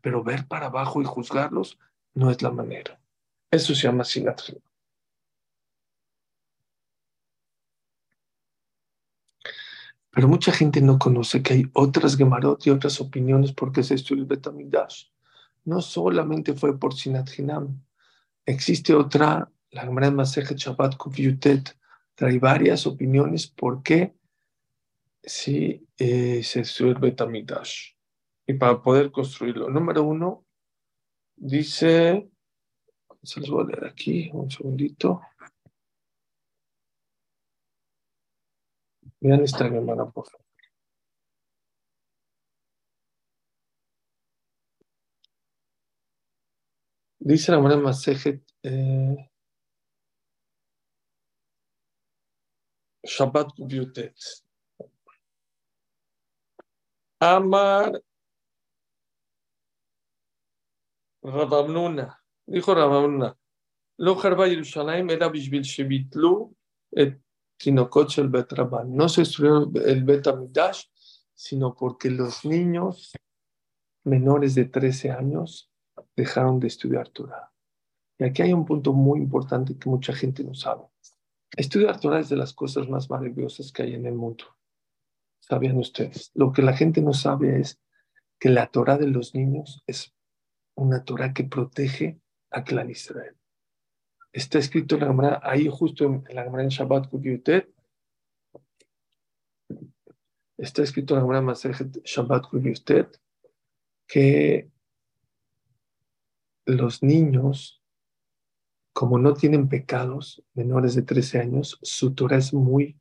pero 0.00 0.22
ver 0.22 0.46
para 0.46 0.66
abajo 0.66 1.02
y 1.02 1.04
juzgarlos 1.04 1.78
no 2.14 2.30
es 2.30 2.40
la 2.42 2.50
manera. 2.50 3.00
Eso 3.50 3.74
se 3.74 3.82
llama 3.82 4.04
sinatria. 4.04 4.60
Pero 10.16 10.28
mucha 10.28 10.50
gente 10.50 10.80
no 10.80 10.98
conoce 10.98 11.42
que 11.42 11.52
hay 11.52 11.70
otras 11.74 12.16
Gemarot 12.16 12.66
y 12.66 12.70
otras 12.70 13.02
opiniones 13.02 13.52
porque 13.52 13.82
se 13.82 13.94
estudió 13.94 14.22
el 14.22 14.28
Betamidash. 14.28 15.08
No 15.64 15.82
solamente 15.82 16.54
fue 16.54 16.78
por 16.78 16.94
Sinat 16.94 17.28
Existe 18.46 18.94
otra, 18.94 19.50
la 19.70 19.82
Gemara 19.82 20.10
Masejet 20.10 20.56
Shabbat 20.56 20.96
Kufiutet, 20.96 21.76
trae 22.14 22.38
varias 22.38 22.86
opiniones 22.86 23.46
por 23.46 23.82
qué 23.82 24.16
si 25.22 25.86
eh, 25.98 26.42
se 26.42 26.60
estudió 26.60 26.92
el 26.92 26.98
Betamidash. 26.98 27.94
Y 28.46 28.54
para 28.54 28.80
poder 28.80 29.10
construirlo. 29.10 29.68
Número 29.68 30.02
uno, 30.04 30.46
dice, 31.34 32.30
se 33.22 33.40
los 33.40 33.50
voy 33.50 33.64
a 33.64 33.66
leer 33.66 33.84
aquí, 33.86 34.30
un 34.32 34.50
segundito. 34.50 35.20
Vean 39.20 39.42
esta 39.42 39.66
hermana, 39.66 40.08
por 40.10 40.26
favor. 40.28 40.46
Dice 47.18 47.50
la 47.50 47.58
hermana 47.58 47.76
Masejet 47.78 48.40
eh, 48.62 49.30
Shabbat 53.06 53.54
Kubiutet. 53.56 54.14
Amar 57.20 58.00
Rabamnuna. 61.22 62.18
Dijo 62.46 62.74
Rabamnuna. 62.74 63.36
Lo 63.98 64.14
Harba 64.20 64.46
Yerushalayim 64.46 65.10
era 65.10 65.28
Bishbil 65.28 65.64
et 66.92 67.18
el 67.64 68.28
Betraban. 68.28 68.94
No 68.94 69.08
se 69.08 69.22
destruyó 69.22 69.70
el 69.86 70.04
Betamidash, 70.04 70.84
sino 71.34 71.74
porque 71.74 72.10
los 72.10 72.44
niños 72.44 73.12
menores 74.04 74.54
de 74.54 74.66
13 74.66 75.10
años 75.10 75.70
dejaron 76.14 76.60
de 76.60 76.66
estudiar 76.68 77.08
Torah. 77.08 77.50
Y 78.18 78.24
aquí 78.24 78.42
hay 78.42 78.52
un 78.52 78.64
punto 78.64 78.92
muy 78.92 79.20
importante 79.20 79.76
que 79.78 79.88
mucha 79.88 80.12
gente 80.12 80.44
no 80.44 80.54
sabe. 80.54 80.84
Estudiar 81.56 82.00
Torah 82.00 82.20
es 82.20 82.28
de 82.28 82.36
las 82.36 82.52
cosas 82.52 82.88
más 82.88 83.08
maravillosas 83.10 83.72
que 83.72 83.82
hay 83.82 83.94
en 83.94 84.06
el 84.06 84.14
mundo. 84.14 84.44
¿Sabían 85.40 85.78
ustedes? 85.78 86.30
Lo 86.34 86.52
que 86.52 86.62
la 86.62 86.76
gente 86.76 87.00
no 87.02 87.12
sabe 87.12 87.60
es 87.60 87.80
que 88.38 88.48
la 88.48 88.66
Torah 88.66 88.98
de 88.98 89.06
los 89.06 89.34
niños 89.34 89.82
es 89.86 90.14
una 90.74 91.04
Torah 91.04 91.32
que 91.32 91.44
protege 91.44 92.20
a 92.50 92.64
Clan 92.64 92.90
Israel. 92.90 93.36
Está 94.32 94.58
escrito 94.58 94.96
en 94.96 95.00
la 95.02 95.06
Gemara, 95.06 95.40
ahí 95.42 95.68
justo 95.70 96.04
en 96.04 96.24
la 96.34 96.44
Gemara 96.44 96.64
en 96.64 96.68
Shabbat 96.68 97.08
Kubiutet, 97.08 97.72
está 100.58 100.82
escrito 100.82 101.14
en 101.14 101.20
la 101.20 101.22
Gemara 101.22 101.40
Masejet 101.42 102.02
Shabbat 102.04 102.44
que 104.06 104.70
los 106.66 107.02
niños, 107.02 107.82
como 108.96 109.18
no 109.18 109.34
tienen 109.34 109.68
pecados 109.68 110.42
menores 110.54 110.94
de 110.94 111.02
13 111.02 111.38
años, 111.38 111.78
su 111.82 112.14
Torah 112.14 112.38
es 112.38 112.54
muy, 112.54 112.98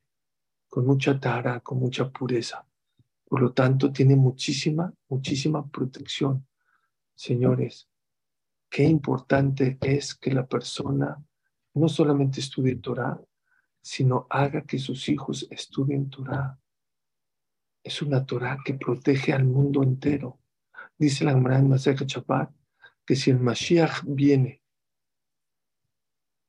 con 0.67 0.85
mucha 0.85 1.17
tara, 1.21 1.61
con 1.61 1.79
mucha 1.79 2.09
pureza. 2.09 2.67
Por 3.23 3.39
lo 3.39 3.53
tanto, 3.53 3.93
tiene 3.93 4.17
muchísima, 4.17 4.93
muchísima 5.07 5.65
protección. 5.65 6.45
Señores, 7.15 7.87
qué 8.69 8.83
importante 8.83 9.77
es 9.79 10.15
que 10.15 10.33
la 10.33 10.45
persona 10.45 11.23
no 11.75 11.87
solamente 11.87 12.41
estudie 12.41 12.75
Torah, 12.75 13.17
sino 13.81 14.27
haga 14.29 14.63
que 14.63 14.79
sus 14.79 15.07
hijos 15.07 15.47
estudien 15.49 16.09
Torah. 16.09 16.59
Es 17.81 18.01
una 18.01 18.25
Torah 18.25 18.57
que 18.65 18.73
protege 18.73 19.31
al 19.31 19.45
mundo 19.45 19.81
entero. 19.81 20.41
Dice 20.97 21.23
la 21.23 21.31
Gemara 21.31 21.59
en 21.59 21.73
Chapat 21.73 22.51
que 23.05 23.15
si 23.15 23.31
el 23.31 23.39
Mashiach 23.39 24.03
viene 24.03 24.64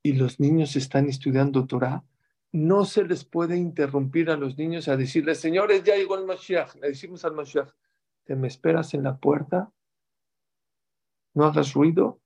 y 0.06 0.12
los 0.12 0.38
niños 0.38 0.76
están 0.76 1.08
estudiando 1.08 1.66
Torah, 1.66 2.04
no 2.52 2.84
se 2.84 3.04
les 3.04 3.24
puede 3.24 3.56
interrumpir 3.56 4.30
a 4.30 4.36
los 4.36 4.56
niños 4.56 4.86
a 4.88 4.96
decirles, 4.96 5.40
señores, 5.40 5.82
ya 5.82 5.96
llegó 5.96 6.16
el 6.16 6.24
Mashiach. 6.24 6.76
Le 6.76 6.88
decimos 6.88 7.24
al 7.24 7.34
Mashiach, 7.34 7.70
te 8.24 8.36
me 8.36 8.46
esperas 8.46 8.94
en 8.94 9.02
la 9.02 9.16
puerta 9.16 9.72
no 11.36 11.44
hagas 11.44 11.74
ruido, 11.74 12.20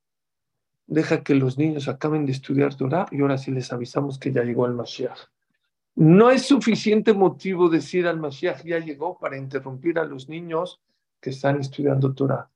deja 0.86 1.24
que 1.24 1.34
los 1.34 1.58
niños 1.58 1.88
acaben 1.88 2.26
de 2.26 2.32
estudiar 2.32 2.76
Torah 2.76 3.06
y 3.10 3.20
ahora 3.22 3.38
sí 3.38 3.50
les 3.50 3.72
avisamos 3.72 4.18
que 4.18 4.30
ya 4.30 4.44
llegó 4.44 4.66
el 4.66 4.74
Mashiach. 4.74 5.18
No 5.96 6.30
es 6.30 6.42
suficiente 6.42 7.12
motivo 7.12 7.68
decir 7.68 8.06
al 8.06 8.20
Mashiach 8.20 8.62
ya 8.62 8.78
llegó 8.78 9.18
para 9.18 9.36
interrumpir 9.36 9.98
a 9.98 10.04
los 10.04 10.28
niños 10.28 10.80
que 11.20 11.30
están 11.30 11.58
estudiando 11.58 12.14
Torah. 12.14 12.50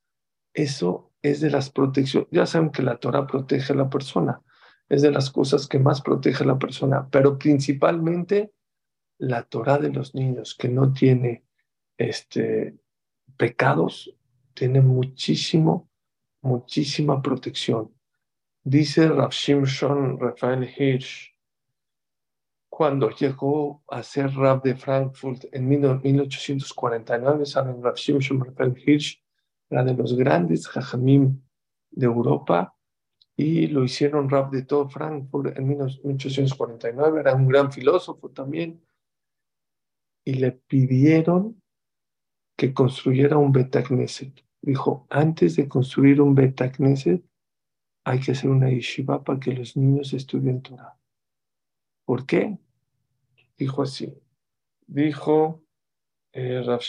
Eso 0.52 1.10
es 1.22 1.40
de 1.40 1.50
las 1.50 1.70
protecciones. 1.70 2.28
Ya 2.30 2.46
saben 2.46 2.70
que 2.70 2.82
la 2.82 2.98
Torah 2.98 3.26
protege 3.26 3.72
a 3.72 3.76
la 3.76 3.90
persona. 3.90 4.40
Es 4.88 5.02
de 5.02 5.10
las 5.10 5.30
cosas 5.30 5.66
que 5.66 5.78
más 5.78 6.00
protege 6.02 6.44
a 6.44 6.46
la 6.48 6.58
persona. 6.58 7.08
Pero 7.10 7.38
principalmente 7.38 8.52
la 9.18 9.42
Torah 9.42 9.78
de 9.78 9.90
los 9.90 10.14
niños 10.14 10.54
que 10.54 10.68
no 10.68 10.92
tiene 10.92 11.44
este, 11.96 12.76
pecados, 13.36 14.14
tiene 14.54 14.80
muchísimo 14.80 15.88
muchísima 16.44 17.20
protección. 17.22 17.92
Dice 18.62 19.08
Rav 19.08 19.30
Shimshon 19.30 20.20
Rafael 20.20 20.62
Hirsch, 20.64 21.34
cuando 22.68 23.10
llegó 23.10 23.82
a 23.88 24.02
ser 24.02 24.30
Rab 24.34 24.62
de 24.62 24.76
Frankfurt 24.76 25.44
en 25.52 25.68
1849, 25.68 27.46
saben, 27.46 27.82
Rav 27.82 27.94
Shimshon 27.96 28.44
Rafael 28.44 28.74
Hirsch 28.76 29.22
era 29.70 29.84
de 29.84 29.94
los 29.94 30.14
grandes 30.14 30.68
jajamim 30.68 31.40
de 31.90 32.06
Europa 32.06 32.73
y 33.36 33.66
lo 33.68 33.84
hicieron 33.84 34.30
Rab 34.30 34.50
de 34.50 34.62
todo 34.62 34.88
Frankfurt 34.88 35.56
en 35.56 35.68
1849, 35.68 37.20
era 37.20 37.34
un 37.34 37.48
gran 37.48 37.72
filósofo 37.72 38.30
también, 38.30 38.80
y 40.24 40.34
le 40.34 40.52
pidieron 40.52 41.60
que 42.56 42.72
construyera 42.72 43.36
un 43.36 43.52
Betagneset 43.52 44.44
dijo, 44.64 45.06
antes 45.10 45.56
de 45.56 45.68
construir 45.68 46.20
un 46.20 46.34
Betacneset, 46.34 47.22
hay 48.04 48.20
que 48.20 48.32
hacer 48.32 48.50
una 48.50 48.70
yeshiva 48.70 49.22
para 49.22 49.38
que 49.38 49.52
los 49.52 49.76
niños 49.76 50.12
estudien 50.12 50.62
Torah. 50.62 50.98
¿Por 52.06 52.26
qué? 52.26 52.58
Dijo 53.56 53.82
así. 53.82 54.14
Dijo 54.86 55.62
eh, 56.32 56.62
Rav 56.62 56.80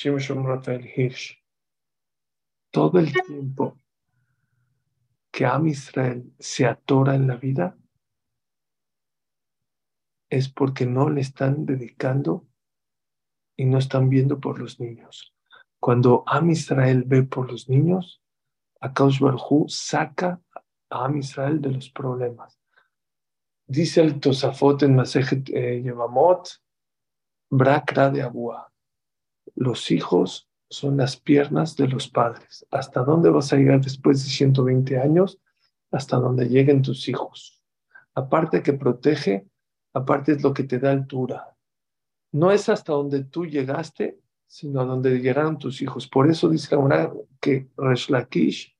Rafael 0.46 0.90
Hirsch, 0.96 1.42
todo 2.72 3.00
el 3.00 3.14
tiempo 3.14 3.78
que 5.36 5.46
Am 5.46 5.68
Israel 5.68 6.34
se 6.40 6.66
atora 6.66 7.14
en 7.14 7.28
la 7.28 7.36
vida 7.36 7.78
es 10.30 10.48
porque 10.48 10.86
no 10.86 11.10
le 11.10 11.20
están 11.20 11.66
dedicando 11.66 12.48
y 13.58 13.66
no 13.66 13.78
están 13.78 14.08
viendo 14.08 14.40
por 14.40 14.60
los 14.60 14.80
niños. 14.80 15.36
Cuando 15.78 16.24
Am 16.26 16.52
Israel 16.52 17.04
ve 17.06 17.24
por 17.24 17.52
los 17.52 17.68
niños, 17.68 18.22
Akaush 18.80 19.20
Barhu 19.20 19.66
saca 19.68 20.42
a 20.90 21.04
Am 21.04 21.18
Israel 21.18 21.60
de 21.60 21.72
los 21.72 21.90
problemas. 21.90 22.58
Dice 23.68 24.00
el 24.00 24.22
Tosafot 24.22 24.84
en 24.84 24.96
Masejet 24.96 25.50
eh, 25.50 25.82
Yevamot, 25.84 26.48
Brakra 27.50 28.10
de 28.10 28.22
Abua. 28.22 28.72
Los 29.56 29.92
hijos 29.92 30.50
son 30.70 30.98
las 30.98 31.18
piernas 31.18 31.76
de 31.76 31.88
los 31.88 32.08
padres. 32.08 32.66
¿Hasta 32.72 33.04
dónde 33.04 33.30
vas 33.30 33.52
a 33.54 33.58
llegar 33.58 33.82
después 33.82 34.24
de 34.24 34.30
120 34.30 35.00
años? 35.00 35.40
Hasta 35.92 36.18
donde 36.18 36.50
lleguen 36.50 36.82
tus 36.82 37.08
hijos. 37.08 37.62
Aparte 38.14 38.64
que 38.64 38.74
protege, 38.74 39.48
aparte 39.94 40.34
es 40.34 40.44
lo 40.44 40.54
que 40.54 40.64
te 40.64 40.80
da 40.80 40.92
altura. 40.92 41.56
No 42.32 42.52
es 42.52 42.68
hasta 42.70 42.94
donde 42.94 43.24
tú 43.24 43.46
llegaste, 43.46 44.20
sino 44.48 44.82
a 44.82 44.86
donde 44.86 45.20
llegaron 45.20 45.58
tus 45.58 45.82
hijos. 45.82 46.08
Por 46.08 46.30
eso 46.30 46.50
dice 46.50 46.76
la 46.76 47.12
que 47.40 47.70
Resh 47.78 48.10
Lakish, 48.10 48.76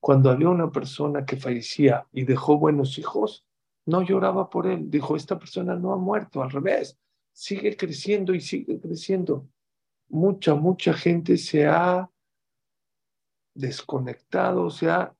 cuando 0.00 0.30
había 0.30 0.48
una 0.48 0.70
persona 0.70 1.24
que 1.24 1.36
fallecía 1.36 2.06
y 2.12 2.24
dejó 2.24 2.58
buenos 2.58 2.98
hijos, 2.98 3.46
no 3.86 4.02
lloraba 4.02 4.50
por 4.50 4.66
él. 4.66 4.90
Dijo, 4.90 5.16
esta 5.16 5.38
persona 5.38 5.76
no 5.76 5.92
ha 5.92 5.96
muerto, 5.96 6.42
al 6.42 6.50
revés, 6.50 6.98
sigue 7.32 7.76
creciendo 7.76 8.34
y 8.34 8.40
sigue 8.40 8.80
creciendo. 8.80 9.48
Mucha, 10.12 10.54
mucha 10.54 10.92
gente 10.92 11.38
se 11.38 11.66
ha 11.66 12.10
desconectado, 13.54 14.68
se 14.68 14.90
ha 14.90 15.16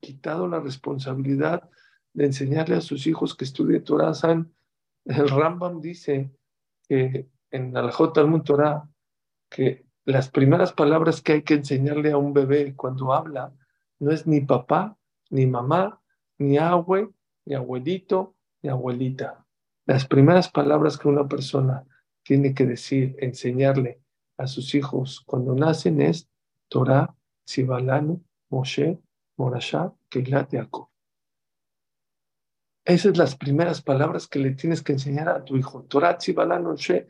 quitado 0.00 0.46
la 0.46 0.60
responsabilidad 0.60 1.70
de 2.12 2.26
enseñarle 2.26 2.76
a 2.76 2.82
sus 2.82 3.06
hijos 3.06 3.34
que 3.34 3.46
estudie 3.46 3.80
Torah. 3.80 4.12
El 5.06 5.28
Rambam 5.30 5.80
dice 5.80 6.30
que 6.86 7.30
en 7.50 7.74
Alajot 7.74 8.12
Talmud 8.12 8.42
Torah 8.42 8.86
que 9.48 9.86
las 10.04 10.28
primeras 10.28 10.74
palabras 10.74 11.22
que 11.22 11.32
hay 11.32 11.42
que 11.42 11.54
enseñarle 11.54 12.12
a 12.12 12.18
un 12.18 12.34
bebé 12.34 12.76
cuando 12.76 13.14
habla 13.14 13.54
no 13.98 14.10
es 14.10 14.26
ni 14.26 14.42
papá, 14.42 14.98
ni 15.30 15.46
mamá, 15.46 16.02
ni 16.36 16.58
abue, 16.58 17.08
ni 17.46 17.54
abuelito, 17.54 18.36
ni 18.60 18.68
abuelita. 18.68 19.46
Las 19.86 20.06
primeras 20.06 20.50
palabras 20.50 20.98
que 20.98 21.08
una 21.08 21.26
persona 21.26 21.86
tiene 22.22 22.52
que 22.52 22.66
decir, 22.66 23.16
enseñarle 23.20 24.02
a 24.38 24.46
sus 24.46 24.74
hijos 24.74 25.22
cuando 25.26 25.54
nacen 25.54 26.00
es 26.00 26.28
Torah, 26.68 27.14
Tzibalanu, 27.44 28.24
Moshe, 28.50 28.98
Morashá, 29.36 29.92
Keilat, 30.08 30.52
Yaakov. 30.52 30.88
Esas 32.84 33.02
son 33.02 33.18
las 33.18 33.36
primeras 33.36 33.82
palabras 33.82 34.26
que 34.26 34.38
le 34.38 34.52
tienes 34.52 34.82
que 34.82 34.92
enseñar 34.92 35.28
a 35.28 35.44
tu 35.44 35.56
hijo. 35.56 35.84
Torah, 35.84 36.16
Tzibalanu, 36.16 36.70
Moshe, 36.70 37.08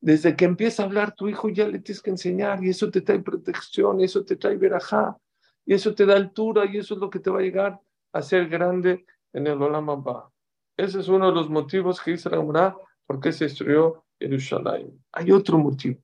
desde 0.00 0.36
que 0.36 0.44
empieza 0.44 0.82
a 0.82 0.86
hablar 0.86 1.14
tu 1.14 1.28
hijo 1.28 1.48
ya 1.48 1.66
le 1.66 1.80
tienes 1.80 2.00
que 2.00 2.10
enseñar 2.10 2.62
y 2.62 2.70
eso 2.70 2.90
te 2.90 3.00
trae 3.00 3.18
protección, 3.18 4.00
y 4.00 4.04
eso 4.04 4.24
te 4.24 4.36
trae 4.36 4.56
verajá, 4.56 5.18
y 5.64 5.74
eso 5.74 5.94
te 5.94 6.06
da 6.06 6.14
altura 6.14 6.66
y 6.66 6.78
eso 6.78 6.94
es 6.94 7.00
lo 7.00 7.10
que 7.10 7.18
te 7.18 7.30
va 7.30 7.40
a 7.40 7.42
llegar 7.42 7.80
a 8.12 8.22
ser 8.22 8.48
grande 8.48 9.04
en 9.32 9.46
el 9.46 9.60
Olam 9.60 9.90
Abba. 9.90 10.30
Ese 10.76 11.00
es 11.00 11.08
uno 11.08 11.26
de 11.26 11.34
los 11.34 11.50
motivos 11.50 12.00
que 12.00 12.12
dice 12.12 12.30
la 12.30 12.36
Gemara 12.36 12.76
por 13.04 13.20
qué 13.20 13.32
se 13.32 13.44
destruyó 13.44 14.04
Jerusalén. 14.20 15.04
Hay 15.12 15.32
otro 15.32 15.58
motivo. 15.58 16.00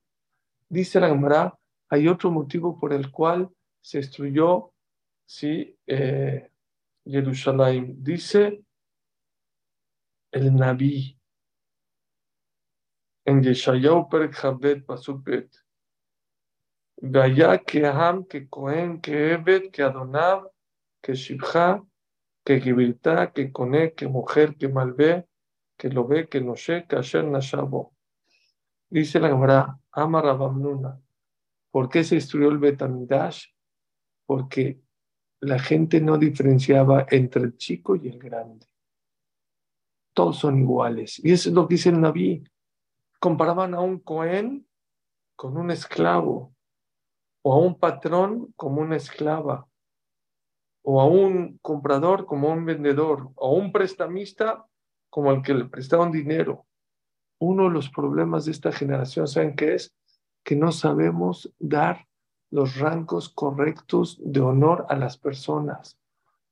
Dice 0.74 0.98
la 0.98 1.06
Gemara, 1.06 1.56
hay 1.88 2.08
otro 2.08 2.32
motivo 2.32 2.76
por 2.76 2.92
el 2.92 3.12
cual 3.12 3.48
se 3.80 3.98
destruyó 3.98 4.72
sí, 5.24 5.78
eh, 5.86 6.50
Jerusalén. 7.04 7.94
Dice 8.02 8.60
el 10.32 10.52
Naví 10.52 11.16
en 13.24 13.40
Yeshayahu 13.40 14.08
Perek 14.08 14.34
Habet 14.44 14.84
Pasuk 14.84 15.22
Bet. 15.22 15.54
Vaya 17.00 17.58
que 17.58 17.86
Ham, 17.86 18.24
que 18.24 18.48
Cohen, 18.48 19.00
que 19.00 19.34
Evet, 19.34 19.70
que 19.70 19.80
Adonab, 19.84 20.50
que 21.00 21.14
Shibha, 21.14 21.84
que 22.44 22.60
Gibilta, 22.60 23.32
que 23.32 23.52
Cone, 23.52 23.94
que 23.94 24.08
mujer, 24.08 24.56
que 24.56 24.66
Malve, 24.66 25.28
que 25.76 25.88
lo 25.88 26.04
ve, 26.04 26.28
que 26.28 26.40
no 26.40 26.56
sé, 26.56 26.84
que 26.88 26.96
Asher 26.96 27.22
Nashabo. 27.22 27.94
Dice 28.90 29.20
la 29.20 29.28
Gemara, 29.28 29.78
Ama 29.94 30.20
Rabamnuna. 30.20 31.00
¿Por 31.70 31.88
qué 31.88 32.04
se 32.04 32.16
destruyó 32.16 32.48
el 32.48 32.58
Betamidash? 32.58 33.46
Porque 34.26 34.80
la 35.40 35.58
gente 35.58 36.00
no 36.00 36.18
diferenciaba 36.18 37.06
entre 37.10 37.42
el 37.42 37.56
chico 37.56 37.96
y 37.96 38.08
el 38.08 38.18
grande. 38.18 38.66
Todos 40.12 40.38
son 40.38 40.58
iguales. 40.58 41.20
Y 41.24 41.32
eso 41.32 41.48
es 41.48 41.54
lo 41.54 41.66
que 41.66 41.74
dice 41.74 41.90
el 41.90 42.00
Naví 42.00 42.44
comparaban 43.18 43.74
a 43.74 43.80
un 43.80 44.00
Cohen 44.00 44.68
con 45.34 45.56
un 45.56 45.70
esclavo, 45.70 46.54
o 47.42 47.52
a 47.54 47.58
un 47.58 47.78
patrón 47.78 48.52
como 48.54 48.82
una 48.82 48.96
esclava, 48.96 49.66
o 50.82 51.00
a 51.00 51.06
un 51.06 51.58
comprador 51.62 52.26
como 52.26 52.52
un 52.52 52.64
vendedor, 52.64 53.30
o 53.36 53.48
a 53.48 53.52
un 53.58 53.72
prestamista 53.72 54.66
como 55.08 55.32
el 55.32 55.42
que 55.42 55.54
le 55.54 55.64
prestaban 55.64 56.12
dinero. 56.12 56.66
Uno 57.44 57.64
de 57.64 57.70
los 57.70 57.90
problemas 57.90 58.44
de 58.44 58.52
esta 58.52 58.72
generación, 58.72 59.28
¿saben 59.28 59.56
qué 59.56 59.74
es? 59.74 59.94
Que 60.42 60.56
no 60.56 60.72
sabemos 60.72 61.52
dar 61.58 62.06
los 62.50 62.76
rangos 62.76 63.28
correctos 63.28 64.20
de 64.22 64.40
honor 64.40 64.86
a 64.88 64.96
las 64.96 65.18
personas. 65.18 65.98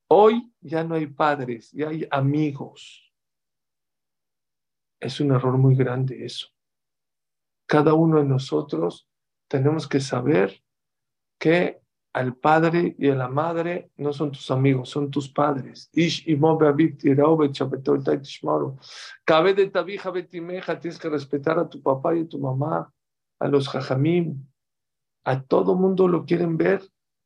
Hoy 0.09 0.53
ya 0.61 0.85
no 0.85 0.95
hay 0.95 1.07
padres, 1.07 1.71
ya 1.73 1.89
hay 1.89 2.07
amigos. 2.11 3.13
Es 5.01 5.21
un 5.21 5.33
error 5.33 5.57
muy 5.59 5.75
grande 5.75 6.25
eso 6.25 6.53
cada 7.73 7.95
uno 7.95 8.19
de 8.19 8.25
nosotros 8.25 9.09
tenemos 9.49 9.89
que 9.89 9.99
saber 9.99 10.63
que 11.39 11.82
al 12.13 12.37
padre 12.37 12.95
y 12.99 13.09
a 13.09 13.15
la 13.15 13.29
madre 13.29 13.91
no 13.97 14.13
son 14.13 14.33
tus 14.33 14.51
amigos, 14.51 14.91
son 14.91 15.11
tus 15.11 15.31
padres. 15.31 15.91
Cabe 19.25 19.55
de 19.55 19.71
tabija 19.71 20.11
betimeja, 20.11 20.79
tienes 20.79 20.99
que 20.99 21.09
respetar 21.09 21.59
a 21.59 21.69
tu 21.69 21.83
papá 21.83 22.15
y 22.15 22.23
a 22.23 22.29
tu 22.29 22.39
mamá, 22.39 22.93
a 23.39 23.49
los 23.49 23.69
jajamim. 23.69 24.47
A 25.25 25.41
todo 25.43 25.75
mundo 25.75 26.09
lo 26.09 26.25
quieren 26.27 26.57
ver. 26.57 26.83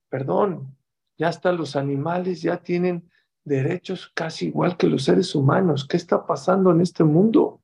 Perdón, 0.08 0.76
ya 1.18 1.28
hasta 1.28 1.50
los 1.50 1.74
animales 1.74 2.42
ya 2.42 2.58
tienen 2.58 3.10
derechos 3.44 4.12
casi 4.14 4.46
igual 4.48 4.76
que 4.76 4.86
los 4.86 5.04
seres 5.04 5.34
humanos. 5.34 5.86
¿Qué 5.86 5.96
está 5.96 6.26
pasando 6.26 6.70
en 6.70 6.80
este 6.80 7.02
mundo? 7.02 7.60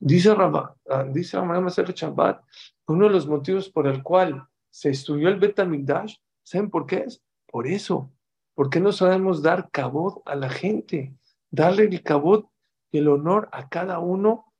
Dice 0.00 0.30
ah, 0.30 1.04
dice 1.12 1.38
Shabbat, 1.38 2.42
uno 2.88 3.06
de 3.06 3.12
los 3.12 3.26
motivos 3.28 3.68
por 3.68 3.86
el 3.86 4.02
cual 4.02 4.48
se 4.74 4.90
estudió 4.90 5.28
el 5.28 5.38
Betamigdash, 5.38 6.16
¿saben 6.42 6.68
por 6.68 6.84
qué 6.84 7.04
es? 7.06 7.22
Por 7.46 7.68
eso, 7.68 8.12
porque 8.54 8.80
no 8.80 8.90
sabemos 8.90 9.40
dar 9.40 9.70
cabot 9.70 10.20
a 10.26 10.34
la 10.34 10.50
gente, 10.50 11.16
darle 11.48 11.84
el 11.84 12.02
cabot 12.02 12.50
y 12.90 12.98
el 12.98 13.06
honor 13.06 13.48
a 13.52 13.68
cada 13.68 14.00
uno 14.00 14.52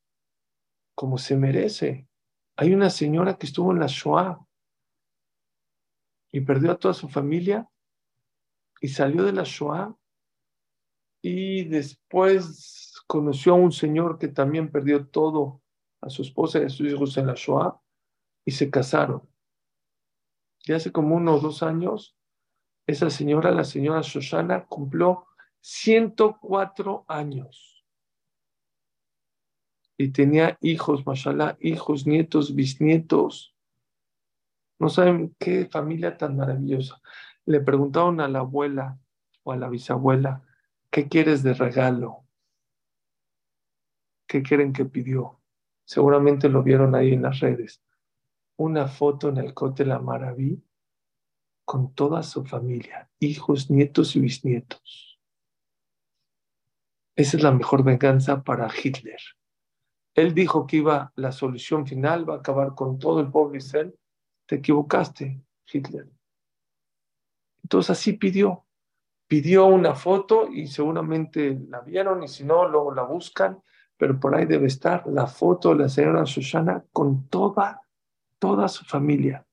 como 0.94 1.18
se 1.18 1.36
merece. 1.36 2.06
Hay 2.56 2.72
una 2.72 2.90
señora 2.90 3.36
que 3.36 3.46
estuvo 3.46 3.72
en 3.72 3.80
la 3.80 3.88
Shoah 3.88 4.38
y 6.30 6.42
perdió 6.42 6.70
a 6.70 6.78
toda 6.78 6.94
su 6.94 7.08
familia 7.08 7.68
y 8.80 8.86
salió 8.86 9.24
de 9.24 9.32
la 9.32 9.42
Shoah 9.42 9.96
y 11.20 11.64
después 11.64 13.02
conoció 13.08 13.54
a 13.54 13.56
un 13.56 13.72
señor 13.72 14.20
que 14.20 14.28
también 14.28 14.70
perdió 14.70 15.08
todo, 15.08 15.60
a 16.00 16.08
su 16.08 16.22
esposa 16.22 16.60
y 16.60 16.66
a 16.66 16.68
sus 16.68 16.86
hijos 16.86 17.16
en 17.16 17.26
la 17.26 17.34
Shoah, 17.34 17.80
y 18.44 18.52
se 18.52 18.70
casaron. 18.70 19.33
Y 20.66 20.72
hace 20.72 20.92
como 20.92 21.16
unos 21.16 21.42
dos 21.42 21.62
años, 21.62 22.16
esa 22.86 23.10
señora, 23.10 23.50
la 23.50 23.64
señora 23.64 24.00
Shoshana, 24.02 24.64
cumplió 24.64 25.26
104 25.60 27.04
años. 27.08 27.84
Y 29.96 30.10
tenía 30.10 30.58
hijos, 30.60 31.06
mashallah, 31.06 31.56
hijos, 31.60 32.06
nietos, 32.06 32.54
bisnietos. 32.54 33.54
No 34.78 34.88
saben 34.88 35.36
qué 35.38 35.66
familia 35.66 36.16
tan 36.16 36.36
maravillosa. 36.36 37.00
Le 37.46 37.60
preguntaron 37.60 38.20
a 38.20 38.28
la 38.28 38.40
abuela 38.40 38.98
o 39.42 39.52
a 39.52 39.56
la 39.56 39.68
bisabuela, 39.68 40.42
¿qué 40.90 41.08
quieres 41.08 41.42
de 41.42 41.54
regalo? 41.54 42.24
¿Qué 44.26 44.42
quieren 44.42 44.72
que 44.72 44.86
pidió? 44.86 45.40
Seguramente 45.84 46.48
lo 46.48 46.62
vieron 46.62 46.94
ahí 46.94 47.12
en 47.12 47.22
las 47.22 47.40
redes. 47.40 47.83
Una 48.56 48.86
foto 48.86 49.28
en 49.28 49.38
el 49.38 49.54
Cote 49.54 49.84
La 49.84 49.98
Maraví 49.98 50.62
con 51.64 51.94
toda 51.94 52.22
su 52.22 52.44
familia, 52.44 53.10
hijos, 53.18 53.70
nietos 53.70 54.14
y 54.16 54.20
bisnietos. 54.20 55.18
Esa 57.16 57.36
es 57.36 57.42
la 57.42 57.52
mejor 57.52 57.82
venganza 57.82 58.42
para 58.42 58.68
Hitler. 58.68 59.18
Él 60.14 60.34
dijo 60.34 60.66
que 60.66 60.78
iba, 60.78 61.12
la 61.16 61.32
solución 61.32 61.86
final 61.86 62.28
va 62.28 62.34
a 62.34 62.38
acabar 62.38 62.74
con 62.74 62.98
todo 62.98 63.20
el 63.20 63.30
pueblo 63.30 63.56
Israel. 63.56 63.98
Te 64.46 64.56
equivocaste, 64.56 65.40
Hitler. 65.72 66.08
Entonces 67.62 67.90
así 67.90 68.12
pidió. 68.12 68.66
Pidió 69.26 69.66
una 69.66 69.94
foto 69.94 70.48
y 70.48 70.66
seguramente 70.66 71.58
la 71.68 71.80
vieron 71.80 72.22
y 72.22 72.28
si 72.28 72.44
no, 72.44 72.68
luego 72.68 72.94
la 72.94 73.02
buscan 73.02 73.62
pero 73.96 74.18
por 74.18 74.34
ahí 74.34 74.46
debe 74.46 74.66
estar 74.66 75.06
la 75.06 75.26
foto 75.26 75.70
de 75.70 75.76
la 75.76 75.88
señora 75.88 76.26
Susana 76.26 76.84
con 76.92 77.28
toda, 77.28 77.82
toda 78.38 78.68
su 78.68 78.84
familia. 78.84 79.46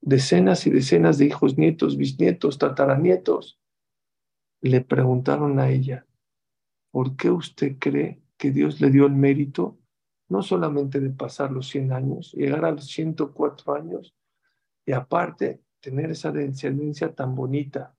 Decenas 0.00 0.66
y 0.66 0.70
decenas 0.70 1.18
de 1.18 1.26
hijos, 1.26 1.58
nietos, 1.58 1.96
bisnietos, 1.96 2.58
tataranietos. 2.58 3.58
Le 4.60 4.80
preguntaron 4.80 5.58
a 5.58 5.70
ella, 5.70 6.06
¿por 6.90 7.16
qué 7.16 7.30
usted 7.30 7.76
cree 7.78 8.20
que 8.36 8.50
Dios 8.50 8.80
le 8.80 8.90
dio 8.90 9.06
el 9.06 9.12
mérito 9.12 9.78
no 10.28 10.42
solamente 10.42 11.00
de 11.00 11.10
pasar 11.10 11.52
los 11.52 11.68
100 11.68 11.92
años, 11.92 12.32
llegar 12.32 12.64
a 12.64 12.72
los 12.72 12.86
104 12.86 13.74
años 13.74 14.14
y 14.84 14.92
aparte 14.92 15.62
tener 15.80 16.10
esa 16.10 16.32
descendencia 16.32 17.14
tan 17.14 17.34
bonita, 17.34 17.94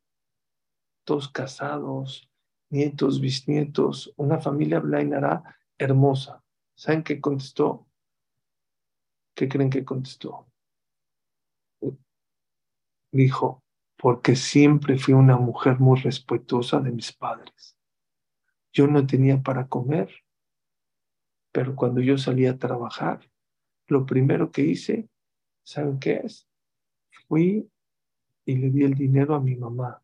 todos 1.06 1.30
casados, 1.30 2.30
nietos, 2.70 3.22
bisnietos, 3.22 4.14
una 4.18 4.40
familia 4.40 4.80
blainará 4.80 5.58
hermosa. 5.78 6.44
¿Saben 6.76 7.04
qué 7.04 7.22
contestó? 7.22 7.87
¿Qué 9.38 9.48
creen 9.48 9.70
que 9.70 9.86
contestó? 9.86 10.52
Dijo, 13.12 13.64
porque 13.96 14.36
siempre 14.36 14.98
fui 14.98 15.14
una 15.14 15.38
mujer 15.38 15.80
muy 15.80 16.00
respetuosa 16.00 16.80
de 16.80 16.90
mis 16.90 17.14
padres. 17.14 17.78
Yo 18.74 18.88
no 18.88 19.06
tenía 19.06 19.40
para 19.44 19.68
comer, 19.68 20.12
pero 21.52 21.76
cuando 21.76 22.02
yo 22.02 22.18
salí 22.18 22.48
a 22.48 22.58
trabajar, 22.58 23.30
lo 23.86 24.08
primero 24.08 24.52
que 24.52 24.64
hice, 24.64 25.08
¿saben 25.64 26.00
qué 26.00 26.22
es? 26.24 26.50
Fui 27.28 27.70
y 28.44 28.56
le 28.56 28.72
di 28.72 28.86
el 28.86 28.96
dinero 28.96 29.36
a 29.36 29.40
mi 29.40 29.56
mamá. 29.56 30.02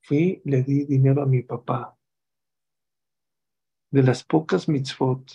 Fui, 0.00 0.40
le 0.46 0.62
di 0.62 0.86
dinero 0.86 1.22
a 1.22 1.26
mi 1.26 1.42
papá. 1.42 1.98
De 3.90 4.02
las 4.02 4.24
pocas 4.24 4.70
mitzvot 4.70 5.30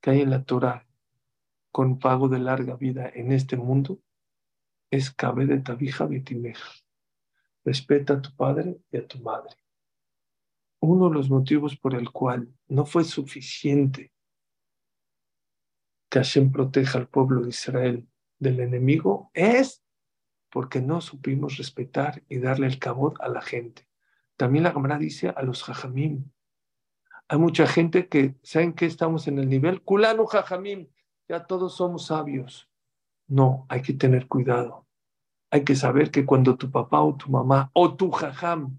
que 0.00 0.10
hay 0.10 0.20
en 0.20 0.30
la 0.30 0.44
Torah 0.44 0.86
con 1.74 1.98
pago 1.98 2.28
de 2.28 2.38
larga 2.38 2.76
vida 2.76 3.10
en 3.12 3.32
este 3.32 3.56
mundo, 3.56 3.98
es 4.92 5.10
cabe 5.10 5.44
de 5.44 5.58
tabija 5.58 6.06
betimeja. 6.06 6.70
Respeta 7.64 8.14
a 8.14 8.22
tu 8.22 8.32
padre 8.36 8.78
y 8.92 8.98
a 8.98 9.04
tu 9.04 9.18
madre. 9.18 9.56
Uno 10.78 11.08
de 11.08 11.14
los 11.14 11.28
motivos 11.28 11.76
por 11.76 11.96
el 11.96 12.12
cual 12.12 12.48
no 12.68 12.86
fue 12.86 13.02
suficiente 13.02 14.12
que 16.08 16.20
Hashem 16.20 16.52
proteja 16.52 16.96
al 16.96 17.08
pueblo 17.08 17.40
de 17.40 17.48
Israel 17.48 18.08
del 18.38 18.60
enemigo 18.60 19.32
es 19.34 19.82
porque 20.50 20.80
no 20.80 21.00
supimos 21.00 21.56
respetar 21.56 22.22
y 22.28 22.38
darle 22.38 22.68
el 22.68 22.78
cabot 22.78 23.20
a 23.20 23.28
la 23.28 23.42
gente. 23.42 23.88
También 24.36 24.62
la 24.62 24.72
cámara 24.72 24.96
dice 24.96 25.30
a 25.30 25.42
los 25.42 25.64
jajamim. 25.64 26.30
Hay 27.26 27.38
mucha 27.38 27.66
gente 27.66 28.06
que 28.06 28.36
saben 28.44 28.74
que 28.74 28.86
estamos 28.86 29.26
en 29.26 29.40
el 29.40 29.48
nivel 29.48 29.82
culano 29.82 30.24
jajamim, 30.26 30.93
ya 31.28 31.46
todos 31.46 31.76
somos 31.76 32.06
sabios. 32.06 32.68
No, 33.26 33.66
hay 33.68 33.82
que 33.82 33.94
tener 33.94 34.28
cuidado. 34.28 34.86
Hay 35.50 35.64
que 35.64 35.76
saber 35.76 36.10
que 36.10 36.26
cuando 36.26 36.56
tu 36.56 36.70
papá 36.70 37.00
o 37.00 37.16
tu 37.16 37.30
mamá 37.30 37.70
o 37.72 37.94
tu 37.96 38.10
jajam 38.10 38.78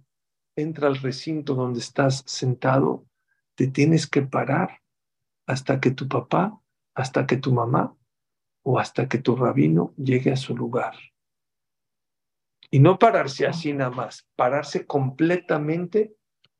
entra 0.55 0.87
al 0.87 0.97
recinto 0.97 1.55
donde 1.55 1.79
estás 1.79 2.23
sentado, 2.25 3.05
te 3.55 3.67
tienes 3.67 4.07
que 4.07 4.21
parar 4.21 4.81
hasta 5.47 5.79
que 5.79 5.91
tu 5.91 6.07
papá, 6.07 6.59
hasta 6.93 7.25
que 7.25 7.37
tu 7.37 7.53
mamá 7.53 7.95
o 8.63 8.79
hasta 8.79 9.07
que 9.07 9.19
tu 9.19 9.35
rabino 9.35 9.93
llegue 9.97 10.31
a 10.31 10.37
su 10.37 10.55
lugar. 10.55 10.95
Y 12.71 12.79
no 12.79 12.97
pararse 12.97 13.45
así 13.47 13.73
nada 13.73 13.91
más, 13.91 14.27
pararse 14.35 14.85
completamente, 14.85 16.15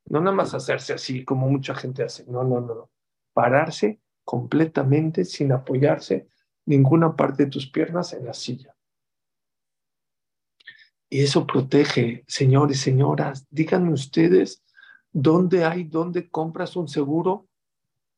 no 0.06 0.22
nada 0.22 0.36
más 0.36 0.54
hacerse 0.54 0.94
así 0.94 1.26
como 1.26 1.50
mucha 1.50 1.74
gente 1.74 2.04
hace, 2.04 2.26
no, 2.28 2.44
no, 2.44 2.62
no, 2.62 2.76
no. 2.76 2.92
pararse 3.34 4.00
completamente 4.26 5.24
sin 5.24 5.54
apoyarse 5.54 6.28
ninguna 6.66 7.16
parte 7.16 7.46
de 7.46 7.52
tus 7.52 7.70
piernas 7.70 8.12
en 8.14 8.26
la 8.26 8.34
silla. 8.34 8.76
Y 11.10 11.22
eso 11.22 11.46
protege, 11.46 12.26
señores, 12.28 12.82
señoras, 12.82 13.48
díganme 13.50 13.94
ustedes 13.94 14.64
dónde 15.12 15.64
hay, 15.64 15.86
dónde 15.86 16.30
compras 16.30 16.76
un 16.76 16.88
seguro 16.88 17.48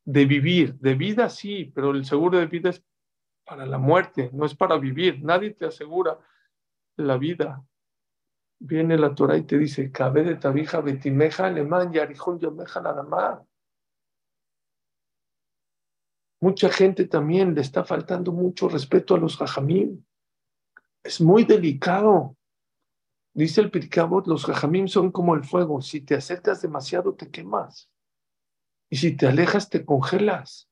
de 0.06 0.26
vivir, 0.26 0.80
de 0.80 0.96
vida 0.96 1.30
sí, 1.30 1.72
pero 1.76 1.92
el 1.92 2.06
seguro 2.06 2.40
de 2.40 2.48
vida 2.48 2.70
es 2.70 2.82
para 3.46 3.66
la 3.66 3.78
muerte, 3.78 4.30
no 4.34 4.46
es 4.46 4.56
para 4.56 4.78
vivir. 4.78 5.24
Nadie 5.24 5.52
te 5.52 5.66
asegura 5.66 6.18
la 6.96 7.18
vida. 7.18 7.64
Viene 8.60 8.98
la 8.98 9.14
Torah 9.14 9.38
y 9.38 9.44
te 9.44 9.58
dice, 9.58 9.92
cabe 9.92 10.24
de 10.24 10.36
tabija 10.36 10.82
betimeja 10.82 11.46
alemán 11.46 11.94
yarijón 11.94 12.40
yameja 12.40 12.82
nada 12.82 13.04
más. 13.04 13.40
Mucha 16.40 16.70
gente 16.70 17.06
también 17.06 17.56
le 17.56 17.62
está 17.62 17.84
faltando 17.84 18.32
mucho 18.32 18.70
respeto 18.70 19.16
a 19.16 19.18
los 19.18 19.38
jajamim. 19.38 20.04
Es 21.04 21.20
muy 21.20 21.44
delicado. 21.44 22.36
Dice 23.34 23.62
el 23.62 23.72
Pirkabot, 23.72 24.28
los 24.28 24.46
jajamim 24.46 24.88
son 24.88 25.12
como 25.12 25.36
el 25.36 25.44
fuego. 25.44 25.82
Si 25.82 26.02
te 26.02 26.16
acercas 26.16 26.62
demasiado, 26.62 27.16
te 27.16 27.30
quemas. 27.30 27.90
Y 28.90 28.98
si 28.98 29.16
te 29.16 29.28
alejas, 29.28 29.70
te 29.70 29.86
congelas. 29.86 30.70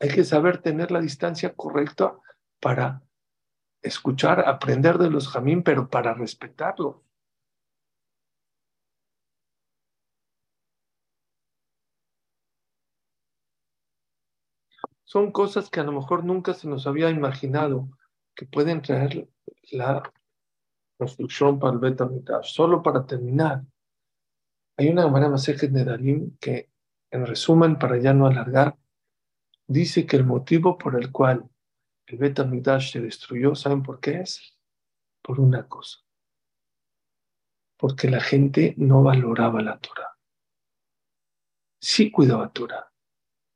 Hay 0.00 0.10
que 0.10 0.24
saber 0.24 0.62
tener 0.62 0.90
la 0.90 1.00
distancia 1.00 1.54
correcta 1.54 2.18
para 2.60 3.02
escuchar, 3.82 4.48
aprender 4.48 4.98
de 4.98 5.10
los 5.10 5.28
jamín, 5.28 5.62
pero 5.62 5.88
para 5.88 6.14
respetarlos. 6.14 7.05
Son 15.16 15.32
cosas 15.32 15.70
que 15.70 15.80
a 15.80 15.82
lo 15.82 15.92
mejor 15.92 16.24
nunca 16.24 16.52
se 16.52 16.68
nos 16.68 16.86
había 16.86 17.08
imaginado 17.08 17.88
que 18.34 18.44
pueden 18.44 18.82
traer 18.82 19.26
la 19.72 20.12
construcción 20.98 21.58
para 21.58 21.72
el 21.72 21.78
Betamitash. 21.78 22.52
Solo 22.52 22.82
para 22.82 23.06
terminar, 23.06 23.62
hay 24.76 24.90
una 24.90 25.08
manera 25.08 25.30
más 25.30 25.46
de 25.46 25.84
Dalim 25.86 26.36
que, 26.36 26.70
en 27.10 27.24
resumen, 27.24 27.78
para 27.78 27.96
ya 27.96 28.12
no 28.12 28.26
alargar, 28.26 28.76
dice 29.66 30.04
que 30.04 30.16
el 30.16 30.26
motivo 30.26 30.76
por 30.76 31.02
el 31.02 31.10
cual 31.10 31.48
el 32.08 32.18
Bet 32.18 32.38
se 32.82 33.00
destruyó, 33.00 33.54
¿saben 33.54 33.82
por 33.82 34.00
qué 34.00 34.20
es? 34.20 34.54
Por 35.22 35.40
una 35.40 35.66
cosa. 35.66 36.00
Porque 37.78 38.10
la 38.10 38.20
gente 38.20 38.74
no 38.76 39.02
valoraba 39.02 39.62
la 39.62 39.78
Torah. 39.78 40.14
Sí 41.80 42.10
cuidaba 42.10 42.52
Torah, 42.52 42.92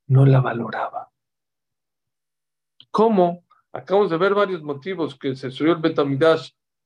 no 0.07 0.25
la 0.25 0.41
valoraba. 0.41 1.10
¿Cómo? 2.91 3.45
Acabamos 3.71 4.09
de 4.09 4.17
ver 4.17 4.35
varios 4.35 4.61
motivos 4.61 5.17
que 5.17 5.33
se 5.35 5.47
destruyó 5.47 5.73
el 5.73 5.81
Bet 5.81 5.97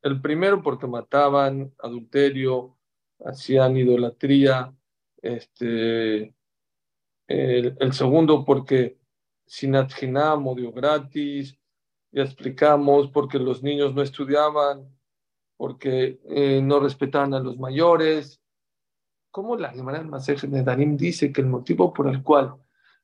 El 0.03 0.21
primero 0.21 0.61
porque 0.61 0.85
mataban, 0.85 1.73
adulterio, 1.79 2.77
hacían 3.25 3.75
idolatría. 3.75 4.71
Este, 5.19 6.35
el, 7.27 7.93
segundo 7.93 8.45
porque 8.45 8.99
Sinat 9.47 9.91
Hinam, 9.99 10.47
odio 10.47 10.71
gratis, 10.71 11.57
ya 12.11 12.21
explicamos, 12.21 13.09
porque 13.09 13.39
los 13.39 13.63
niños 13.63 13.95
no 13.95 14.03
estudiaban, 14.03 14.87
porque 15.57 16.19
eh, 16.25 16.61
no 16.61 16.79
respetaban 16.79 17.33
a 17.33 17.39
los 17.39 17.57
mayores. 17.57 18.39
¿Cómo 19.31 19.57
la 19.57 19.71
Gemara 19.71 20.03
de 20.03 20.63
Darim 20.63 20.95
dice 20.97 21.33
que 21.33 21.41
el 21.41 21.47
motivo 21.47 21.91
por 21.91 22.07
el 22.07 22.21
cual 22.21 22.55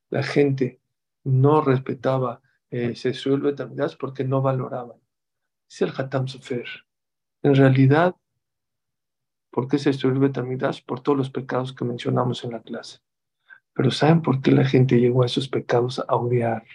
la 0.10 0.22
gente 0.22 0.80
no 1.24 1.62
respetaba 1.62 2.42
eh, 2.72 2.96
se 2.96 3.12
también 3.54 3.84
es 3.84 3.96
porque 3.98 4.24
no 4.24 4.42
valoraban? 4.42 4.98
Dice 5.70 5.86
el 5.86 5.94
Hatam 5.96 6.28
Sofer. 6.28 6.68
En 7.44 7.56
realidad, 7.56 8.16
¿por 9.52 9.68
qué 9.68 9.78
se 9.78 9.92
suele 9.92 10.20
Betamidash? 10.20 10.84
Por 10.86 11.02
todos 11.02 11.18
los 11.18 11.30
pecados 11.30 11.74
que 11.74 11.84
mencionamos 11.84 12.46
en 12.46 12.52
la 12.52 12.62
clase. 12.62 13.00
Pero 13.74 13.92
¿saben 13.92 14.22
por 14.22 14.42
qué 14.42 14.52
la 14.52 14.66
gente 14.66 15.00
llegó 15.00 15.24
a 15.24 15.26
esos 15.26 15.50
pecados 15.50 16.00
a 16.00 16.16
odiar? 16.16 16.66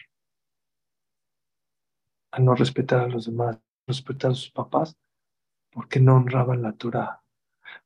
A 2.32 2.40
no 2.40 2.54
respetar 2.54 3.00
a 3.00 3.08
los 3.08 3.24
demás, 3.26 3.56
a 3.56 3.62
respetar 3.86 4.32
a 4.32 4.34
sus 4.34 4.50
papás, 4.50 4.98
porque 5.70 5.98
no 5.98 6.16
honraban 6.16 6.60
la 6.60 6.72
Torah. 6.72 7.22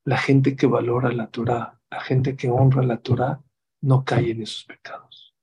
La 0.05 0.17
gente 0.17 0.57
que 0.57 0.67
valora 0.67 1.13
la 1.13 1.29
Torah, 1.29 1.81
la 1.91 2.01
gente 2.01 2.35
que 2.37 2.49
honra 2.49 2.83
la 2.83 2.99
Torah, 2.99 3.41
no 3.83 4.05
cae 4.05 4.33
en 4.33 4.43
esos 4.43 4.65
pecados, 4.65 5.35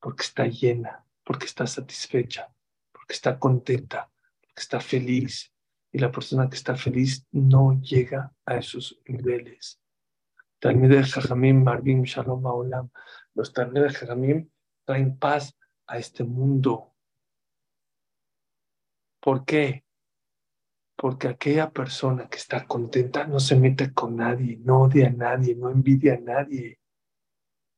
porque 0.00 0.22
está 0.22 0.46
llena, 0.46 1.04
porque 1.32 1.46
está 1.46 1.66
satisfecha, 1.66 2.54
porque 2.92 3.14
está 3.14 3.38
contenta, 3.38 4.10
porque 4.38 4.60
está 4.60 4.80
feliz. 4.80 5.50
Y 5.90 5.98
la 5.98 6.12
persona 6.12 6.46
que 6.50 6.56
está 6.56 6.76
feliz 6.76 7.26
no 7.30 7.80
llega 7.80 8.34
a 8.44 8.56
esos 8.56 9.00
niveles 9.06 9.82
de 10.60 11.02
Jajamim, 11.02 11.64
Marvim, 11.64 12.02
Shalom 12.04 12.44
Olam. 12.44 12.90
Los 13.34 13.52
de 13.54 13.90
Jajamim 13.90 14.50
traen 14.84 15.18
paz 15.18 15.56
a 15.86 15.98
este 15.98 16.22
mundo. 16.22 16.94
¿Por 19.20 19.44
qué? 19.46 19.84
Porque 20.96 21.28
aquella 21.28 21.70
persona 21.70 22.28
que 22.28 22.36
está 22.36 22.66
contenta 22.66 23.26
no 23.26 23.40
se 23.40 23.56
mete 23.56 23.92
con 23.92 24.16
nadie, 24.16 24.58
no 24.62 24.82
odia 24.82 25.08
a 25.08 25.10
nadie, 25.10 25.56
no 25.56 25.70
envidia 25.70 26.14
a 26.14 26.20
nadie. 26.20 26.78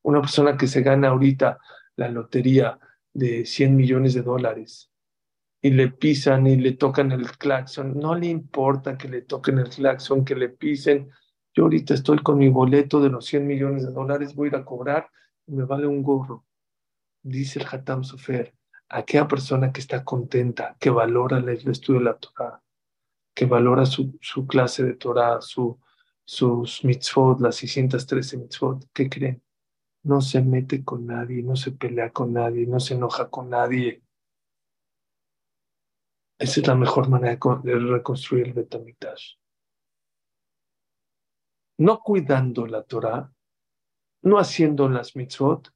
Una 0.03 0.21
persona 0.21 0.57
que 0.57 0.67
se 0.67 0.83
gana 0.83 1.09
ahorita 1.09 1.59
la 1.97 2.09
lotería 2.09 2.79
de 3.15 3.47
100 3.47 3.77
millones 3.77 4.13
de 4.13 4.23
dólares 4.23 4.91
y 5.63 5.71
le 5.71 5.89
pisan 5.89 6.47
y 6.47 6.57
le 6.57 6.73
tocan 6.73 7.11
el 7.13 7.31
claxon, 7.39 7.99
no 7.99 8.15
le 8.15 8.27
importa 8.27 8.99
que 8.99 9.09
le 9.09 9.23
toquen 9.23 9.59
el 9.59 9.71
claxon, 9.71 10.25
que 10.25 10.35
le 10.35 10.51
pisen, 10.51 11.09
yo 11.55 11.63
ahorita 11.63 11.95
estoy 11.95 12.19
con 12.19 12.37
mi 12.37 12.49
boleto 12.49 13.01
de 13.01 13.09
los 13.09 13.25
100 13.27 13.47
millones 13.47 13.87
de 13.87 13.93
dólares, 13.93 14.35
voy 14.35 14.49
a 14.49 14.51
ir 14.51 14.57
a 14.57 14.65
cobrar 14.65 15.09
y 15.47 15.53
me 15.53 15.65
vale 15.65 15.87
un 15.87 16.03
gorro. 16.03 16.45
Dice 17.23 17.61
el 17.61 17.67
Hatam 17.71 18.05
Sofer, 18.05 18.53
aquella 18.89 19.27
persona 19.27 19.73
que 19.73 19.81
está 19.81 20.05
contenta, 20.05 20.77
que 20.79 20.91
valora 20.91 21.39
el 21.39 21.49
estudio 21.49 22.01
de 22.01 22.05
la 22.05 22.19
Torah, 22.19 22.61
que 23.33 23.47
valora 23.47 23.87
su, 23.87 24.19
clase 24.47 24.85
de 24.85 24.95
Torah, 24.95 25.41
su, 25.41 25.81
sus 26.25 26.85
mitzvot, 26.85 27.41
las 27.41 27.57
613 27.57 28.37
mitzvot, 28.37 28.85
¿qué 28.93 29.09
creen? 29.09 29.43
No 30.05 30.21
se 30.21 30.43
mete 30.43 30.85
con 30.85 31.07
nadie, 31.07 31.43
no 31.43 31.57
se 31.57 31.73
pelea 31.73 32.11
con 32.11 32.33
nadie, 32.33 32.67
no 32.67 32.81
se 32.81 32.95
enoja 32.95 33.29
con 33.31 33.51
nadie. 33.51 34.03
Esa 36.39 36.61
es 36.61 36.67
la 36.67 36.75
mejor 36.75 37.09
manera 37.09 37.39
de 37.63 37.79
reconstruir 37.79 38.49
el 38.49 38.53
Betamitash 38.53 39.37
no 41.79 42.01
cuidando 42.01 42.67
la 42.67 42.83
Torah, 42.83 43.33
no 44.23 44.39
haciendo 44.39 44.89
las 44.89 45.17
mitzvot, 45.17 45.73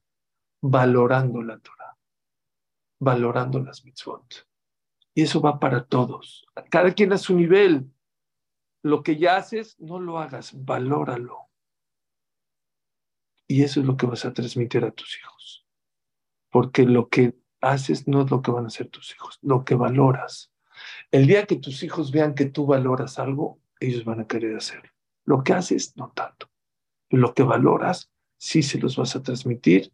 valorando 0.61 1.41
la 1.41 1.59
Torah, 1.59 1.97
valorando 2.99 3.59
las 3.59 3.83
mitzvot. 3.85 4.47
Y 5.13 5.23
eso 5.23 5.41
va 5.41 5.59
para 5.59 5.85
todos, 5.85 6.45
cada 6.69 6.93
quien 6.93 7.13
a 7.13 7.17
su 7.17 7.35
nivel. 7.35 7.91
Lo 8.81 9.03
que 9.03 9.17
ya 9.17 9.35
haces, 9.35 9.77
no 9.79 9.99
lo 9.99 10.19
hagas, 10.19 10.53
valóralo. 10.63 11.48
Y 13.51 13.63
eso 13.63 13.79
es 13.79 13.87
lo 13.87 13.97
que 13.97 14.05
vas 14.05 14.25
a 14.25 14.33
transmitir 14.33 14.85
a 14.85 14.91
tus 14.91 15.17
hijos. 15.17 15.65
Porque 16.51 16.83
lo 16.83 17.09
que 17.09 17.35
haces 17.61 18.07
no 18.07 18.21
es 18.21 18.29
lo 18.29 18.43
que 18.43 18.51
van 18.51 18.65
a 18.65 18.67
hacer 18.67 18.89
tus 18.89 19.11
hijos, 19.15 19.39
lo 19.41 19.65
que 19.65 19.73
valoras. 19.73 20.53
El 21.09 21.25
día 21.25 21.47
que 21.47 21.55
tus 21.55 21.81
hijos 21.81 22.11
vean 22.11 22.35
que 22.35 22.45
tú 22.45 22.67
valoras 22.67 23.17
algo, 23.17 23.59
ellos 23.79 24.05
van 24.05 24.19
a 24.19 24.27
querer 24.27 24.55
hacerlo. 24.55 24.91
Lo 25.25 25.43
que 25.43 25.53
haces, 25.53 25.97
no 25.97 26.11
tanto. 26.11 26.47
Lo 27.09 27.33
que 27.33 27.41
valoras, 27.41 28.11
sí 28.37 28.61
se 28.61 28.77
los 28.77 28.97
vas 28.97 29.15
a 29.15 29.23
transmitir 29.23 29.91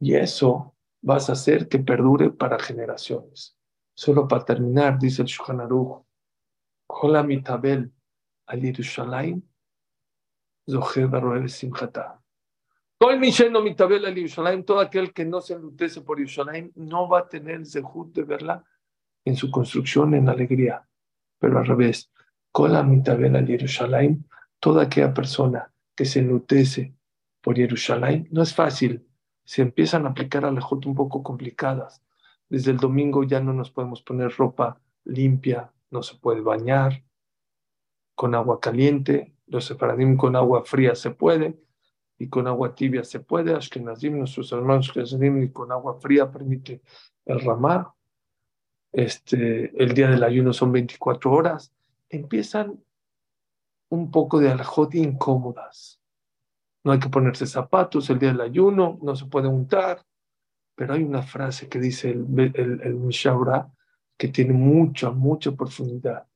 y 0.00 0.14
eso 0.14 0.74
vas 1.00 1.30
a 1.30 1.34
hacer 1.34 1.68
que 1.68 1.78
perdure 1.78 2.30
para 2.30 2.58
generaciones. 2.58 3.56
Solo 3.94 4.26
para 4.26 4.44
terminar, 4.44 4.98
dice 4.98 5.22
el 5.22 5.28
Shulchan 5.28 5.60
Aruch, 5.60 6.04
mitabel 7.24 7.92
al 8.46 8.60
Yerushalayim, 8.60 9.42
simchata. 11.46 12.20
Todo 12.98 14.80
aquel 14.80 15.12
que 15.12 15.24
no 15.26 15.40
se 15.42 15.52
enlutece 15.52 16.00
por 16.00 16.18
Yerushalayim 16.18 16.72
no 16.76 17.08
va 17.08 17.20
a 17.20 17.28
tener 17.28 17.56
el 17.56 17.66
zehut 17.66 18.14
de 18.14 18.22
verla 18.22 18.64
en 19.24 19.36
su 19.36 19.50
construcción 19.50 20.14
en 20.14 20.30
alegría. 20.30 20.88
Pero 21.38 21.58
al 21.58 21.66
revés, 21.66 22.10
toda 24.60 24.82
aquella 24.82 25.12
persona 25.12 25.70
que 25.94 26.06
se 26.06 26.20
enlutece 26.20 26.94
por 27.42 27.56
Yerushalayim, 27.56 28.28
no 28.30 28.42
es 28.42 28.54
fácil. 28.54 29.06
Se 29.44 29.60
empiezan 29.60 30.06
a 30.06 30.10
aplicar 30.10 30.46
alejot 30.46 30.86
un 30.86 30.94
poco 30.94 31.22
complicadas. 31.22 32.02
Desde 32.48 32.70
el 32.70 32.78
domingo 32.78 33.24
ya 33.24 33.40
no 33.40 33.52
nos 33.52 33.70
podemos 33.70 34.00
poner 34.02 34.32
ropa 34.32 34.80
limpia, 35.04 35.70
no 35.90 36.02
se 36.02 36.16
puede 36.16 36.40
bañar 36.40 37.04
con 38.14 38.34
agua 38.34 38.58
caliente, 38.58 39.34
los 39.46 39.66
separadim 39.66 40.16
con 40.16 40.34
agua 40.34 40.64
fría 40.64 40.94
se 40.94 41.10
puede, 41.10 41.60
y 42.18 42.28
con 42.28 42.46
agua 42.46 42.74
tibia 42.74 43.04
se 43.04 43.20
puede, 43.20 43.54
Ashkenazim, 43.54 44.18
nuestros 44.18 44.50
hermanos 44.52 44.88
Ashkenazim, 44.88 45.42
y 45.42 45.50
con 45.50 45.70
agua 45.70 46.00
fría 46.00 46.30
permite 46.30 46.82
el 47.24 47.40
ramar. 47.40 47.88
Este, 48.92 49.70
el 49.82 49.92
día 49.92 50.08
del 50.08 50.24
ayuno 50.24 50.52
son 50.52 50.72
24 50.72 51.30
horas. 51.30 51.72
Empiezan 52.08 52.82
un 53.90 54.10
poco 54.10 54.40
de 54.40 54.50
alajot 54.50 54.94
incómodas. 54.94 56.00
No 56.84 56.92
hay 56.92 56.98
que 56.98 57.08
ponerse 57.08 57.46
zapatos 57.46 58.08
el 58.10 58.18
día 58.18 58.30
del 58.30 58.40
ayuno, 58.40 58.98
no 59.02 59.14
se 59.14 59.26
puede 59.26 59.48
untar. 59.48 60.04
Pero 60.74 60.94
hay 60.94 61.02
una 61.02 61.22
frase 61.22 61.68
que 61.68 61.78
dice 61.78 62.10
el, 62.10 62.26
el, 62.54 62.80
el 62.82 63.12
que 64.16 64.28
tiene 64.28 64.52
mucha, 64.52 65.10
mucha 65.10 65.52
profundidad. 65.52 66.26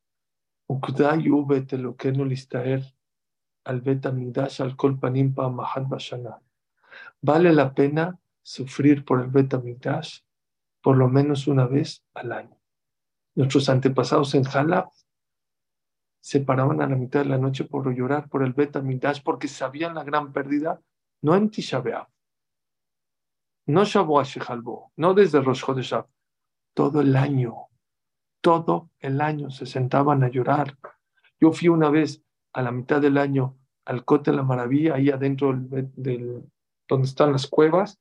Al 3.70 3.82
Vale 7.22 7.52
la 7.52 7.74
pena 7.74 8.18
sufrir 8.42 9.04
por 9.04 9.20
el 9.20 9.28
Betamigdash 9.28 10.20
por 10.82 10.96
lo 10.96 11.08
menos 11.08 11.46
una 11.46 11.66
vez 11.66 12.02
al 12.14 12.32
año. 12.32 12.56
Nuestros 13.34 13.68
antepasados 13.68 14.34
en 14.34 14.44
Jalab 14.44 14.88
se 16.20 16.40
paraban 16.40 16.82
a 16.82 16.86
la 16.86 16.96
mitad 16.96 17.20
de 17.20 17.28
la 17.28 17.38
noche 17.38 17.64
por 17.64 17.94
llorar 17.94 18.28
por 18.28 18.42
el 18.42 18.52
Betamigdash 18.52 19.22
porque 19.22 19.48
sabían 19.48 19.94
la 19.94 20.04
gran 20.04 20.32
pérdida, 20.32 20.80
no 21.22 21.34
en 21.34 21.50
Tisha 21.50 21.82
no 23.66 23.84
Shavuot 23.84 24.26
no 24.96 25.14
desde 25.14 25.40
Rosh 25.40 25.64
Chodeshab, 25.64 26.06
todo 26.74 27.00
el 27.00 27.14
año 27.14 27.70
todo 28.40 28.90
el 28.98 29.20
año 29.20 29.50
se 29.50 29.66
sentaban 29.66 30.22
a 30.24 30.28
llorar. 30.28 30.76
Yo 31.38 31.52
fui 31.52 31.68
una 31.68 31.90
vez 31.90 32.22
a 32.52 32.62
la 32.62 32.72
mitad 32.72 33.00
del 33.00 33.18
año 33.18 33.56
al 33.90 34.04
Cote 34.04 34.30
de 34.30 34.36
la 34.36 34.44
Maravilla, 34.44 34.94
ahí 34.94 35.10
adentro 35.10 35.52
del, 35.52 36.44
donde 36.88 37.08
están 37.08 37.32
las 37.32 37.48
cuevas, 37.48 38.00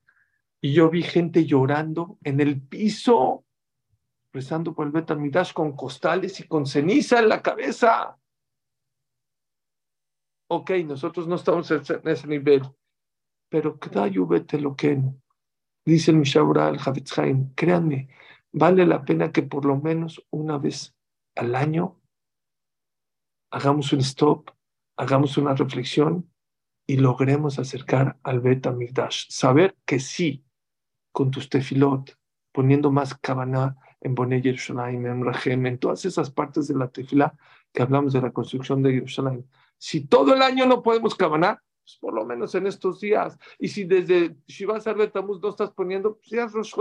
y 0.61 0.71
yo 0.71 0.87
vi 0.91 1.01
gente 1.01 1.45
llorando 1.45 2.19
en 2.23 2.39
el 2.39 2.61
piso, 2.61 3.43
rezando 4.31 4.75
por 4.75 4.85
el 4.85 4.91
Betamidash 4.91 5.51
con 5.51 5.75
costales 5.75 6.39
y 6.39 6.47
con 6.47 6.67
ceniza 6.67 7.17
en 7.17 7.29
la 7.29 7.41
cabeza. 7.41 8.19
Ok, 10.51 10.69
nosotros 10.85 11.27
no 11.27 11.35
estamos 11.35 11.71
en 11.71 11.81
ese 12.07 12.27
nivel, 12.27 12.61
pero 13.49 13.79
vete 14.27 14.59
lo 14.59 14.75
que 14.75 15.01
dice 15.85 16.11
el 16.11 16.17
Mishabra 16.17 16.69
el 16.69 16.77
Haim, 17.17 17.51
créanme, 17.55 18.09
vale 18.51 18.85
la 18.85 19.03
pena 19.03 19.31
que 19.31 19.41
por 19.41 19.65
lo 19.65 19.77
menos 19.77 20.23
una 20.29 20.59
vez 20.59 20.95
al 21.35 21.55
año 21.55 21.99
hagamos 23.49 23.91
un 23.91 24.01
stop, 24.01 24.51
hagamos 24.99 25.37
una 25.37 25.55
reflexión 25.55 26.29
y 26.85 26.97
logremos 26.97 27.57
acercar 27.57 28.17
al 28.21 28.41
Beta 28.41 28.73
Migdash. 28.73 29.27
Saber 29.29 29.77
que 29.85 29.97
sí, 29.99 30.43
con 31.13 31.31
tus 31.31 31.47
tefilot, 31.47 32.17
poniendo 32.51 32.91
más 32.91 33.15
cabana 33.15 33.77
en 34.01 34.13
Boné 34.13 34.41
Yerushalayim, 34.41 35.05
en 35.05 35.23
Rahem, 35.23 35.65
en 35.67 35.77
todas 35.77 36.03
esas 36.03 36.29
partes 36.29 36.67
de 36.67 36.75
la 36.75 36.89
tefila 36.89 37.33
que 37.71 37.81
hablamos 37.81 38.11
de 38.11 38.21
la 38.21 38.31
construcción 38.31 38.83
de 38.83 38.95
Yerushalayim. 38.95 39.45
Si 39.77 40.05
todo 40.05 40.33
el 40.33 40.41
año 40.41 40.65
no 40.65 40.83
podemos 40.83 41.15
cabanar, 41.15 41.61
pues 41.81 41.97
por 42.01 42.13
lo 42.13 42.25
menos 42.25 42.53
en 42.55 42.67
estos 42.67 42.99
días. 42.99 43.37
Y 43.57 43.69
si 43.69 43.85
desde 43.85 44.35
Shiva 44.47 44.79
Betamuz 44.79 45.41
no 45.41 45.49
estás 45.49 45.71
poniendo, 45.71 46.17
pues 46.17 46.29
ya 46.29 46.45
Rosh 46.45 46.73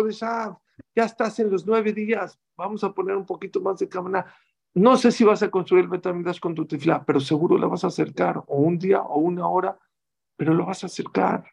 ya 0.96 1.04
estás 1.04 1.38
en 1.38 1.50
los 1.50 1.64
nueve 1.66 1.92
días, 1.92 2.36
vamos 2.56 2.82
a 2.82 2.92
poner 2.92 3.16
un 3.16 3.26
poquito 3.26 3.60
más 3.60 3.78
de 3.78 3.88
cámara. 3.88 4.26
No 4.74 4.96
sé 4.96 5.10
si 5.12 5.24
vas 5.24 5.42
a 5.42 5.50
construir 5.50 5.88
el 5.90 6.40
con 6.40 6.54
tu 6.54 6.66
tefla, 6.66 7.04
pero 7.04 7.20
seguro 7.20 7.58
la 7.58 7.66
vas 7.66 7.84
a 7.84 7.88
acercar, 7.88 8.42
o 8.46 8.58
un 8.58 8.78
día 8.78 9.00
o 9.00 9.18
una 9.18 9.46
hora, 9.48 9.78
pero 10.36 10.54
lo 10.54 10.66
vas 10.66 10.84
a 10.84 10.86
acercar. 10.86 11.44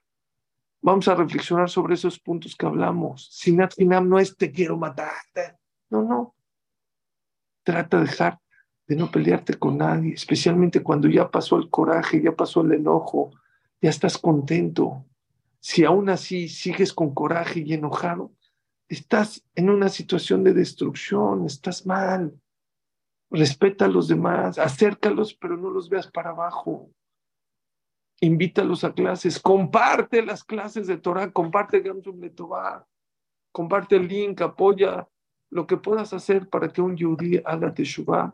Vamos 0.81 1.07
a 1.07 1.15
reflexionar 1.15 1.69
sobre 1.69 1.95
esos 1.95 2.19
puntos 2.19 2.55
que 2.55 2.65
hablamos. 2.65 3.27
Sinat 3.31 3.73
Finam 3.73 4.07
no 4.07 4.19
es 4.19 4.37
te 4.37 4.51
quiero 4.51 4.77
matarte. 4.77 5.57
No, 5.89 6.03
no. 6.03 6.35
Trata 7.63 7.97
de 7.97 8.03
dejar 8.03 8.39
de 8.87 8.95
no 8.95 9.09
pelearte 9.09 9.55
con 9.55 9.77
nadie, 9.77 10.13
especialmente 10.13 10.83
cuando 10.83 11.07
ya 11.07 11.31
pasó 11.31 11.57
el 11.57 11.69
coraje, 11.69 12.21
ya 12.21 12.35
pasó 12.35 12.61
el 12.61 12.73
enojo, 12.73 13.31
ya 13.81 13.89
estás 13.89 14.17
contento. 14.17 15.05
Si 15.59 15.83
aún 15.83 16.09
así 16.09 16.47
sigues 16.47 16.93
con 16.93 17.15
coraje 17.15 17.61
y 17.65 17.73
enojado, 17.73 18.31
estás 18.87 19.43
en 19.55 19.71
una 19.71 19.89
situación 19.89 20.43
de 20.43 20.53
destrucción, 20.53 21.45
estás 21.45 21.87
mal. 21.87 22.39
Respeta 23.35 23.83
a 23.83 23.89
los 23.89 24.07
demás, 24.07 24.57
acércalos, 24.57 25.33
pero 25.33 25.57
no 25.57 25.69
los 25.69 25.89
veas 25.89 26.09
para 26.09 26.29
abajo. 26.29 26.89
Invítalos 28.21 28.85
a 28.85 28.93
clases, 28.93 29.39
comparte 29.39 30.25
las 30.25 30.41
clases 30.41 30.87
de 30.87 30.97
Torah, 30.97 31.29
comparte 31.33 31.81
Gamsum 31.81 32.21
Letová, 32.21 32.87
comparte 33.51 33.97
el 33.97 34.07
link, 34.07 34.39
apoya 34.39 35.09
lo 35.49 35.67
que 35.67 35.75
puedas 35.75 36.13
hacer 36.13 36.47
para 36.47 36.69
que 36.69 36.81
un 36.81 36.95
yudí 36.95 37.41
haga 37.43 37.73
Teshuvah. 37.73 38.33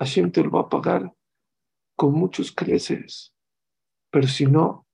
Hashem 0.00 0.32
te 0.32 0.42
lo 0.42 0.50
va 0.50 0.62
a 0.62 0.68
pagar 0.68 1.14
con 1.94 2.12
muchos 2.12 2.50
creces. 2.50 3.32
Pero 4.10 4.26
si 4.26 4.46
no, 4.46 4.88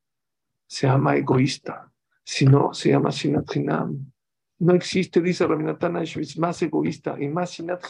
se 0.69 0.87
llama 0.87 1.17
egoísta. 1.17 1.91
Si 2.23 2.45
no, 2.45 2.75
se 2.75 2.91
llama 2.91 3.11
Sinat 3.11 3.51
no 4.63 4.75
existe, 4.75 5.21
dice 5.21 5.45
Rabinatán 5.45 5.97
es 5.97 6.39
más 6.39 6.63
egoísta 6.63 7.17
y 7.21 7.27
más 7.27 7.51
sinat 7.51 7.83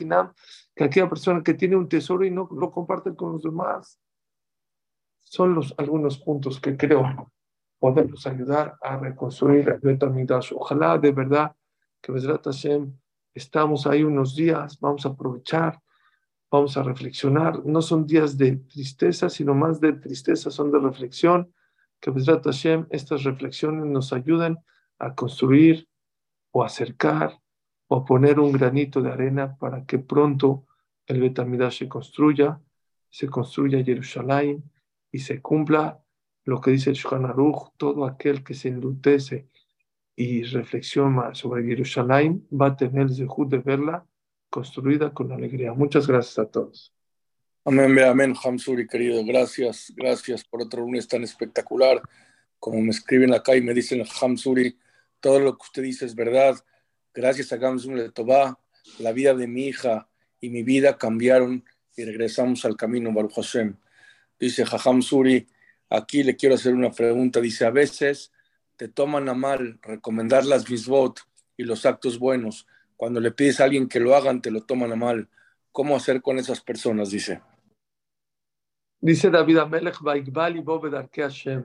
que 0.75 0.85
aquella 0.85 1.07
persona 1.07 1.43
que 1.43 1.53
tiene 1.53 1.77
un 1.77 1.87
tesoro 1.87 2.25
y 2.25 2.31
no 2.31 2.49
lo 2.51 2.71
comparte 2.71 3.15
con 3.15 3.33
los 3.33 3.43
demás. 3.43 4.01
Son 5.19 5.61
algunos 5.77 6.17
puntos 6.17 6.59
que 6.59 6.75
creo 6.75 7.31
podernos 7.79 8.27
ayudar 8.27 8.79
a 8.81 8.97
reconstruir 8.97 9.69
el 9.69 9.81
Betamidash. 9.81 10.53
Ojalá 10.55 10.97
de 10.97 11.13
verdad 11.13 11.55
que 12.01 12.11
Besrat 12.11 12.45
Hashem 12.45 12.97
estamos 13.35 13.87
ahí 13.87 14.03
unos 14.03 14.35
días, 14.35 14.81
vamos 14.81 15.05
a 15.05 15.11
aprovechar, 15.11 15.79
vamos 16.51 16.79
a 16.79 16.83
reflexionar. 16.83 17.63
No 17.67 17.83
son 17.83 18.07
días 18.07 18.39
de 18.39 18.57
tristeza, 18.57 19.29
sino 19.29 19.53
más 19.55 19.79
de 19.79 19.93
tristeza, 19.93 20.51
son 20.51 20.73
de 20.73 20.79
reflexión. 20.79 21.53
Que 22.01 22.11
Besrat 22.11 22.47
estas 22.89 23.25
reflexiones 23.25 23.85
nos 23.85 24.15
ayuden 24.15 24.57
a 24.99 25.15
construir 25.15 25.87
o 26.53 26.63
acercar 26.63 27.41
o 27.89 28.05
poner 28.05 28.39
un 28.39 28.53
granito 28.53 29.03
de 29.03 29.11
arena 29.11 29.57
para 29.57 29.85
que 29.85 29.99
pronto 29.99 30.67
el 31.07 31.21
Betamidash 31.21 31.81
se 31.81 31.89
construya, 31.89 32.61
se 33.11 33.29
construya 33.29 33.85
Jerusalén 33.85 34.63
y 35.11 35.19
se 35.19 35.43
cumpla 35.43 36.03
lo 36.45 36.61
que 36.61 36.71
dice 36.71 36.91
el 36.91 36.97
Shulchan 36.97 37.35
todo 37.77 38.05
aquel 38.07 38.43
que 38.43 38.55
se 38.55 38.69
enlutece 38.69 39.49
y 40.17 40.43
reflexiona 40.45 41.35
sobre 41.35 41.65
Jerusalén 41.65 42.47
va 42.51 42.69
a 42.69 42.77
tener 42.77 43.03
el 43.03 43.15
zehut 43.15 43.49
de 43.49 43.59
verla 43.59 44.07
construida 44.51 45.13
con 45.13 45.33
alegría. 45.33 45.73
Muchas 45.73 46.07
gracias 46.07 46.39
a 46.39 46.47
todos. 46.47 46.93
Amén, 47.65 47.97
amén, 48.01 48.35
Hamsuri, 48.43 48.87
querido. 48.87 49.25
Gracias, 49.25 49.93
gracias 49.97 50.45
por 50.45 50.63
otro 50.63 50.83
lunes 50.83 51.07
tan 51.07 51.23
espectacular. 51.23 52.03
Como 52.59 52.81
me 52.81 52.91
escriben 52.91 53.33
acá 53.33 53.57
y 53.57 53.61
me 53.61 53.73
dicen, 53.73 54.03
Hamsuri, 54.21 54.77
todo 55.23 55.39
lo 55.41 55.57
que 55.57 55.63
usted 55.63 55.83
dice 55.83 56.05
es 56.05 56.15
verdad. 56.15 56.57
Gracias 57.15 57.53
a 57.53 57.57
Gamsum 57.57 57.95
Letová, 57.95 58.59
la 58.99 59.13
vida 59.13 59.35
de 59.35 59.47
mi 59.47 59.67
hija 59.67 60.09
y 60.41 60.51
mi 60.51 60.63
vida 60.63 60.99
cambiaron 60.99 61.65
y 61.97 62.05
regresamos 62.05 62.65
al 62.65 62.77
camino, 62.77 63.13
Baruch 63.13 63.35
Hashem. 63.37 63.77
Dice 64.39 64.67
Jajam 64.67 65.01
Suri, 65.01 65.47
aquí 65.89 66.25
le 66.25 66.35
quiero 66.37 66.57
hacer 66.57 66.75
una 66.75 66.91
pregunta. 66.91 67.41
Dice, 67.41 67.65
a 67.65 67.71
veces 67.71 68.33
te 68.77 68.89
toman 68.89 69.29
a 69.29 69.35
mal 69.35 69.79
recomendar 69.83 70.45
las 70.45 70.69
misbot 70.69 71.21
y 71.57 71.63
los 71.63 71.87
actos 71.87 72.19
buenos. 72.19 72.67
Cuando 72.97 73.21
le 73.21 73.31
pides 73.31 73.61
a 73.61 73.65
alguien 73.65 73.89
que 73.89 74.01
lo 74.01 74.17
hagan, 74.17 74.43
te 74.43 74.51
lo 74.51 74.63
toman 74.63 74.91
a 74.93 74.97
mal. 74.97 75.29
¿Cómo 75.71 75.95
hacer 75.95 76.21
con 76.21 76.39
esas 76.39 76.61
personas? 76.61 77.11
Dice. 77.11 77.41
Dice 79.01 79.31
David 79.31 79.59
Amelech, 79.59 79.99
Hashem. 81.15 81.65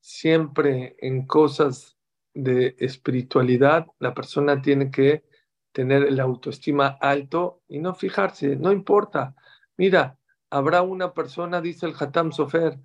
Siempre 0.00 0.96
en 1.00 1.26
cosas 1.26 1.97
de 2.42 2.76
espiritualidad, 2.78 3.86
la 3.98 4.14
persona 4.14 4.62
tiene 4.62 4.92
que 4.92 5.24
tener 5.72 6.12
la 6.12 6.22
autoestima 6.22 6.86
alto 7.00 7.62
y 7.66 7.80
no 7.80 7.94
fijarse, 7.94 8.54
no 8.54 8.70
importa. 8.70 9.34
Mira, 9.76 10.16
habrá 10.48 10.82
una 10.82 11.12
persona, 11.12 11.60
dice 11.60 11.86
el 11.86 11.94
Hatam 11.98 12.30
Sofer, 12.30 12.78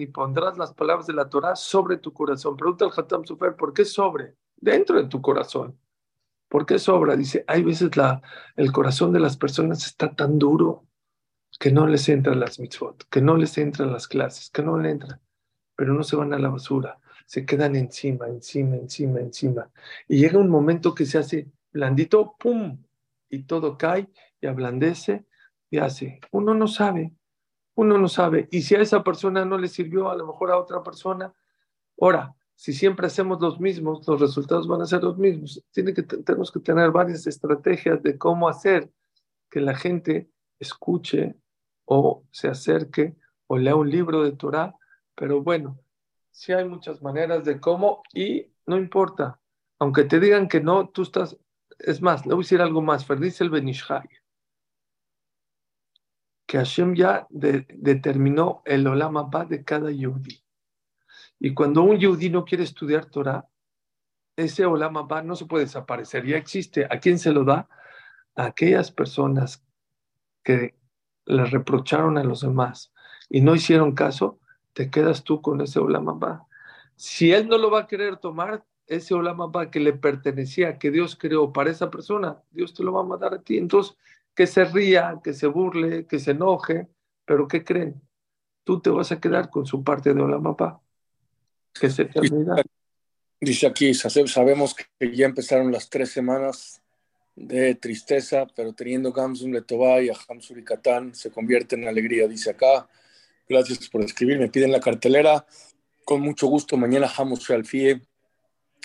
y 0.00 0.06
pondrás 0.06 0.58
las 0.58 0.74
palabras 0.74 1.06
de 1.06 1.12
la 1.12 1.28
Torah 1.28 1.54
sobre 1.54 1.98
tu 1.98 2.12
corazón. 2.12 2.56
Pregunta 2.56 2.84
el 2.84 2.90
Hatam 2.96 3.24
Sofer, 3.24 3.54
¿por 3.54 3.72
qué 3.72 3.84
sobre? 3.84 4.34
Dentro 4.56 5.00
de 5.00 5.08
tu 5.08 5.22
corazón. 5.22 5.78
¿Por 6.48 6.66
qué 6.66 6.80
sobra? 6.80 7.14
Dice, 7.14 7.44
hay 7.46 7.62
veces 7.62 7.96
la, 7.96 8.20
el 8.56 8.72
corazón 8.72 9.12
de 9.12 9.20
las 9.20 9.36
personas 9.36 9.86
está 9.86 10.14
tan 10.14 10.38
duro 10.38 10.86
que 11.60 11.70
no 11.70 11.86
les 11.86 12.08
entran 12.08 12.40
las 12.40 12.58
mitzvot, 12.58 13.04
que 13.08 13.22
no 13.22 13.36
les 13.36 13.56
entran 13.56 13.92
las 13.92 14.08
clases, 14.08 14.50
que 14.50 14.62
no 14.62 14.76
le 14.78 14.90
entran, 14.90 15.20
pero 15.82 15.94
no 15.94 16.04
se 16.04 16.14
van 16.14 16.32
a 16.32 16.38
la 16.38 16.48
basura, 16.48 17.00
se 17.26 17.44
quedan 17.44 17.74
encima, 17.74 18.28
encima, 18.28 18.76
encima, 18.76 19.18
encima. 19.18 19.68
Y 20.06 20.20
llega 20.20 20.38
un 20.38 20.48
momento 20.48 20.94
que 20.94 21.04
se 21.04 21.18
hace 21.18 21.50
blandito, 21.72 22.36
¡pum! 22.38 22.78
Y 23.28 23.42
todo 23.42 23.76
cae 23.76 24.08
y 24.40 24.46
ablandece 24.46 25.26
y 25.70 25.78
hace. 25.78 26.20
Uno 26.30 26.54
no 26.54 26.68
sabe, 26.68 27.16
uno 27.74 27.98
no 27.98 28.06
sabe. 28.06 28.46
Y 28.52 28.62
si 28.62 28.76
a 28.76 28.80
esa 28.80 29.02
persona 29.02 29.44
no 29.44 29.58
le 29.58 29.66
sirvió, 29.66 30.08
a 30.08 30.14
lo 30.14 30.24
mejor 30.24 30.52
a 30.52 30.56
otra 30.56 30.84
persona. 30.84 31.34
Ahora, 32.00 32.32
si 32.54 32.72
siempre 32.72 33.08
hacemos 33.08 33.40
los 33.40 33.58
mismos, 33.58 34.06
los 34.06 34.20
resultados 34.20 34.68
van 34.68 34.82
a 34.82 34.86
ser 34.86 35.02
los 35.02 35.18
mismos. 35.18 35.64
Tiene 35.72 35.92
que, 35.92 36.04
tenemos 36.04 36.52
que 36.52 36.60
tener 36.60 36.92
varias 36.92 37.26
estrategias 37.26 38.00
de 38.04 38.16
cómo 38.16 38.48
hacer 38.48 38.88
que 39.50 39.60
la 39.60 39.74
gente 39.74 40.30
escuche 40.60 41.34
o 41.86 42.22
se 42.30 42.46
acerque 42.46 43.16
o 43.48 43.58
lea 43.58 43.74
un 43.74 43.90
libro 43.90 44.22
de 44.22 44.30
Torah. 44.30 44.76
Pero 45.14 45.42
bueno, 45.42 45.78
sí 46.30 46.52
hay 46.52 46.68
muchas 46.68 47.02
maneras 47.02 47.44
de 47.44 47.60
cómo 47.60 48.02
y 48.12 48.52
no 48.66 48.76
importa. 48.76 49.40
Aunque 49.78 50.04
te 50.04 50.20
digan 50.20 50.48
que 50.48 50.60
no, 50.60 50.88
tú 50.88 51.02
estás... 51.02 51.36
Es 51.78 52.00
más, 52.00 52.26
le 52.26 52.34
voy 52.34 52.42
a 52.42 52.44
decir 52.44 52.60
algo 52.60 52.82
más. 52.82 53.06
Dice 53.18 53.44
el 53.44 53.50
Benishai 53.50 54.08
que 56.52 56.58
Hashem 56.58 56.94
ya 56.94 57.26
determinó 57.30 58.60
el 58.66 58.86
Olam 58.86 59.16
Abba 59.16 59.46
de 59.46 59.64
cada 59.64 59.90
Yehudi. 59.90 60.44
Y 61.40 61.54
cuando 61.54 61.82
un 61.82 61.98
Yehudi 61.98 62.28
no 62.28 62.44
quiere 62.44 62.64
estudiar 62.64 63.06
Torah, 63.06 63.48
ese 64.36 64.66
Olam 64.66 64.98
Abba 64.98 65.22
no 65.22 65.34
se 65.34 65.46
puede 65.46 65.64
desaparecer, 65.64 66.26
ya 66.26 66.36
existe. 66.36 66.86
¿A 66.90 67.00
quién 67.00 67.18
se 67.18 67.32
lo 67.32 67.44
da? 67.44 67.70
A 68.34 68.44
aquellas 68.44 68.90
personas 68.90 69.64
que 70.44 70.76
le 71.24 71.46
reprocharon 71.46 72.18
a 72.18 72.22
los 72.22 72.42
demás 72.42 72.92
y 73.30 73.40
no 73.40 73.54
hicieron 73.54 73.94
caso, 73.94 74.38
te 74.72 74.90
quedas 74.90 75.24
tú 75.24 75.40
con 75.40 75.60
ese 75.60 75.78
Olam 75.78 76.08
Abba. 76.08 76.46
Si 76.96 77.32
él 77.32 77.48
no 77.48 77.58
lo 77.58 77.70
va 77.70 77.80
a 77.80 77.86
querer 77.86 78.16
tomar, 78.16 78.64
ese 78.86 79.14
Olam 79.14 79.40
Abba 79.40 79.70
que 79.70 79.80
le 79.80 79.92
pertenecía, 79.92 80.78
que 80.78 80.90
Dios 80.90 81.16
creó 81.16 81.52
para 81.52 81.70
esa 81.70 81.90
persona, 81.90 82.42
Dios 82.50 82.74
te 82.74 82.82
lo 82.82 82.92
va 82.92 83.00
a 83.00 83.04
mandar 83.04 83.34
a 83.34 83.42
ti. 83.42 83.58
Entonces, 83.58 83.96
que 84.34 84.46
se 84.46 84.64
ría, 84.64 85.20
que 85.22 85.32
se 85.34 85.46
burle, 85.46 86.06
que 86.06 86.18
se 86.18 86.32
enoje, 86.32 86.88
pero 87.24 87.48
¿qué 87.48 87.64
creen? 87.64 88.00
Tú 88.64 88.80
te 88.80 88.90
vas 88.90 89.12
a 89.12 89.20
quedar 89.20 89.50
con 89.50 89.66
su 89.66 89.82
parte 89.82 90.14
de 90.14 90.20
Olamapá, 90.20 90.80
que 91.72 91.90
se 91.90 92.08
Dice 93.40 93.66
aquí, 93.66 93.92
sabemos 93.92 94.72
que 94.72 95.16
ya 95.16 95.26
empezaron 95.26 95.72
las 95.72 95.90
tres 95.90 96.12
semanas 96.12 96.80
de 97.34 97.74
tristeza, 97.74 98.46
pero 98.54 98.72
teniendo 98.72 99.12
Gamsum 99.12 99.50
Letová 99.50 100.00
y 100.00 100.10
a 100.10 100.14
Hamsur 100.28 100.58
y 100.58 100.64
Katán 100.64 101.12
se 101.12 101.32
convierte 101.32 101.74
en 101.74 101.88
alegría, 101.88 102.28
dice 102.28 102.50
acá. 102.50 102.88
Gracias 103.52 103.86
por 103.90 104.02
escribir, 104.02 104.38
me 104.38 104.48
piden 104.48 104.72
la 104.72 104.80
cartelera. 104.80 105.44
Con 106.06 106.22
mucho 106.22 106.46
gusto, 106.46 106.78
mañana 106.78 107.06
Hamus 107.14 107.50
Alfie, 107.50 108.00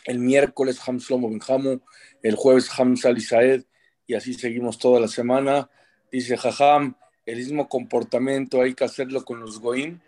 el 0.03 0.20
miércoles 0.20 0.82
Hamslomo 0.86 1.30
Benjamu, 1.30 1.80
el 2.22 2.36
jueves 2.36 2.70
Hams 2.78 3.05
Isaed 3.05 3.63
y 4.05 4.15
así 4.15 4.34
seguimos 4.34 4.78
toda 4.78 4.99
la 4.99 5.07
semana. 5.07 5.70
Dice 6.11 6.36
Jajam, 6.36 6.97
el 7.26 7.38
mismo 7.38 7.70
comportamiento 7.70 8.61
hay 8.61 8.74
que 8.74 8.84
hacerlo 8.84 9.24
con 9.24 9.39
los 9.39 9.57
Goim. 9.61 10.01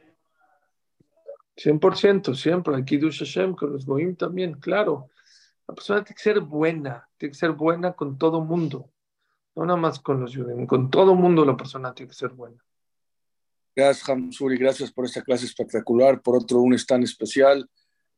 100%, 1.55 2.35
siempre. 2.35 2.75
Aquí 2.75 2.97
Dush 2.97 3.19
Hashem 3.19 3.55
con 3.55 3.71
los 3.71 3.85
Goim 3.85 4.17
también, 4.17 4.55
claro. 4.55 5.09
La 5.69 5.73
persona 5.73 6.03
tiene 6.03 6.15
que 6.17 6.21
ser 6.21 6.41
buena, 6.41 7.07
tiene 7.17 7.31
que 7.31 7.39
ser 7.39 7.53
buena 7.53 7.93
con 7.93 8.17
todo 8.17 8.41
mundo. 8.41 8.91
No 9.55 9.65
nada 9.65 9.79
más 9.79 10.01
con 10.01 10.19
los 10.19 10.33
Yudim, 10.33 10.67
con 10.67 10.89
todo 10.89 11.15
mundo 11.15 11.45
la 11.45 11.55
persona 11.55 11.93
tiene 11.93 12.09
que 12.09 12.15
ser 12.15 12.31
buena. 12.31 12.61
Gracias, 13.75 14.09
Hamsuri, 14.09 14.57
gracias 14.57 14.91
por 14.91 15.05
esta 15.05 15.21
clase 15.21 15.45
espectacular, 15.45 16.21
por 16.21 16.35
otro 16.35 16.57
lunes 16.57 16.85
tan 16.85 17.03
especial. 17.03 17.69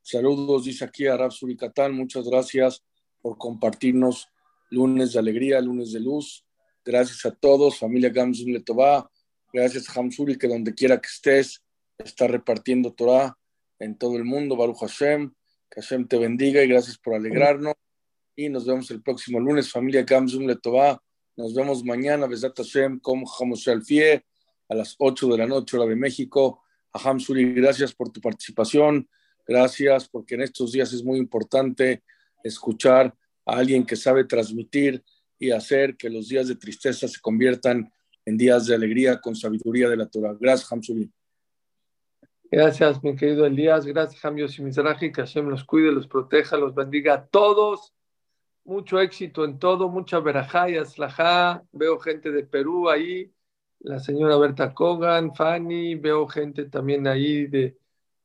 Saludos, 0.01 0.65
dice 0.65 0.85
aquí 0.85 1.05
a 1.05 1.15
Rav 1.15 1.31
Katán, 1.59 1.93
muchas 1.93 2.25
gracias 2.27 2.83
por 3.21 3.37
compartirnos 3.37 4.27
lunes 4.71 5.13
de 5.13 5.19
alegría, 5.19 5.61
lunes 5.61 5.91
de 5.91 5.99
luz. 5.99 6.43
Gracias 6.83 7.25
a 7.25 7.31
todos, 7.31 7.77
familia 7.77 8.09
Gamsun 8.09 8.53
Letová. 8.53 9.09
Gracias 9.53 9.87
a 9.89 9.99
Hamsuri, 9.99 10.37
que 10.37 10.47
donde 10.47 10.73
quiera 10.73 10.99
que 10.99 11.07
estés, 11.07 11.61
está 11.97 12.27
repartiendo 12.27 12.93
Torah 12.93 13.37
en 13.79 13.97
todo 13.97 14.15
el 14.15 14.23
mundo. 14.23 14.55
Baruch 14.55 14.79
Hashem, 14.79 15.31
que 15.69 15.81
Hashem 15.81 16.07
te 16.07 16.17
bendiga 16.17 16.63
y 16.63 16.67
gracias 16.67 16.97
por 16.97 17.13
alegrarnos. 17.13 17.75
Y 18.35 18.49
nos 18.49 18.65
vemos 18.65 18.89
el 18.91 19.03
próximo 19.03 19.39
lunes, 19.39 19.69
familia 19.69 20.03
Gamsun 20.03 20.47
Letová. 20.47 20.99
Nos 21.35 21.53
vemos 21.53 21.83
mañana, 21.83 22.25
Besat 22.25 22.57
Hashem, 22.57 22.99
como 22.99 23.29
Hamosh 23.29 23.69
Alfie, 23.69 24.23
a 24.71 24.75
las 24.75 24.95
8 24.99 25.27
de 25.27 25.37
la 25.37 25.45
noche, 25.45 25.77
hora 25.77 25.89
de 25.89 25.97
México. 25.97 26.63
A 26.93 27.09
Hamsuri, 27.09 27.53
gracias 27.53 27.93
por 27.93 28.09
tu 28.09 28.21
participación. 28.21 29.07
Gracias, 29.45 30.07
porque 30.07 30.35
en 30.35 30.41
estos 30.41 30.71
días 30.71 30.93
es 30.93 31.03
muy 31.03 31.19
importante 31.19 32.03
escuchar 32.41 33.13
a 33.45 33.57
alguien 33.57 33.85
que 33.85 33.97
sabe 33.97 34.23
transmitir 34.23 35.03
y 35.37 35.51
hacer 35.51 35.97
que 35.97 36.09
los 36.09 36.29
días 36.29 36.47
de 36.47 36.55
tristeza 36.55 37.07
se 37.07 37.19
conviertan 37.19 37.91
en 38.25 38.37
días 38.37 38.65
de 38.65 38.75
alegría 38.75 39.19
con 39.19 39.35
sabiduría 39.35 39.89
de 39.89 39.97
la 39.97 40.05
Torah. 40.05 40.37
Gracias, 40.39 40.71
Hamsuli. 40.71 41.11
Gracias, 42.49 43.03
mi 43.03 43.15
querido 43.15 43.45
Elías. 43.45 43.85
Gracias, 43.85 44.23
Hamios 44.23 44.57
y. 44.57 45.11
Que 45.11 45.21
Hashem 45.21 45.49
los 45.49 45.65
cuide, 45.65 45.91
los 45.91 46.07
proteja, 46.07 46.55
los 46.55 46.73
bendiga 46.73 47.15
a 47.15 47.25
todos. 47.25 47.93
Mucho 48.63 49.01
éxito 49.01 49.43
en 49.43 49.59
todo, 49.59 49.89
mucha 49.89 50.19
verajá 50.19 50.69
y 50.69 50.77
aslajá. 50.77 51.61
Veo 51.73 51.99
gente 51.99 52.31
de 52.31 52.43
Perú 52.43 52.89
ahí, 52.89 53.33
la 53.83 53.99
señora 53.99 54.37
Berta 54.37 54.73
Kogan, 54.73 55.35
Fanny. 55.35 55.95
Veo 55.95 56.27
gente 56.27 56.65
también 56.65 57.07
ahí 57.07 57.47
de, 57.47 57.77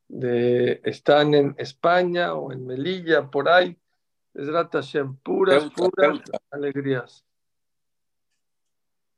de 0.08 0.80
están 0.84 1.34
en 1.34 1.54
España 1.58 2.34
o 2.34 2.52
en 2.52 2.66
Melilla, 2.66 3.30
por 3.30 3.48
ahí. 3.48 3.76
Es 4.34 4.48
Hashem, 4.48 5.16
puras, 5.16 5.70
puras 5.74 6.20
alegrías. 6.50 7.25